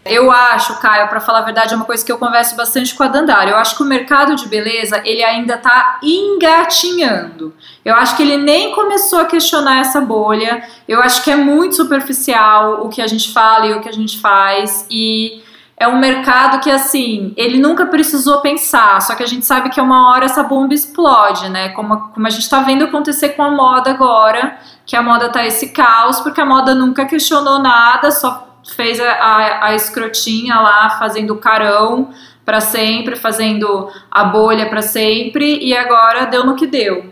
Eu 0.06 0.30
acho, 0.30 0.80
Caio, 0.80 1.08
para 1.08 1.22
falar 1.22 1.40
a 1.40 1.44
verdade, 1.44 1.74
é 1.74 1.78
uma 1.78 1.86
coisa 1.86 2.04
que 2.04 2.12
eu 2.12 2.18
converso 2.18 2.58
bastante 2.58 2.94
com 2.94 3.04
a 3.04 3.08
Dandara. 3.08 3.50
Eu 3.50 3.56
acho 3.56 3.78
que 3.78 3.84
o 3.84 3.86
mercado 3.86 4.36
de 4.36 4.48
beleza, 4.50 5.02
ele 5.06 5.24
ainda 5.24 5.56
está 5.56 6.00
engatinhando. 6.04 7.54
Eu 7.86 7.96
acho 7.96 8.18
que 8.18 8.24
ele 8.24 8.36
nem 8.36 8.74
começou 8.74 9.20
a 9.20 9.26
questionar 9.26 9.80
essa 9.80 10.02
bolha. 10.02 10.62
Eu 10.90 11.02
acho 11.02 11.24
que 11.24 11.32
é 11.32 11.38
muito 11.38 11.76
superficial 11.78 12.86
o 12.86 12.90
que 12.90 13.02
a 13.02 13.08
gente 13.08 13.32
fala 13.32 13.68
e 13.68 13.74
o 13.74 13.82
que 13.82 13.88
a 13.88 13.94
gente 13.94 14.20
faz. 14.20 14.86
E 14.92 15.42
é 15.78 15.88
um 15.88 15.98
mercado 15.98 16.62
que, 16.62 16.70
assim, 16.70 17.34
ele 17.36 17.60
nunca 17.60 17.86
precisou 17.86 18.42
pensar. 18.42 19.02
Só 19.02 19.16
que 19.16 19.24
a 19.24 19.28
gente 19.28 19.46
sabe 19.46 19.70
que 19.70 19.82
uma 19.82 20.12
hora 20.12 20.26
essa 20.26 20.44
bomba 20.44 20.74
explode, 20.74 21.50
né? 21.50 21.70
Como, 21.70 22.10
como 22.10 22.28
a 22.28 22.30
gente 22.30 22.44
está 22.44 22.62
vendo 22.62 22.86
acontecer 22.86 23.30
com 23.30 23.44
a 23.44 23.52
moda 23.52 23.92
agora, 23.92 24.58
que 24.86 24.96
a 24.96 25.02
moda 25.02 25.30
tá 25.30 25.46
esse 25.46 25.70
caos, 25.70 26.20
porque 26.20 26.40
a 26.40 26.46
moda 26.46 26.74
nunca 26.76 27.06
questionou 27.06 27.60
nada, 27.60 28.12
só 28.12 28.58
fez 28.76 29.00
a, 29.00 29.12
a, 29.12 29.66
a 29.68 29.76
escrotinha 29.76 30.56
lá 30.56 30.92
fazendo 30.92 31.36
carão 31.36 32.10
para 32.46 32.60
sempre, 32.60 33.16
fazendo 33.16 33.90
a 34.12 34.24
bolha 34.26 34.70
para 34.70 34.82
sempre 34.82 35.60
e 35.60 35.76
agora 35.76 36.26
deu 36.26 36.46
no 36.46 36.56
que 36.56 36.68
deu. 36.68 37.06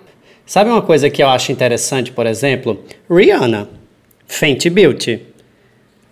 Sabe 0.45 0.69
uma 0.69 0.81
coisa 0.81 1.09
que 1.09 1.23
eu 1.23 1.29
acho 1.29 1.51
interessante, 1.51 2.11
por 2.11 2.25
exemplo? 2.25 2.83
Rihanna, 3.09 3.69
Fenty 4.27 4.69
Beauty. 4.69 5.30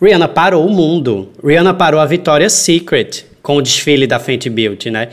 Rihanna 0.02 0.28
parou 0.28 0.66
o 0.66 0.70
mundo. 0.70 1.30
Rihanna 1.44 1.74
parou 1.74 2.00
a 2.00 2.06
Victoria's 2.06 2.54
Secret 2.54 3.26
com 3.44 3.58
o 3.58 3.62
desfile 3.62 4.08
da 4.08 4.20
Fenty 4.20 4.50
Beauty, 4.50 4.90
né? 4.90 5.10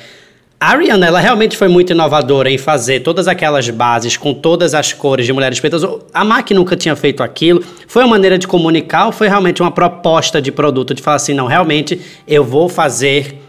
A 0.58 0.74
Rihanna, 0.74 1.06
ela 1.06 1.20
realmente 1.20 1.56
foi 1.56 1.68
muito 1.68 1.92
inovadora 1.92 2.50
em 2.50 2.56
fazer 2.56 3.00
todas 3.00 3.28
aquelas 3.28 3.68
bases 3.68 4.16
com 4.16 4.32
todas 4.32 4.74
as 4.74 4.92
cores 4.92 5.26
de 5.26 5.32
mulheres 5.32 5.60
pretas. 5.60 5.82
A 6.14 6.24
MAC 6.24 6.54
nunca 6.54 6.74
tinha 6.74 6.96
feito 6.96 7.22
aquilo. 7.22 7.62
Foi 7.86 8.02
uma 8.02 8.10
maneira 8.10 8.38
de 8.38 8.46
comunicar 8.46 9.06
ou 9.06 9.12
foi 9.12 9.28
realmente 9.28 9.60
uma 9.60 9.70
proposta 9.70 10.40
de 10.40 10.50
produto 10.50 10.94
de 10.94 11.02
falar 11.02 11.16
assim, 11.16 11.34
não, 11.34 11.46
realmente 11.46 12.00
eu 12.26 12.42
vou 12.42 12.68
fazer 12.70 13.42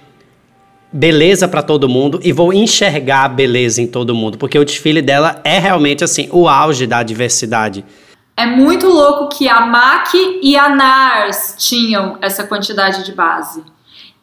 beleza 0.92 1.48
para 1.48 1.62
todo 1.62 1.88
mundo 1.88 2.20
e 2.24 2.34
vou 2.34 2.52
enxergar 2.52 3.24
a 3.24 3.30
beleza 3.30 3.82
em 3.82 3.88
todo 3.88 4.16
mundo, 4.16 4.38
porque 4.38 4.58
o 4.58 4.66
desfile 4.66 5.02
dela 5.02 5.40
é 5.44 5.60
realmente 5.60 6.04
assim, 6.04 6.28
o 6.32 6.48
auge 6.48 6.88
da 6.88 7.04
diversidade. 7.04 7.86
É 8.38 8.46
muito 8.46 8.88
louco 8.88 9.36
que 9.36 9.50
a 9.50 9.62
MAC 9.62 10.40
e 10.44 10.56
a 10.56 10.70
NARS 10.70 11.56
tinham 11.58 12.20
essa 12.22 12.46
quantidade 12.46 13.04
de 13.04 13.12
base 13.12 13.64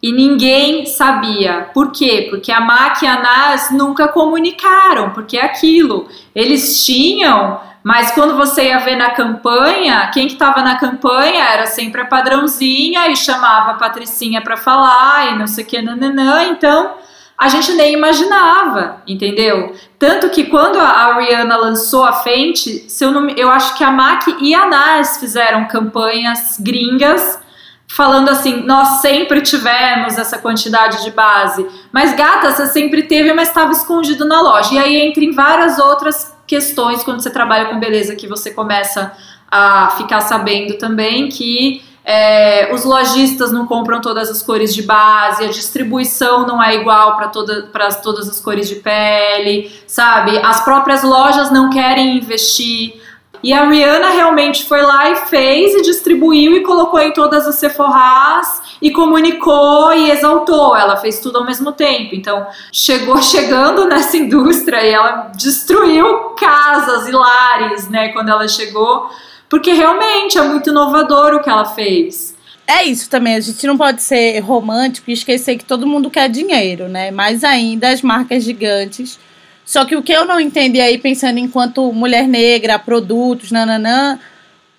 e 0.04 0.12
ninguém 0.12 0.84
sabia. 0.84 1.70
Por 1.72 1.90
quê? 1.90 2.28
Porque 2.28 2.52
a 2.52 2.60
MAC 2.60 3.02
e 3.02 3.08
a 3.08 3.20
NAS 3.20 3.70
nunca 3.70 4.06
comunicaram, 4.06 5.10
porque 5.10 5.38
é 5.38 5.44
aquilo. 5.44 6.06
Eles 6.34 6.84
tinham, 6.84 7.58
mas 7.82 8.10
quando 8.10 8.36
você 8.36 8.68
ia 8.68 8.80
ver 8.80 8.96
na 8.96 9.10
campanha, 9.10 10.10
quem 10.12 10.26
que 10.26 10.34
estava 10.34 10.62
na 10.62 10.76
campanha 10.76 11.42
era 11.42 11.64
sempre 11.66 12.02
a 12.02 12.04
padrãozinha 12.04 13.08
e 13.08 13.16
chamava 13.16 13.70
a 13.70 13.74
Patricinha 13.74 14.42
para 14.42 14.58
falar 14.58 15.32
e 15.32 15.38
não 15.38 15.46
sei 15.46 15.64
o 15.64 15.66
que, 15.66 15.80
nananã. 15.80 16.44
Então, 16.44 16.98
a 17.36 17.48
gente 17.48 17.72
nem 17.72 17.92
imaginava, 17.92 19.02
entendeu? 19.06 19.74
Tanto 19.98 20.30
que 20.30 20.44
quando 20.44 20.78
a 20.78 21.18
Rihanna 21.18 21.56
lançou 21.56 22.04
a 22.04 22.12
Fenty, 22.12 22.84
se 22.88 23.04
eu, 23.04 23.28
eu 23.30 23.50
acho 23.50 23.76
que 23.76 23.82
a 23.82 23.90
MAC 23.90 24.36
e 24.40 24.54
a 24.54 24.66
NAS 24.66 25.18
fizeram 25.18 25.66
campanhas 25.66 26.56
gringas 26.60 27.42
falando 27.86 28.28
assim, 28.28 28.62
nós 28.62 29.00
sempre 29.00 29.40
tivemos 29.40 30.18
essa 30.18 30.38
quantidade 30.38 31.04
de 31.04 31.10
base, 31.10 31.66
mas 31.92 32.14
gata, 32.16 32.50
você 32.50 32.66
sempre 32.66 33.04
teve, 33.04 33.32
mas 33.32 33.48
estava 33.48 33.72
escondido 33.72 34.24
na 34.24 34.40
loja. 34.40 34.74
E 34.74 34.78
aí 34.78 34.96
entra 34.96 35.22
em 35.22 35.32
várias 35.32 35.78
outras 35.78 36.34
questões 36.46 37.02
quando 37.04 37.22
você 37.22 37.30
trabalha 37.30 37.66
com 37.66 37.78
beleza 37.78 38.16
que 38.16 38.26
você 38.26 38.50
começa 38.50 39.12
a 39.50 39.90
ficar 39.96 40.20
sabendo 40.20 40.74
também 40.74 41.28
que 41.28 41.82
é, 42.04 42.70
os 42.74 42.84
lojistas 42.84 43.50
não 43.50 43.66
compram 43.66 44.00
todas 44.00 44.28
as 44.28 44.42
cores 44.42 44.74
de 44.74 44.82
base, 44.82 45.44
a 45.44 45.48
distribuição 45.48 46.46
não 46.46 46.62
é 46.62 46.74
igual 46.74 47.16
para 47.16 47.28
toda, 47.28 47.62
todas 48.02 48.28
as 48.28 48.38
cores 48.40 48.68
de 48.68 48.76
pele, 48.76 49.72
sabe? 49.86 50.38
As 50.38 50.62
próprias 50.62 51.02
lojas 51.02 51.50
não 51.50 51.70
querem 51.70 52.18
investir. 52.18 53.02
E 53.42 53.52
a 53.52 53.68
Rihanna 53.68 54.08
realmente 54.08 54.64
foi 54.64 54.80
lá 54.80 55.10
e 55.10 55.16
fez 55.16 55.74
e 55.74 55.82
distribuiu 55.82 56.56
e 56.56 56.62
colocou 56.62 56.98
em 56.98 57.12
todas 57.12 57.46
as 57.46 57.56
Sephorás 57.56 58.62
e 58.80 58.90
comunicou 58.90 59.92
e 59.92 60.10
exaltou. 60.10 60.74
Ela 60.74 60.96
fez 60.96 61.20
tudo 61.20 61.38
ao 61.38 61.44
mesmo 61.44 61.72
tempo. 61.72 62.14
Então, 62.14 62.46
chegou 62.72 63.20
chegando 63.22 63.86
nessa 63.86 64.16
indústria 64.16 64.82
e 64.82 64.90
ela 64.90 65.30
destruiu 65.34 66.30
casas 66.38 67.06
e 67.06 67.12
lares, 67.12 67.88
né, 67.88 68.08
quando 68.08 68.30
ela 68.30 68.48
chegou, 68.48 69.10
porque 69.54 69.72
realmente 69.72 70.36
é 70.36 70.42
muito 70.42 70.70
inovador 70.70 71.34
o 71.34 71.40
que 71.40 71.48
ela 71.48 71.64
fez. 71.64 72.34
É 72.66 72.82
isso 72.82 73.08
também, 73.08 73.36
a 73.36 73.40
gente 73.40 73.64
não 73.66 73.76
pode 73.76 74.02
ser 74.02 74.40
romântico 74.40 75.10
e 75.10 75.12
esquecer 75.12 75.56
que 75.56 75.64
todo 75.64 75.86
mundo 75.86 76.10
quer 76.10 76.28
dinheiro, 76.28 76.88
né? 76.88 77.12
Mais 77.12 77.44
ainda 77.44 77.90
as 77.90 78.02
marcas 78.02 78.42
gigantes 78.42 79.18
só 79.64 79.84
que 79.84 79.96
o 79.96 80.02
que 80.02 80.12
eu 80.12 80.26
não 80.26 80.38
entendi 80.38 80.80
aí, 80.80 80.98
pensando 80.98 81.38
enquanto 81.38 81.92
mulher 81.92 82.28
negra, 82.28 82.78
produtos, 82.78 83.50
nananã, 83.50 84.18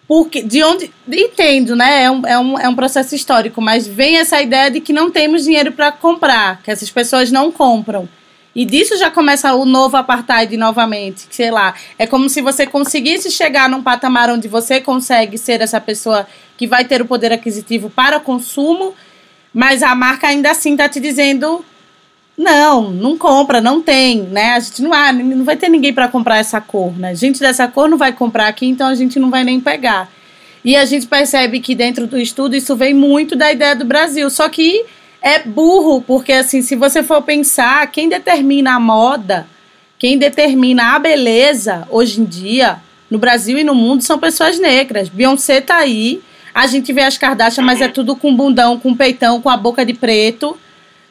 porque, 0.08 0.44
de 0.44 0.64
onde. 0.64 0.92
Entendo, 1.08 1.76
né? 1.76 2.04
É 2.04 2.12
um, 2.12 2.28
é, 2.28 2.38
um, 2.38 2.60
é 2.60 2.70
um 2.70 2.76
processo 2.76 3.16
histórico, 3.16 3.60
mas 3.62 3.88
vem 3.88 4.18
essa 4.18 4.40
ideia 4.42 4.70
de 4.70 4.80
que 4.80 4.94
não 4.94 5.10
temos 5.10 5.44
dinheiro 5.44 5.72
para 5.72 5.92
comprar, 5.92 6.62
que 6.62 6.70
essas 6.70 6.92
pessoas 6.92 7.32
não 7.32 7.52
compram. 7.52 8.08
E 8.56 8.64
disso 8.64 8.98
já 8.98 9.12
começa 9.12 9.54
o 9.54 9.66
novo 9.66 9.98
apartheid 9.98 10.56
novamente, 10.56 11.28
sei 11.30 11.52
lá. 11.52 11.74
É 12.00 12.08
como 12.08 12.30
se 12.30 12.42
você 12.42 12.66
conseguisse 12.66 13.30
chegar 13.30 13.68
num 13.68 13.84
patamar 13.84 14.30
onde 14.30 14.48
você 14.48 14.80
consegue 14.80 15.38
ser 15.38 15.60
essa 15.60 15.82
pessoa 15.82 16.26
que 16.56 16.66
vai 16.66 16.86
ter 16.86 17.02
o 17.02 17.06
poder 17.06 17.34
aquisitivo 17.34 17.90
para 17.90 18.18
consumo, 18.18 18.96
mas 19.54 19.84
a 19.84 19.94
marca 19.94 20.28
ainda 20.28 20.52
assim 20.52 20.72
está 20.72 20.88
te 20.88 21.02
dizendo 21.02 21.66
não, 22.38 22.92
não 22.92 23.18
compra, 23.18 23.62
não 23.62 23.82
tem, 23.82 24.24
né? 24.24 24.54
A 24.54 24.60
gente 24.60 24.82
não, 24.82 24.94
ah, 24.94 25.12
não 25.12 25.46
vai 25.46 25.56
ter 25.56 25.70
ninguém 25.70 25.94
para 25.94 26.08
comprar 26.08 26.38
essa 26.38 26.60
cor, 26.60 26.98
né? 26.98 27.16
Gente 27.16 27.40
dessa 27.40 27.68
cor 27.68 27.90
não 27.90 27.98
vai 27.98 28.12
comprar 28.14 28.48
aqui, 28.48 28.66
então 28.66 28.88
a 28.88 28.96
gente 28.96 29.20
não 29.20 29.30
vai 29.30 29.44
nem 29.44 29.60
pegar. 29.60 30.10
E 30.64 30.76
a 30.76 30.84
gente 30.84 31.08
percebe 31.08 31.60
que 31.60 31.76
dentro 31.76 32.08
do 32.08 32.18
estudo 32.18 32.56
isso 32.56 32.76
vem 32.76 32.94
muito 32.94 33.36
da 33.36 33.52
ideia 33.52 33.76
do 33.76 33.86
Brasil, 33.86 34.30
só 34.30 34.50
que 34.50 34.86
é 35.26 35.40
burro, 35.40 36.02
porque 36.02 36.32
assim, 36.32 36.62
se 36.62 36.76
você 36.76 37.02
for 37.02 37.22
pensar, 37.22 37.86
quem 37.92 38.08
determina 38.08 38.76
a 38.76 38.80
moda, 38.80 39.48
quem 40.00 40.18
determina 40.18 40.96
a 40.96 41.00
beleza 41.00 41.88
hoje 41.90 42.22
em 42.22 42.26
dia, 42.26 42.78
no 43.10 43.18
Brasil 43.18 43.58
e 43.58 43.64
no 43.64 43.74
mundo, 43.74 44.04
são 44.04 44.20
pessoas 44.20 44.60
negras. 44.60 45.10
Beyoncé 45.10 45.60
tá 45.60 45.78
aí, 45.78 46.22
a 46.54 46.68
gente 46.68 46.94
vê 46.94 47.02
as 47.02 47.18
Kardashian, 47.18 47.64
mas 47.64 47.82
é 47.82 47.88
tudo 47.88 48.16
com 48.16 48.36
bundão, 48.36 48.80
com 48.80 48.96
peitão, 48.96 49.42
com 49.42 49.50
a 49.50 49.58
boca 49.58 49.84
de 49.84 49.94
preto 49.94 50.58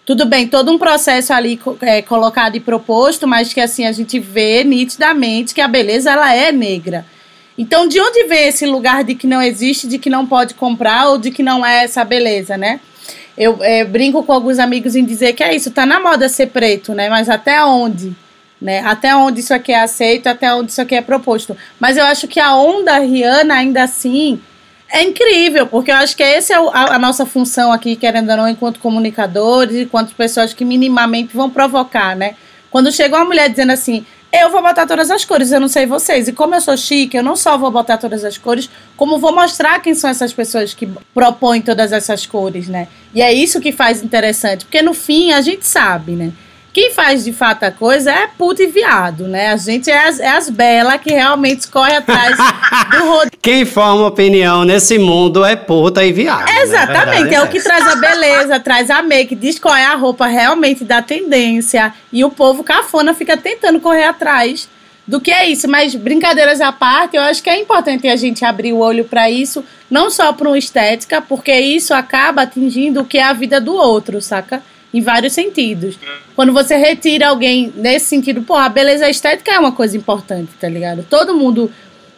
tudo 0.05 0.27
bem, 0.27 0.47
todo 0.47 0.71
um 0.71 0.79
processo 0.79 1.33
ali 1.33 1.59
é, 1.81 2.03
colocado 2.03 2.57
e 2.57 2.61
proposto, 2.61 3.27
mas 3.27 3.55
que 3.55 3.61
assim 3.61 3.87
a 3.87 3.93
gente 3.93 4.19
vê 4.19 4.63
nitidamente 4.63 5.55
que 5.55 5.63
a 5.63 5.69
beleza 5.69 6.11
ela 6.11 6.35
é 6.35 6.53
negra. 6.53 7.07
Então, 7.57 7.89
de 7.89 7.99
onde 8.01 8.25
vem 8.25 8.49
esse 8.49 8.67
lugar 8.67 9.03
de 9.03 9.15
que 9.15 9.27
não 9.27 9.41
existe, 9.41 9.87
de 9.87 9.99
que 9.99 10.11
não 10.11 10.27
pode 10.27 10.55
comprar 10.55 11.09
ou 11.09 11.19
de 11.19 11.31
que 11.31 11.43
não 11.43 11.65
é 11.65 11.85
essa 11.85 12.05
beleza, 12.05 12.59
né? 12.59 12.81
Eu 13.37 13.59
é, 13.63 13.85
brinco 13.85 14.23
com 14.23 14.33
alguns 14.33 14.59
amigos 14.59 14.95
em 14.95 15.05
dizer 15.05 15.33
que 15.33 15.43
é 15.43 15.55
isso, 15.55 15.71
tá 15.71 15.85
na 15.85 16.01
moda 16.01 16.29
ser 16.29 16.47
preto, 16.47 16.95
né? 16.95 17.09
Mas 17.09 17.29
até 17.29 17.65
onde? 17.65 18.15
Né? 18.61 18.81
Até 18.81 19.15
onde 19.15 19.41
isso 19.41 19.53
aqui 19.53 19.73
é 19.73 19.81
aceito, 19.81 20.29
até 20.29 20.55
onde 20.55 20.71
isso 20.71 20.81
aqui 20.81 20.95
é 20.95 21.03
proposto. 21.03 21.57
Mas 21.79 21.97
eu 21.97 22.05
acho 22.05 22.29
que 22.29 22.39
a 22.39 22.55
onda 22.57 22.99
Rihanna, 22.99 23.55
ainda 23.55 23.83
assim, 23.83 24.41
é 24.89 25.03
incrível, 25.03 25.67
porque 25.67 25.91
eu 25.91 25.97
acho 25.97 26.17
que 26.17 26.23
essa 26.23 26.55
é 26.55 26.57
a, 26.57 26.95
a, 26.95 26.99
nossa 26.99 27.27
função 27.27 27.73
aqui, 27.73 27.97
querendo 27.97 28.31
ou 28.31 28.37
não, 28.37 28.49
enquanto 28.49 28.79
comunicadores, 28.79 29.77
enquanto 29.77 30.15
pessoas 30.15 30.55
que 30.55 30.65
minimamente 30.65 31.37
vão 31.37 31.51
provocar, 31.51 32.15
né? 32.15 32.37
Quando 32.71 32.93
chega 32.93 33.17
uma 33.17 33.25
mulher 33.25 33.49
dizendo 33.49 33.73
assim, 33.73 34.07
eu 34.43 34.51
vou 34.51 34.63
botar 34.63 34.87
todas 34.87 35.11
as 35.11 35.25
cores, 35.25 35.53
eu 35.53 35.61
não 35.61 35.69
sei 35.69 35.87
vocês. 35.87 36.29
E 36.29 36.33
como 36.33 36.55
eu 36.55 36.61
sou 36.61 36.77
chique, 36.77 37.17
eu 37.17 37.23
não 37.23 37.37
só 37.37 37.57
vou 37.57 37.71
botar 37.71 37.99
todas 37.99 38.25
as 38.25 38.39
cores, 38.39 38.69
como 38.97 39.19
vou 39.19 39.35
mostrar 39.35 39.81
quem 39.81 39.95
são 39.95 40.11
essas 40.11 40.33
pessoas 40.33 40.75
que 40.75 40.89
propõem 41.13 41.63
todas 41.63 41.93
essas 41.93 42.27
cores, 42.27 42.69
né? 42.69 42.89
E 43.15 43.23
é 43.23 43.33
isso 43.33 43.61
que 43.61 43.73
faz 43.73 44.03
interessante, 44.03 44.65
porque 44.65 44.83
no 44.83 44.95
fim 44.95 45.33
a 45.33 45.41
gente 45.41 45.67
sabe, 45.67 46.13
né? 46.13 46.33
Quem 46.75 46.91
faz 46.91 47.23
de 47.23 47.33
fato 47.33 47.63
a 47.63 47.71
coisa 47.71 48.11
é 48.11 48.27
puta 48.27 48.61
e 48.61 48.67
viado, 48.67 49.29
né? 49.29 49.53
A 49.53 49.57
gente 49.57 49.89
é 49.89 50.09
as, 50.09 50.19
é 50.19 50.29
as 50.29 50.51
belas 50.51 51.01
que 51.01 51.13
realmente 51.13 51.69
corre 51.69 51.95
atrás 51.95 52.37
do 52.91 53.07
rodo. 53.07 53.31
Quem 53.41 53.65
forma 53.65 54.05
opinião 54.09 54.65
nesse 54.65 54.99
mundo 54.99 55.45
é 55.45 55.55
puta 55.55 56.05
e 56.05 56.13
viado. 56.13 56.45
Né? 56.45 56.63
Exatamente, 56.63 57.31
né? 57.31 57.35
é, 57.35 57.35
é 57.37 57.43
o 57.43 57.49
que 57.49 57.63
traz 57.63 57.87
a 57.87 57.95
beleza, 57.95 58.59
traz 58.59 58.91
a 58.91 59.01
make, 59.03 59.37
diz 59.37 59.57
qual 59.57 59.77
é 59.77 59.87
a 59.87 59.95
roupa 59.95 60.27
realmente 60.27 60.83
da 60.83 61.01
tendência. 61.01 61.95
E 62.13 62.25
o 62.25 62.31
povo 62.31 62.65
cafona 62.65 63.15
fica 63.15 63.37
tentando 63.37 63.79
correr 63.79 64.07
atrás 64.07 64.69
do 65.07 65.21
que 65.21 65.31
é 65.31 65.49
isso. 65.49 65.69
Mas 65.69 65.95
brincadeiras 65.95 66.61
à 66.61 66.73
parte, 66.73 67.17
eu 67.17 67.23
acho 67.23 67.41
que 67.41 67.51
é 67.51 67.61
importante 67.61 68.09
a 68.09 68.17
gente 68.17 68.45
abrir 68.45 68.73
o 68.73 68.79
olho 68.79 69.05
para 69.05 69.31
isso, 69.31 69.65
não 69.89 70.11
só 70.11 70.33
para 70.33 70.49
uma 70.49 70.59
estética, 70.59 71.23
porque 71.23 71.55
isso 71.55 71.95
acaba 71.95 72.43
atingindo 72.43 73.03
o 73.03 73.05
que 73.05 73.19
é 73.19 73.23
a 73.23 73.33
vida 73.33 73.61
do 73.61 73.77
outro, 73.77 74.21
saca? 74.21 74.61
Em 74.95 75.01
vários 75.01 75.33
sentidos. 75.33 75.99
Quando 76.37 76.53
você 76.53 76.77
retira 76.77 77.29
alguém 77.29 77.73
nesse 77.75 78.07
sentido, 78.07 78.43
pô, 78.43 78.55
a 78.55 78.69
beleza 78.69 79.11
estética 79.11 79.53
é 79.53 79.59
uma 79.59 79.73
coisa 79.73 79.97
importante, 79.97 80.53
tá 80.61 80.69
ligado? 80.69 81.05
Todo 81.11 81.35
mundo, 81.35 81.69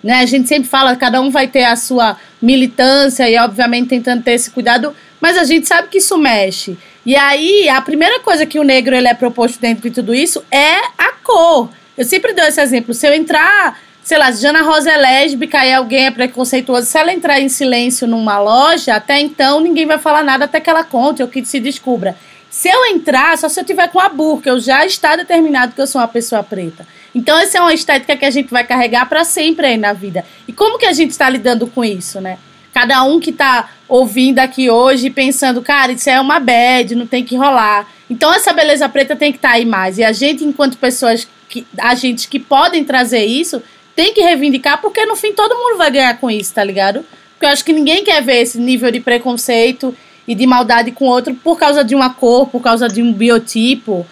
né, 0.04 0.20
a 0.20 0.26
gente 0.26 0.46
sempre 0.46 0.68
fala, 0.68 0.94
cada 0.94 1.18
um 1.22 1.30
vai 1.30 1.48
ter 1.48 1.64
a 1.64 1.74
sua 1.74 2.18
militância 2.40 3.28
e 3.30 3.38
obviamente 3.38 3.88
tentando 3.88 4.22
ter 4.22 4.32
esse 4.32 4.50
cuidado, 4.50 4.94
mas 5.18 5.38
a 5.38 5.44
gente 5.44 5.66
sabe 5.66 5.88
que 5.88 5.98
isso 5.98 6.18
mexe. 6.18 6.76
E 7.06 7.16
aí, 7.16 7.66
a 7.70 7.80
primeira 7.80 8.20
coisa 8.20 8.44
que 8.44 8.58
o 8.58 8.62
negro 8.62 8.94
ele 8.94 9.08
é 9.08 9.14
proposto 9.14 9.58
dentro 9.58 9.88
de 9.88 9.94
tudo 9.94 10.14
isso 10.14 10.44
é 10.50 10.76
a 10.98 11.12
cor. 11.22 11.70
Eu 11.96 12.04
sempre 12.04 12.34
dou 12.34 12.44
esse 12.44 12.60
exemplo. 12.60 12.92
Se 12.92 13.08
eu 13.08 13.14
entrar, 13.14 13.80
sei 14.02 14.18
lá, 14.18 14.30
Jana 14.32 14.60
Rosa 14.60 14.90
é 14.90 14.98
lésbica 14.98 15.64
e 15.64 15.72
alguém 15.72 16.06
é 16.06 16.10
preconceituoso, 16.10 16.86
se 16.86 16.98
ela 16.98 17.10
entrar 17.10 17.40
em 17.40 17.48
silêncio 17.48 18.06
numa 18.06 18.38
loja, 18.38 18.96
até 18.96 19.18
então 19.18 19.60
ninguém 19.60 19.86
vai 19.86 19.96
falar 19.96 20.22
nada 20.22 20.44
até 20.44 20.60
que 20.60 20.68
ela 20.68 20.84
conte 20.84 21.22
ou 21.22 21.28
que 21.28 21.42
se 21.42 21.58
descubra. 21.58 22.14
Se 22.56 22.70
eu 22.70 22.86
entrar, 22.86 23.36
só 23.36 23.50
se 23.50 23.60
eu 23.60 23.64
tiver 23.66 23.86
com 23.88 24.00
a 24.00 24.08
burca, 24.08 24.48
eu 24.48 24.58
já 24.58 24.86
está 24.86 25.14
determinado 25.14 25.74
que 25.74 25.80
eu 25.80 25.86
sou 25.86 26.00
uma 26.00 26.08
pessoa 26.08 26.42
preta. 26.42 26.88
Então, 27.14 27.38
essa 27.38 27.58
é 27.58 27.60
uma 27.60 27.74
estética 27.74 28.16
que 28.16 28.24
a 28.24 28.30
gente 28.30 28.48
vai 28.50 28.64
carregar 28.64 29.06
para 29.10 29.24
sempre 29.24 29.66
aí 29.66 29.76
na 29.76 29.92
vida. 29.92 30.24
E 30.48 30.54
como 30.54 30.78
que 30.78 30.86
a 30.86 30.92
gente 30.94 31.10
está 31.10 31.28
lidando 31.28 31.66
com 31.66 31.84
isso, 31.84 32.18
né? 32.18 32.38
Cada 32.72 33.04
um 33.04 33.20
que 33.20 33.28
está 33.28 33.68
ouvindo 33.86 34.38
aqui 34.38 34.70
hoje 34.70 35.10
pensando, 35.10 35.60
cara, 35.60 35.92
isso 35.92 36.08
é 36.08 36.18
uma 36.18 36.40
bad, 36.40 36.94
não 36.94 37.06
tem 37.06 37.22
que 37.22 37.36
rolar. 37.36 37.86
Então, 38.08 38.32
essa 38.32 38.54
beleza 38.54 38.88
preta 38.88 39.14
tem 39.14 39.32
que 39.32 39.36
estar 39.36 39.50
tá 39.50 39.54
aí 39.56 39.66
mais. 39.66 39.98
E 39.98 40.02
a 40.02 40.12
gente, 40.12 40.42
enquanto 40.42 40.78
pessoas, 40.78 41.28
que, 41.50 41.66
agentes 41.78 42.24
que 42.24 42.38
podem 42.38 42.84
trazer 42.84 43.22
isso, 43.22 43.62
tem 43.94 44.14
que 44.14 44.22
reivindicar, 44.22 44.80
porque 44.80 45.04
no 45.04 45.14
fim 45.14 45.34
todo 45.34 45.58
mundo 45.58 45.76
vai 45.76 45.90
ganhar 45.90 46.18
com 46.18 46.30
isso, 46.30 46.54
tá 46.54 46.64
ligado? 46.64 47.04
Porque 47.34 47.44
eu 47.44 47.50
acho 47.50 47.62
que 47.62 47.74
ninguém 47.74 48.02
quer 48.02 48.22
ver 48.22 48.40
esse 48.40 48.58
nível 48.58 48.90
de 48.90 49.00
preconceito 49.00 49.94
e 50.26 50.34
de 50.34 50.46
maldade 50.46 50.90
com 50.92 51.06
outro 51.06 51.34
por 51.34 51.58
causa 51.58 51.84
de 51.84 51.94
uma 51.94 52.10
cor, 52.10 52.46
por 52.48 52.60
causa 52.60 52.88
de 52.88 53.02
um 53.02 53.12
biotipo. 53.12 54.06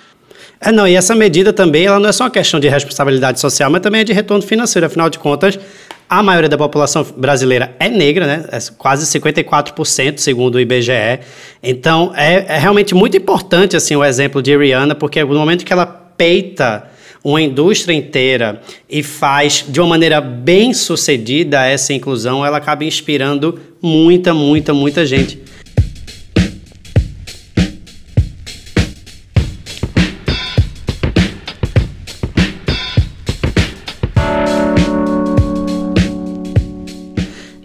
É, 0.61 0.73
não, 0.73 0.87
e 0.87 0.95
essa 0.95 1.15
medida 1.15 1.53
também, 1.53 1.87
ela 1.87 1.99
não 1.99 2.09
é 2.09 2.13
só 2.13 2.25
uma 2.25 2.31
questão 2.31 2.59
de 2.59 2.69
responsabilidade 2.69 3.39
social, 3.39 3.71
mas 3.71 3.83
também 3.83 4.01
é 4.01 4.05
de 4.05 4.13
retorno 4.13 4.43
financeiro. 4.43 4.87
Afinal 4.87 5.11
de 5.11 5.19
contas, 5.19 5.59
a 6.09 6.23
maioria 6.23 6.49
da 6.49 6.57
população 6.57 7.05
brasileira 7.17 7.75
é 7.79 7.89
negra, 7.89 8.27
né? 8.27 8.45
É 8.51 8.59
quase 8.79 9.07
54%, 9.19 10.19
segundo 10.19 10.55
o 10.55 10.61
IBGE. 10.61 11.21
Então, 11.63 12.13
é, 12.17 12.47
é 12.49 12.59
realmente 12.59 12.95
muito 12.95 13.17
importante, 13.17 13.77
assim, 13.77 13.97
o 13.97 14.05
exemplo 14.05 14.43
de 14.43 14.57
Rihanna, 14.57 14.95
porque 14.95 15.23
no 15.25 15.35
momento 15.35 15.65
que 15.65 15.73
ela 15.73 15.87
peita 15.87 16.85
uma 17.23 17.41
indústria 17.41 17.95
inteira 17.95 18.61
e 18.89 19.03
faz 19.03 19.65
de 19.67 19.81
uma 19.81 19.89
maneira 19.89 20.21
bem 20.21 20.75
sucedida 20.75 21.65
essa 21.67 21.93
inclusão, 21.95 22.45
ela 22.45 22.59
acaba 22.59 22.85
inspirando 22.85 23.59
muita, 23.83 24.35
muita, 24.35 24.75
muita 24.75 25.07
gente. 25.07 25.43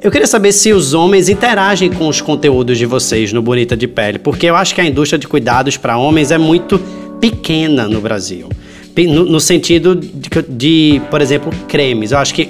Eu 0.09 0.11
queria 0.11 0.25
saber 0.25 0.51
se 0.53 0.73
os 0.73 0.95
homens 0.95 1.29
interagem 1.29 1.87
com 1.91 2.07
os 2.07 2.19
conteúdos 2.19 2.79
de 2.79 2.85
vocês 2.87 3.31
no 3.31 3.43
Bonita 3.43 3.77
de 3.77 3.87
Pele, 3.87 4.17
porque 4.17 4.47
eu 4.47 4.55
acho 4.55 4.73
que 4.73 4.81
a 4.81 4.83
indústria 4.83 5.19
de 5.19 5.27
cuidados 5.27 5.77
para 5.77 5.99
homens 5.99 6.31
é 6.31 6.37
muito 6.39 6.79
pequena 7.21 7.87
no 7.87 8.01
Brasil. 8.01 8.49
No, 8.97 9.23
no 9.23 9.39
sentido 9.39 9.93
de, 9.95 10.27
de, 10.49 11.01
por 11.11 11.21
exemplo, 11.21 11.53
cremes. 11.67 12.11
Eu 12.11 12.17
acho 12.17 12.33
que 12.33 12.49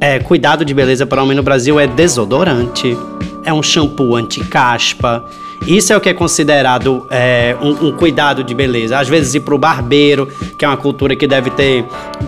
é, 0.00 0.18
cuidado 0.18 0.64
de 0.64 0.74
beleza 0.74 1.06
para 1.06 1.22
homem 1.22 1.36
no 1.36 1.42
Brasil 1.44 1.78
é 1.78 1.86
desodorante, 1.86 2.96
é 3.44 3.52
um 3.52 3.62
shampoo 3.62 4.16
anti-caspa. 4.16 5.24
Isso 5.66 5.92
é 5.92 5.96
o 5.96 6.00
que 6.00 6.08
é 6.08 6.14
considerado 6.14 7.06
é, 7.10 7.54
um, 7.60 7.88
um, 7.88 7.92
cuidado 7.92 8.42
de 8.42 8.54
beleza. 8.54 8.98
Às 8.98 9.08
vezes 9.08 9.34
ir 9.34 9.40
para 9.40 9.54
o 9.54 9.58
barbeiro, 9.58 10.26
que 10.56 10.64
é 10.64 10.68
uma 10.68 10.76
cultura 10.76 11.14
que 11.14 11.26
deve 11.26 11.50
ter. 11.50 11.84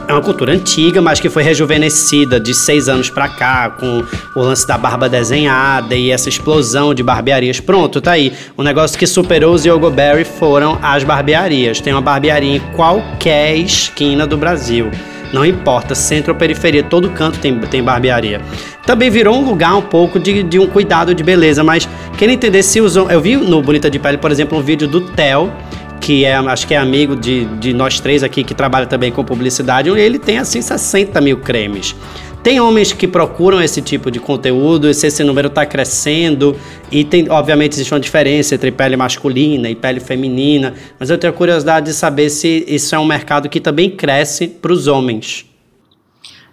É 0.06 0.12
uma 0.12 0.20
cultura 0.20 0.52
antiga, 0.52 1.00
mas 1.00 1.20
que 1.20 1.30
foi 1.30 1.42
rejuvenescida 1.42 2.38
de 2.38 2.52
seis 2.52 2.88
anos 2.88 3.08
para 3.08 3.28
cá, 3.28 3.70
com 3.70 4.04
o 4.34 4.42
lance 4.42 4.66
da 4.66 4.76
barba 4.76 5.08
desenhada 5.08 5.94
e 5.94 6.10
essa 6.10 6.28
explosão 6.28 6.92
de 6.92 7.02
barbearias. 7.02 7.60
Pronto, 7.60 8.00
tá 8.00 8.12
aí. 8.12 8.32
O 8.56 8.62
negócio 8.62 8.98
que 8.98 9.06
superou 9.06 9.54
os 9.54 9.64
Yogo 9.64 9.90
Berry 9.90 10.24
foram 10.24 10.78
as 10.82 11.04
barbearias. 11.04 11.80
Tem 11.80 11.92
uma 11.92 12.02
barbearia 12.02 12.56
em 12.56 12.60
qualquer 12.74 13.56
esquina 13.56 14.26
do 14.26 14.36
Brasil. 14.36 14.90
Não 15.32 15.44
importa, 15.44 15.94
centro 15.94 16.32
ou 16.32 16.38
periferia, 16.38 16.82
todo 16.82 17.08
canto 17.10 17.38
tem, 17.38 17.56
tem 17.60 17.82
barbearia. 17.82 18.40
Também 18.84 19.08
virou 19.10 19.36
um 19.36 19.44
lugar 19.44 19.76
um 19.76 19.82
pouco 19.82 20.18
de, 20.18 20.42
de 20.42 20.58
um 20.58 20.66
cuidado 20.66 21.14
de 21.14 21.22
beleza, 21.22 21.62
mas 21.62 21.88
quem 22.18 22.30
entender 22.32 22.62
se 22.62 22.80
usam. 22.80 23.08
Eu 23.20 23.22
vi 23.22 23.36
no 23.36 23.60
Bonita 23.60 23.90
de 23.90 23.98
Pele, 23.98 24.16
por 24.16 24.32
exemplo, 24.32 24.56
um 24.56 24.62
vídeo 24.62 24.88
do 24.88 25.02
Theo, 25.02 25.52
que 26.00 26.24
é, 26.24 26.36
acho 26.36 26.66
que 26.66 26.72
é 26.72 26.78
amigo 26.78 27.14
de, 27.14 27.44
de 27.56 27.74
nós 27.74 28.00
três 28.00 28.22
aqui, 28.22 28.42
que 28.42 28.54
trabalha 28.54 28.86
também 28.86 29.12
com 29.12 29.22
publicidade, 29.22 29.90
ele 29.90 30.18
tem 30.18 30.38
assim 30.38 30.62
60 30.62 31.20
mil 31.20 31.36
cremes. 31.36 31.94
Tem 32.42 32.58
homens 32.60 32.94
que 32.94 33.06
procuram 33.06 33.60
esse 33.60 33.82
tipo 33.82 34.10
de 34.10 34.18
conteúdo, 34.18 34.94
se 34.94 35.06
esse 35.06 35.22
número 35.22 35.48
está 35.48 35.66
crescendo, 35.66 36.56
e 36.90 37.04
tem, 37.04 37.28
obviamente, 37.28 37.74
existe 37.74 37.92
uma 37.92 38.00
diferença 38.00 38.54
entre 38.54 38.70
pele 38.70 38.96
masculina 38.96 39.68
e 39.68 39.74
pele 39.74 40.00
feminina, 40.00 40.72
mas 40.98 41.10
eu 41.10 41.18
tenho 41.18 41.34
curiosidade 41.34 41.90
de 41.90 41.92
saber 41.92 42.30
se 42.30 42.64
isso 42.66 42.94
é 42.94 42.98
um 42.98 43.04
mercado 43.04 43.50
que 43.50 43.60
também 43.60 43.90
cresce 43.90 44.48
para 44.48 44.72
os 44.72 44.86
homens. 44.86 45.49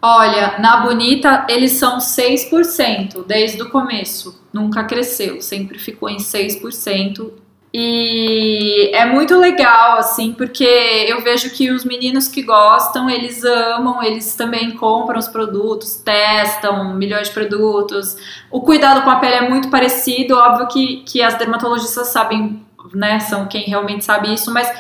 Olha, 0.10 0.58
na 0.60 0.78
Bonita 0.78 1.45
eles 1.49 1.74
são 1.74 1.97
6% 1.97 3.26
desde 3.28 3.62
o 3.62 3.70
começo, 3.70 4.41
nunca 4.53 4.86
cresceu, 4.86 5.41
sempre 5.41 5.78
ficou 5.78 6.08
em 6.08 6.16
6%. 6.16 7.30
E 7.74 8.89
é 8.93 9.05
muito 9.05 9.38
legal, 9.38 9.97
assim, 9.97 10.32
porque 10.32 10.64
eu 10.64 11.22
vejo 11.22 11.49
que 11.49 11.70
os 11.72 11.84
meninos 11.84 12.30
que 12.30 12.41
gostam, 12.41 13.10
eles 13.10 13.43
amam, 13.43 14.01
eles 14.01 14.34
também 14.34 14.72
compram 14.72 15.20
os 15.20 15.28
produtos, 15.28 15.95
testam 15.95 16.95
milhões 16.95 17.28
de 17.28 17.34
produtos. 17.34 18.16
O 18.49 18.62
cuidado 18.62 19.01
com 19.03 19.10
a 19.10 19.18
pele 19.18 19.36
é 19.36 19.49
muito 19.49 19.70
parecido, 19.70 20.38
óbvio 20.38 20.70
que, 20.70 21.03
que 21.05 21.22
as 21.22 21.38
dermatologistas 21.38 22.08
sabem, 22.08 22.66
né, 22.93 23.20
são 23.20 23.45
quem 23.45 23.64
realmente 23.64 24.05
sabe 24.05 24.34
isso, 24.34 24.53
mas 24.53 24.72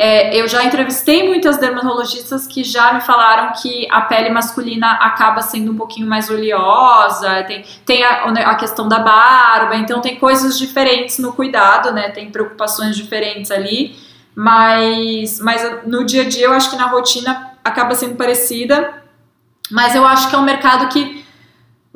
é, 0.00 0.40
eu 0.40 0.46
já 0.46 0.62
entrevistei 0.62 1.26
muitas 1.26 1.56
dermatologistas 1.56 2.46
que 2.46 2.62
já 2.62 2.92
me 2.92 3.00
falaram 3.00 3.52
que 3.60 3.88
a 3.90 4.00
pele 4.02 4.30
masculina 4.30 4.92
acaba 4.92 5.42
sendo 5.42 5.72
um 5.72 5.76
pouquinho 5.76 6.06
mais 6.06 6.30
oleosa, 6.30 7.42
tem, 7.42 7.64
tem 7.84 8.04
a, 8.04 8.22
a, 8.22 8.54
questão 8.54 8.88
da 8.88 9.00
barba, 9.00 9.74
então 9.74 10.00
tem 10.00 10.14
coisas 10.14 10.56
diferentes 10.56 11.18
no 11.18 11.32
cuidado, 11.32 11.90
né? 11.90 12.10
Tem 12.10 12.30
preocupações 12.30 12.94
diferentes 12.94 13.50
ali, 13.50 13.96
mas, 14.36 15.40
mas 15.40 15.68
no 15.84 16.04
dia 16.04 16.22
a 16.22 16.28
dia 16.28 16.46
eu 16.46 16.52
acho 16.52 16.70
que 16.70 16.76
na 16.76 16.86
rotina 16.86 17.50
acaba 17.64 17.92
sendo 17.96 18.14
parecida, 18.14 19.02
mas 19.68 19.96
eu 19.96 20.06
acho 20.06 20.30
que 20.30 20.36
é 20.36 20.38
um 20.38 20.42
mercado 20.42 20.88
que 20.90 21.26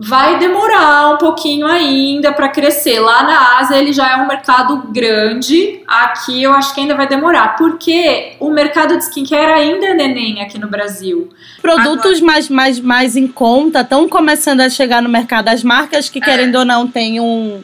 vai 0.04 0.36
demorar 0.36 1.14
um 1.14 1.16
pouquinho 1.16 1.64
ainda 1.64 2.32
para 2.32 2.48
crescer. 2.48 2.98
Lá 2.98 3.22
na 3.22 3.58
Ásia 3.58 3.76
ele 3.76 3.92
já 3.92 4.10
é 4.10 4.16
um 4.16 4.26
mercado 4.26 4.88
grande, 4.88 5.80
aqui 5.86 6.42
eu 6.42 6.52
acho 6.52 6.74
que 6.74 6.80
ainda 6.80 6.96
vai 6.96 7.06
demorar, 7.06 7.56
porque 7.56 8.32
o 8.40 8.50
mercado 8.50 8.98
de 8.98 9.04
skincare 9.04 9.52
ainda 9.52 9.86
é 9.86 9.94
neném 9.94 10.42
aqui 10.42 10.58
no 10.58 10.66
Brasil. 10.66 11.28
Produtos 11.60 12.18
Agora... 12.18 12.26
mais, 12.26 12.48
mais, 12.48 12.80
mais 12.80 13.16
em 13.16 13.28
conta 13.28 13.82
estão 13.82 14.08
começando 14.08 14.60
a 14.60 14.68
chegar 14.68 15.00
no 15.00 15.08
mercado. 15.08 15.48
As 15.48 15.62
marcas 15.62 16.08
que, 16.08 16.20
querendo 16.20 16.56
é. 16.56 16.58
ou 16.58 16.64
não, 16.64 16.88
têm 16.88 17.20
um. 17.20 17.62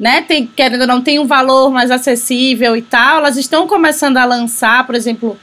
Né, 0.00 0.22
tem, 0.22 0.46
querendo 0.46 0.80
ou 0.80 0.86
não, 0.86 1.00
tem 1.00 1.18
um 1.18 1.26
valor 1.26 1.70
mais 1.70 1.90
acessível 1.90 2.76
e 2.76 2.82
tal, 2.82 3.18
elas 3.18 3.36
estão 3.36 3.66
começando 3.66 4.16
a 4.16 4.24
lançar, 4.24 4.84
por 4.86 4.94
exemplo, 4.94 5.38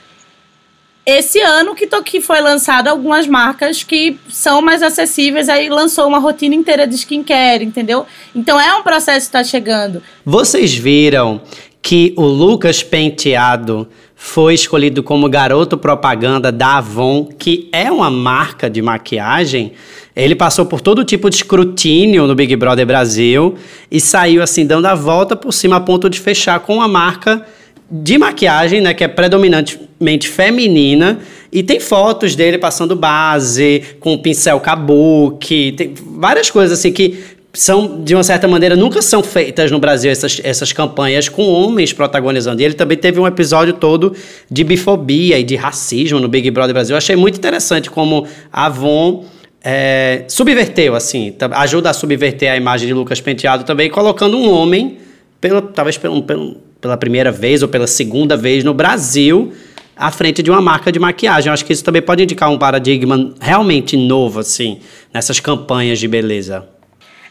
esse 1.06 1.39
ano 1.39 1.74
que, 1.74 1.88
que 2.04 2.22
foi 2.22 2.41
lançado 2.41 2.88
algumas 2.88 3.28
marcas 3.28 3.84
que 3.84 4.18
são 4.30 4.62
mais 4.62 4.84
acessíveis, 4.84 5.49
aí 5.49 5.70
lançou 5.70 6.08
uma 6.08 6.20
rotina 6.20 6.54
inteira 6.54 6.86
de 6.86 6.95
skincare, 6.95 7.66
entendeu? 7.66 8.06
Então 8.36 8.60
é 8.60 8.76
um 8.76 8.84
processo 8.84 9.30
que 9.30 9.38
está 9.38 9.43
chegando. 9.43 10.02
Vocês 10.24 10.76
viram 10.76 11.41
que 11.82 12.14
o 12.16 12.24
Lucas 12.24 12.84
Penteado 12.84 13.88
foi 14.16 14.54
escolhido 14.54 15.02
como 15.02 15.28
garoto 15.28 15.76
propaganda 15.76 16.52
da 16.52 16.78
Avon, 16.78 17.26
que 17.26 17.68
é 17.72 17.91
uma 17.91 18.12
marca 18.12 18.70
de 18.70 18.80
maquiagem. 18.80 19.74
Ele 20.16 20.36
passou 20.36 20.68
por 20.68 20.80
todo 20.80 21.04
tipo 21.04 21.28
de 21.28 21.38
escrutínio 21.38 22.28
no 22.28 22.36
Big 22.36 22.56
Brother 22.56 22.86
Brasil 22.86 23.56
e 23.89 23.99
saiu 23.99 24.43
assim 24.43 24.64
dando 24.64 24.86
a 24.86 24.93
volta 24.93 25.36
por 25.36 25.52
cima 25.52 25.78
a 25.78 25.80
ponto 25.80 26.08
de 26.08 26.20
fechar 26.20 26.60
com 26.60 26.76
uma 26.76 26.88
marca 26.88 27.43
de 27.91 28.17
maquiagem, 28.17 28.79
né, 28.79 28.93
que 28.93 29.03
é 29.03 29.07
predominantemente 29.07 30.29
feminina, 30.29 31.19
e 31.51 31.61
tem 31.61 31.79
fotos 31.79 32.35
dele 32.35 32.57
passando 32.57 32.95
base, 32.95 33.83
com 33.99 34.17
pincel 34.17 34.59
kabuki, 34.61 35.73
tem 35.73 35.93
várias 36.15 36.49
coisas 36.49 36.79
assim 36.79 36.93
que 36.93 37.19
são, 37.53 38.01
de 38.01 38.15
uma 38.15 38.23
certa 38.23 38.47
maneira, 38.47 38.77
nunca 38.77 39.01
são 39.01 39.21
feitas 39.21 39.69
no 39.69 39.77
Brasil 39.77 40.09
essas, 40.09 40.39
essas 40.41 40.71
campanhas 40.71 41.27
com 41.27 41.43
homens 41.49 41.91
protagonizando. 41.91 42.61
E 42.61 42.65
ele 42.65 42.75
também 42.75 42.97
teve 42.97 43.19
um 43.19 43.27
episódio 43.27 43.73
todo 43.73 44.15
de 44.49 44.63
bifobia 44.63 45.37
e 45.37 45.43
de 45.43 45.57
racismo 45.57 46.17
no 46.19 46.29
Big 46.29 46.49
Brother 46.49 46.73
Brasil. 46.73 46.93
Eu 46.93 46.97
achei 46.97 47.17
muito 47.17 47.37
interessante 47.37 47.89
como 47.89 48.25
a 48.53 48.67
Avon 48.67 49.25
é, 49.61 50.23
subverteu, 50.29 50.95
assim, 50.95 51.35
ajuda 51.51 51.89
a 51.89 51.93
subverter 51.93 52.51
a 52.51 52.55
imagem 52.55 52.87
de 52.87 52.93
Lucas 52.93 53.19
Penteado 53.19 53.65
também, 53.65 53.89
colocando 53.89 54.37
um 54.37 54.49
homem, 54.49 54.99
pelo, 55.41 55.61
talvez 55.61 55.97
pelo, 55.97 56.23
pelo 56.23 56.55
pela 56.82 56.97
primeira 56.97 57.32
vez 57.32 57.61
ou 57.61 57.69
pela 57.69 57.88
segunda 57.88 58.36
vez 58.36 58.63
no 58.63 58.73
Brasil 58.73 59.53
à 59.95 60.09
frente 60.09 60.41
de 60.41 60.49
uma 60.49 60.59
marca 60.59 60.91
de 60.91 60.99
maquiagem. 60.99 61.47
Eu 61.47 61.53
acho 61.53 61.63
que 61.63 61.71
isso 61.71 61.84
também 61.84 62.01
pode 62.01 62.23
indicar 62.23 62.49
um 62.49 62.57
paradigma 62.57 63.34
realmente 63.39 63.95
novo, 63.95 64.39
assim, 64.39 64.79
nessas 65.13 65.39
campanhas 65.39 65.99
de 65.99 66.07
beleza. 66.07 66.67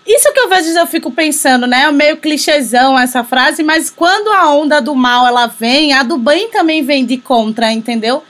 Isso 0.06 0.32
que 0.32 0.40
eu 0.40 0.48
vejo, 0.48 0.68
eu 0.70 0.86
fico 0.86 1.10
pensando, 1.10 1.66
né? 1.66 1.82
É 1.82 1.92
meio 1.92 2.16
clichêzão 2.16 2.98
essa 2.98 3.22
frase, 3.24 3.62
mas 3.62 3.90
quando 3.90 4.28
a 4.28 4.52
onda 4.52 4.80
do 4.80 4.94
mal 4.94 5.26
ela 5.26 5.46
vem, 5.46 5.92
a 5.92 6.02
do 6.02 6.16
bem 6.16 6.48
também 6.50 6.82
vem 6.82 7.04
de 7.04 7.16
contra, 7.16 7.72
entendeu? 7.72 8.22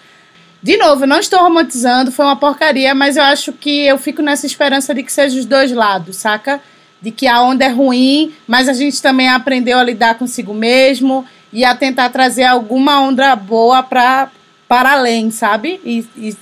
De 0.63 0.77
novo, 0.77 1.05
eu 1.05 1.09
não 1.09 1.19
estou 1.19 1.39
romantizando, 1.41 2.13
foi 2.13 2.25
uma 2.25 2.37
porcaria, 2.37 2.95
mas 2.95 3.17
eu 3.17 3.23
acho 3.23 3.53
que 3.53 3.87
eu 3.87 3.97
fico 3.97 4.21
nessa 4.21 4.47
esperança 4.47 4.95
de 4.95 5.03
que 5.03 5.13
seja 5.13 5.39
os 5.39 5.47
dois 5.47 5.73
lados, 5.73 6.17
saca? 6.17 6.61
De 7.01 7.11
que 7.11 7.27
a 7.27 7.43
onda 7.43 7.65
é 7.65 7.69
ruim, 7.69 8.33
mas 8.47 8.69
a 8.69 8.73
gente 8.73 9.01
também 9.01 9.29
aprendeu 9.29 9.79
a 9.79 9.83
lidar 9.83 10.17
consigo 10.17 10.53
mesmo 10.53 11.25
e 11.53 11.65
a 11.65 11.75
tentar 11.75 12.11
trazer 12.11 12.45
alguma 12.45 13.01
onda 13.01 13.35
boa 13.35 13.83
para 13.83 14.31
para 14.69 14.93
além, 14.93 15.33
sabe? 15.33 15.81
E, 15.85 16.07
e 16.17 16.37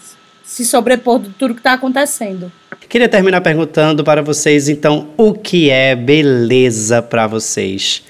se 0.45 0.65
sobrepor 0.67 1.19
de 1.19 1.31
tudo 1.31 1.55
que 1.55 1.61
está 1.61 1.73
acontecendo. 1.73 2.53
Queria 2.87 3.09
terminar 3.09 3.41
perguntando 3.41 4.05
para 4.05 4.23
vocês, 4.23 4.69
então, 4.69 5.09
o 5.17 5.33
que 5.33 5.71
é 5.71 5.95
beleza 5.95 7.01
para 7.01 7.27
vocês? 7.27 8.03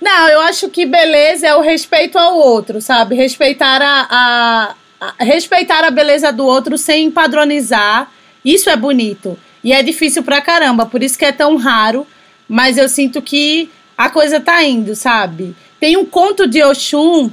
Não, 0.00 0.28
eu 0.28 0.40
acho 0.42 0.68
que 0.68 0.86
beleza 0.86 1.48
é 1.48 1.54
o 1.54 1.60
respeito 1.60 2.16
ao 2.16 2.36
outro, 2.36 2.80
sabe? 2.80 3.14
Respeitar 3.16 3.82
a, 3.82 4.06
a, 4.10 4.74
a 5.18 5.24
respeitar 5.24 5.84
a 5.84 5.90
beleza 5.90 6.32
do 6.32 6.46
outro 6.46 6.78
sem 6.78 7.10
padronizar. 7.10 8.10
Isso 8.44 8.70
é 8.70 8.76
bonito. 8.76 9.38
E 9.62 9.72
é 9.72 9.82
difícil 9.82 10.22
pra 10.22 10.40
caramba, 10.40 10.86
por 10.86 11.02
isso 11.02 11.18
que 11.18 11.24
é 11.24 11.32
tão 11.32 11.56
raro. 11.56 12.06
Mas 12.48 12.76
eu 12.76 12.88
sinto 12.88 13.22
que 13.22 13.70
a 13.96 14.10
coisa 14.10 14.40
tá 14.40 14.62
indo, 14.64 14.94
sabe? 14.96 15.54
Tem 15.78 15.96
um 15.96 16.04
conto 16.04 16.46
de 16.46 16.62
Oxum 16.62 17.30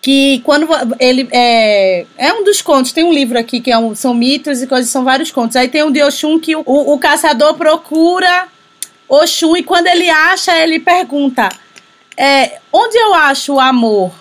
que 0.00 0.40
quando 0.44 0.68
ele 0.98 1.28
é, 1.32 2.06
é 2.16 2.32
um 2.32 2.44
dos 2.44 2.62
contos, 2.62 2.92
tem 2.92 3.04
um 3.04 3.12
livro 3.12 3.38
aqui 3.38 3.60
que 3.60 3.70
é 3.70 3.76
um, 3.76 3.94
são 3.94 4.14
mitos 4.14 4.62
e 4.62 4.66
coisas, 4.66 4.90
são 4.90 5.04
vários 5.04 5.30
contos. 5.30 5.56
Aí 5.56 5.68
tem 5.68 5.82
um 5.82 5.90
de 5.90 6.02
Oxum 6.02 6.38
que 6.38 6.56
o, 6.56 6.62
o 6.64 6.98
caçador 6.98 7.54
procura 7.54 8.48
Oxum 9.08 9.56
e 9.56 9.62
quando 9.62 9.86
ele 9.86 10.08
acha, 10.08 10.56
ele 10.56 10.80
pergunta: 10.80 11.48
é, 12.16 12.58
onde 12.72 12.96
eu 12.96 13.14
acho 13.14 13.54
o 13.54 13.60
amor? 13.60 14.12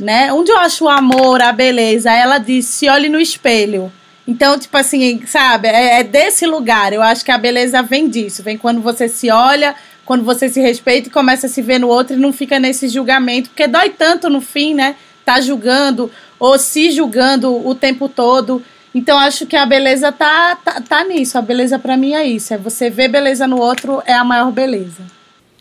Né? 0.00 0.32
Onde 0.32 0.50
eu 0.50 0.58
acho 0.58 0.84
o 0.84 0.88
amor, 0.88 1.42
a 1.42 1.52
beleza? 1.52 2.12
Ela 2.12 2.38
diz: 2.38 2.66
se 2.66 2.88
olhe 2.88 3.08
no 3.08 3.20
espelho. 3.20 3.92
Então, 4.26 4.58
tipo 4.58 4.76
assim, 4.76 5.22
sabe, 5.26 5.68
é, 5.68 6.00
é, 6.00 6.04
desse 6.04 6.46
lugar. 6.46 6.92
Eu 6.92 7.02
acho 7.02 7.24
que 7.24 7.30
a 7.30 7.38
beleza 7.38 7.82
vem 7.82 8.08
disso. 8.08 8.42
Vem 8.42 8.56
quando 8.56 8.80
você 8.80 9.08
se 9.08 9.30
olha, 9.30 9.74
quando 10.04 10.24
você 10.24 10.48
se 10.48 10.60
respeita 10.60 11.08
e 11.08 11.12
começa 11.12 11.46
a 11.46 11.50
se 11.50 11.60
ver 11.60 11.78
no 11.78 11.88
outro 11.88 12.16
e 12.16 12.18
não 12.18 12.32
fica 12.32 12.58
nesse 12.58 12.88
julgamento. 12.88 13.50
Porque 13.50 13.66
dói 13.66 13.90
tanto 13.90 14.30
no 14.30 14.40
fim, 14.40 14.74
né? 14.74 14.94
Tá 15.24 15.40
julgando 15.40 16.10
ou 16.38 16.58
se 16.58 16.90
julgando 16.90 17.66
o 17.66 17.74
tempo 17.74 18.08
todo. 18.08 18.62
Então, 18.94 19.18
acho 19.18 19.46
que 19.46 19.56
a 19.56 19.64
beleza 19.66 20.12
tá, 20.12 20.56
tá, 20.56 20.80
tá 20.80 21.04
nisso. 21.04 21.38
A 21.38 21.42
beleza 21.42 21.78
para 21.78 21.96
mim 21.96 22.14
é 22.14 22.24
isso. 22.24 22.54
É 22.54 22.58
você 22.58 22.90
ver 22.90 23.08
beleza 23.08 23.46
no 23.46 23.58
outro 23.58 24.02
é 24.06 24.12
a 24.12 24.22
maior 24.22 24.52
beleza. 24.52 25.02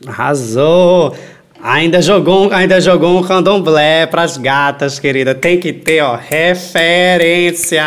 Arrasou! 0.05 1.15
Ainda 1.63 2.01
jogou, 2.01 2.51
ainda 2.51 2.81
jogou 2.81 3.19
um 3.19 3.23
candomblé 3.23 4.07
pras 4.07 4.35
gatas, 4.35 4.97
querida. 4.97 5.35
Tem 5.35 5.59
que 5.59 5.71
ter, 5.71 6.01
ó, 6.01 6.15
referência. 6.15 7.83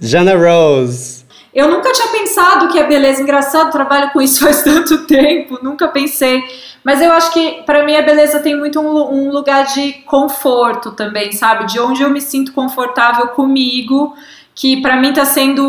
Jana 0.00 0.34
Rose. 0.34 1.24
Eu 1.54 1.70
nunca 1.70 1.92
tinha 1.92 2.08
pensado 2.08 2.68
que 2.68 2.80
a 2.80 2.84
beleza 2.84 3.22
engraçado, 3.22 3.70
trabalho 3.70 4.10
com 4.10 4.20
isso 4.20 4.40
faz 4.44 4.62
tanto 4.62 5.06
tempo, 5.06 5.58
nunca 5.62 5.86
pensei. 5.86 6.42
Mas 6.82 7.00
eu 7.00 7.12
acho 7.12 7.32
que 7.32 7.62
para 7.62 7.84
mim 7.84 7.94
a 7.94 8.02
beleza 8.02 8.40
tem 8.40 8.56
muito 8.56 8.80
um, 8.80 9.14
um, 9.14 9.30
lugar 9.30 9.64
de 9.66 9.92
conforto 10.04 10.90
também, 10.92 11.32
sabe? 11.32 11.66
De 11.66 11.78
onde 11.78 12.02
eu 12.02 12.10
me 12.10 12.20
sinto 12.20 12.52
confortável 12.52 13.28
comigo, 13.28 14.14
que 14.54 14.82
para 14.82 14.96
mim 14.96 15.12
tá 15.12 15.24
sendo 15.24 15.64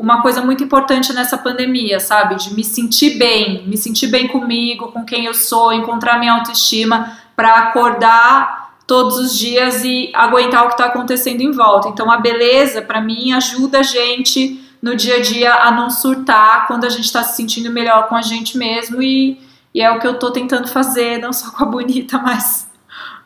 uma 0.00 0.20
coisa 0.20 0.42
muito 0.42 0.62
importante 0.62 1.12
nessa 1.12 1.38
pandemia, 1.38 2.00
sabe? 2.00 2.34
De 2.34 2.52
me 2.52 2.64
sentir 2.64 3.16
bem, 3.16 3.64
me 3.66 3.76
sentir 3.76 4.08
bem 4.08 4.26
comigo, 4.26 4.92
com 4.92 5.04
quem 5.04 5.26
eu 5.26 5.34
sou, 5.34 5.72
encontrar 5.72 6.18
minha 6.18 6.32
autoestima 6.34 7.16
para 7.36 7.54
acordar 7.54 8.59
todos 8.90 9.18
os 9.18 9.38
dias 9.38 9.84
e 9.84 10.10
aguentar 10.12 10.64
o 10.64 10.66
que 10.66 10.72
está 10.72 10.86
acontecendo 10.86 11.40
em 11.42 11.52
volta. 11.52 11.86
Então 11.86 12.10
a 12.10 12.16
beleza 12.16 12.82
para 12.82 13.00
mim 13.00 13.30
ajuda 13.30 13.78
a 13.78 13.82
gente 13.84 14.60
no 14.82 14.96
dia 14.96 15.18
a 15.18 15.20
dia 15.20 15.54
a 15.54 15.70
não 15.70 15.88
surtar 15.88 16.66
quando 16.66 16.84
a 16.84 16.88
gente 16.88 17.04
está 17.04 17.22
se 17.22 17.36
sentindo 17.36 17.70
melhor 17.70 18.08
com 18.08 18.16
a 18.16 18.22
gente 18.22 18.58
mesmo 18.58 19.00
e, 19.00 19.40
e 19.72 19.80
é 19.80 19.88
o 19.92 20.00
que 20.00 20.08
eu 20.08 20.14
estou 20.14 20.32
tentando 20.32 20.66
fazer, 20.66 21.18
não 21.18 21.32
só 21.32 21.52
com 21.52 21.62
a 21.62 21.66
bonita, 21.66 22.18
mas 22.18 22.66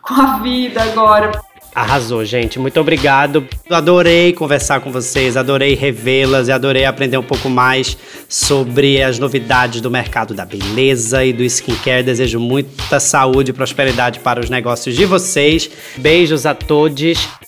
com 0.03 0.13
a 0.13 0.37
vida 0.37 0.83
agora. 0.83 1.33
Arrasou, 1.75 2.25
gente. 2.25 2.59
Muito 2.59 2.79
obrigado. 2.81 3.47
Adorei 3.69 4.33
conversar 4.33 4.81
com 4.81 4.93
vocês, 4.93 5.37
adorei 5.37 5.75
revê-las 5.75 6.47
e 6.47 6.53
adorei 6.53 6.85
aprender 6.85 7.19
um 7.19 7.23
pouco 7.23 7.51
mais 7.51 7.99
sobre 8.29 9.03
as 9.03 9.19
novidades 9.19 9.81
do 9.81 9.91
mercado 9.91 10.35
da 10.35 10.45
beleza 10.45 11.25
e 11.25 11.33
do 11.33 11.43
skincare. 11.43 12.05
Desejo 12.05 12.39
muita 12.39 13.01
saúde 13.01 13.51
e 13.51 13.55
prosperidade 13.55 14.21
para 14.21 14.39
os 14.39 14.49
negócios 14.49 14.95
de 14.95 15.05
vocês. 15.05 15.69
Beijos 15.97 16.47
a 16.47 16.55
todos. 16.55 17.44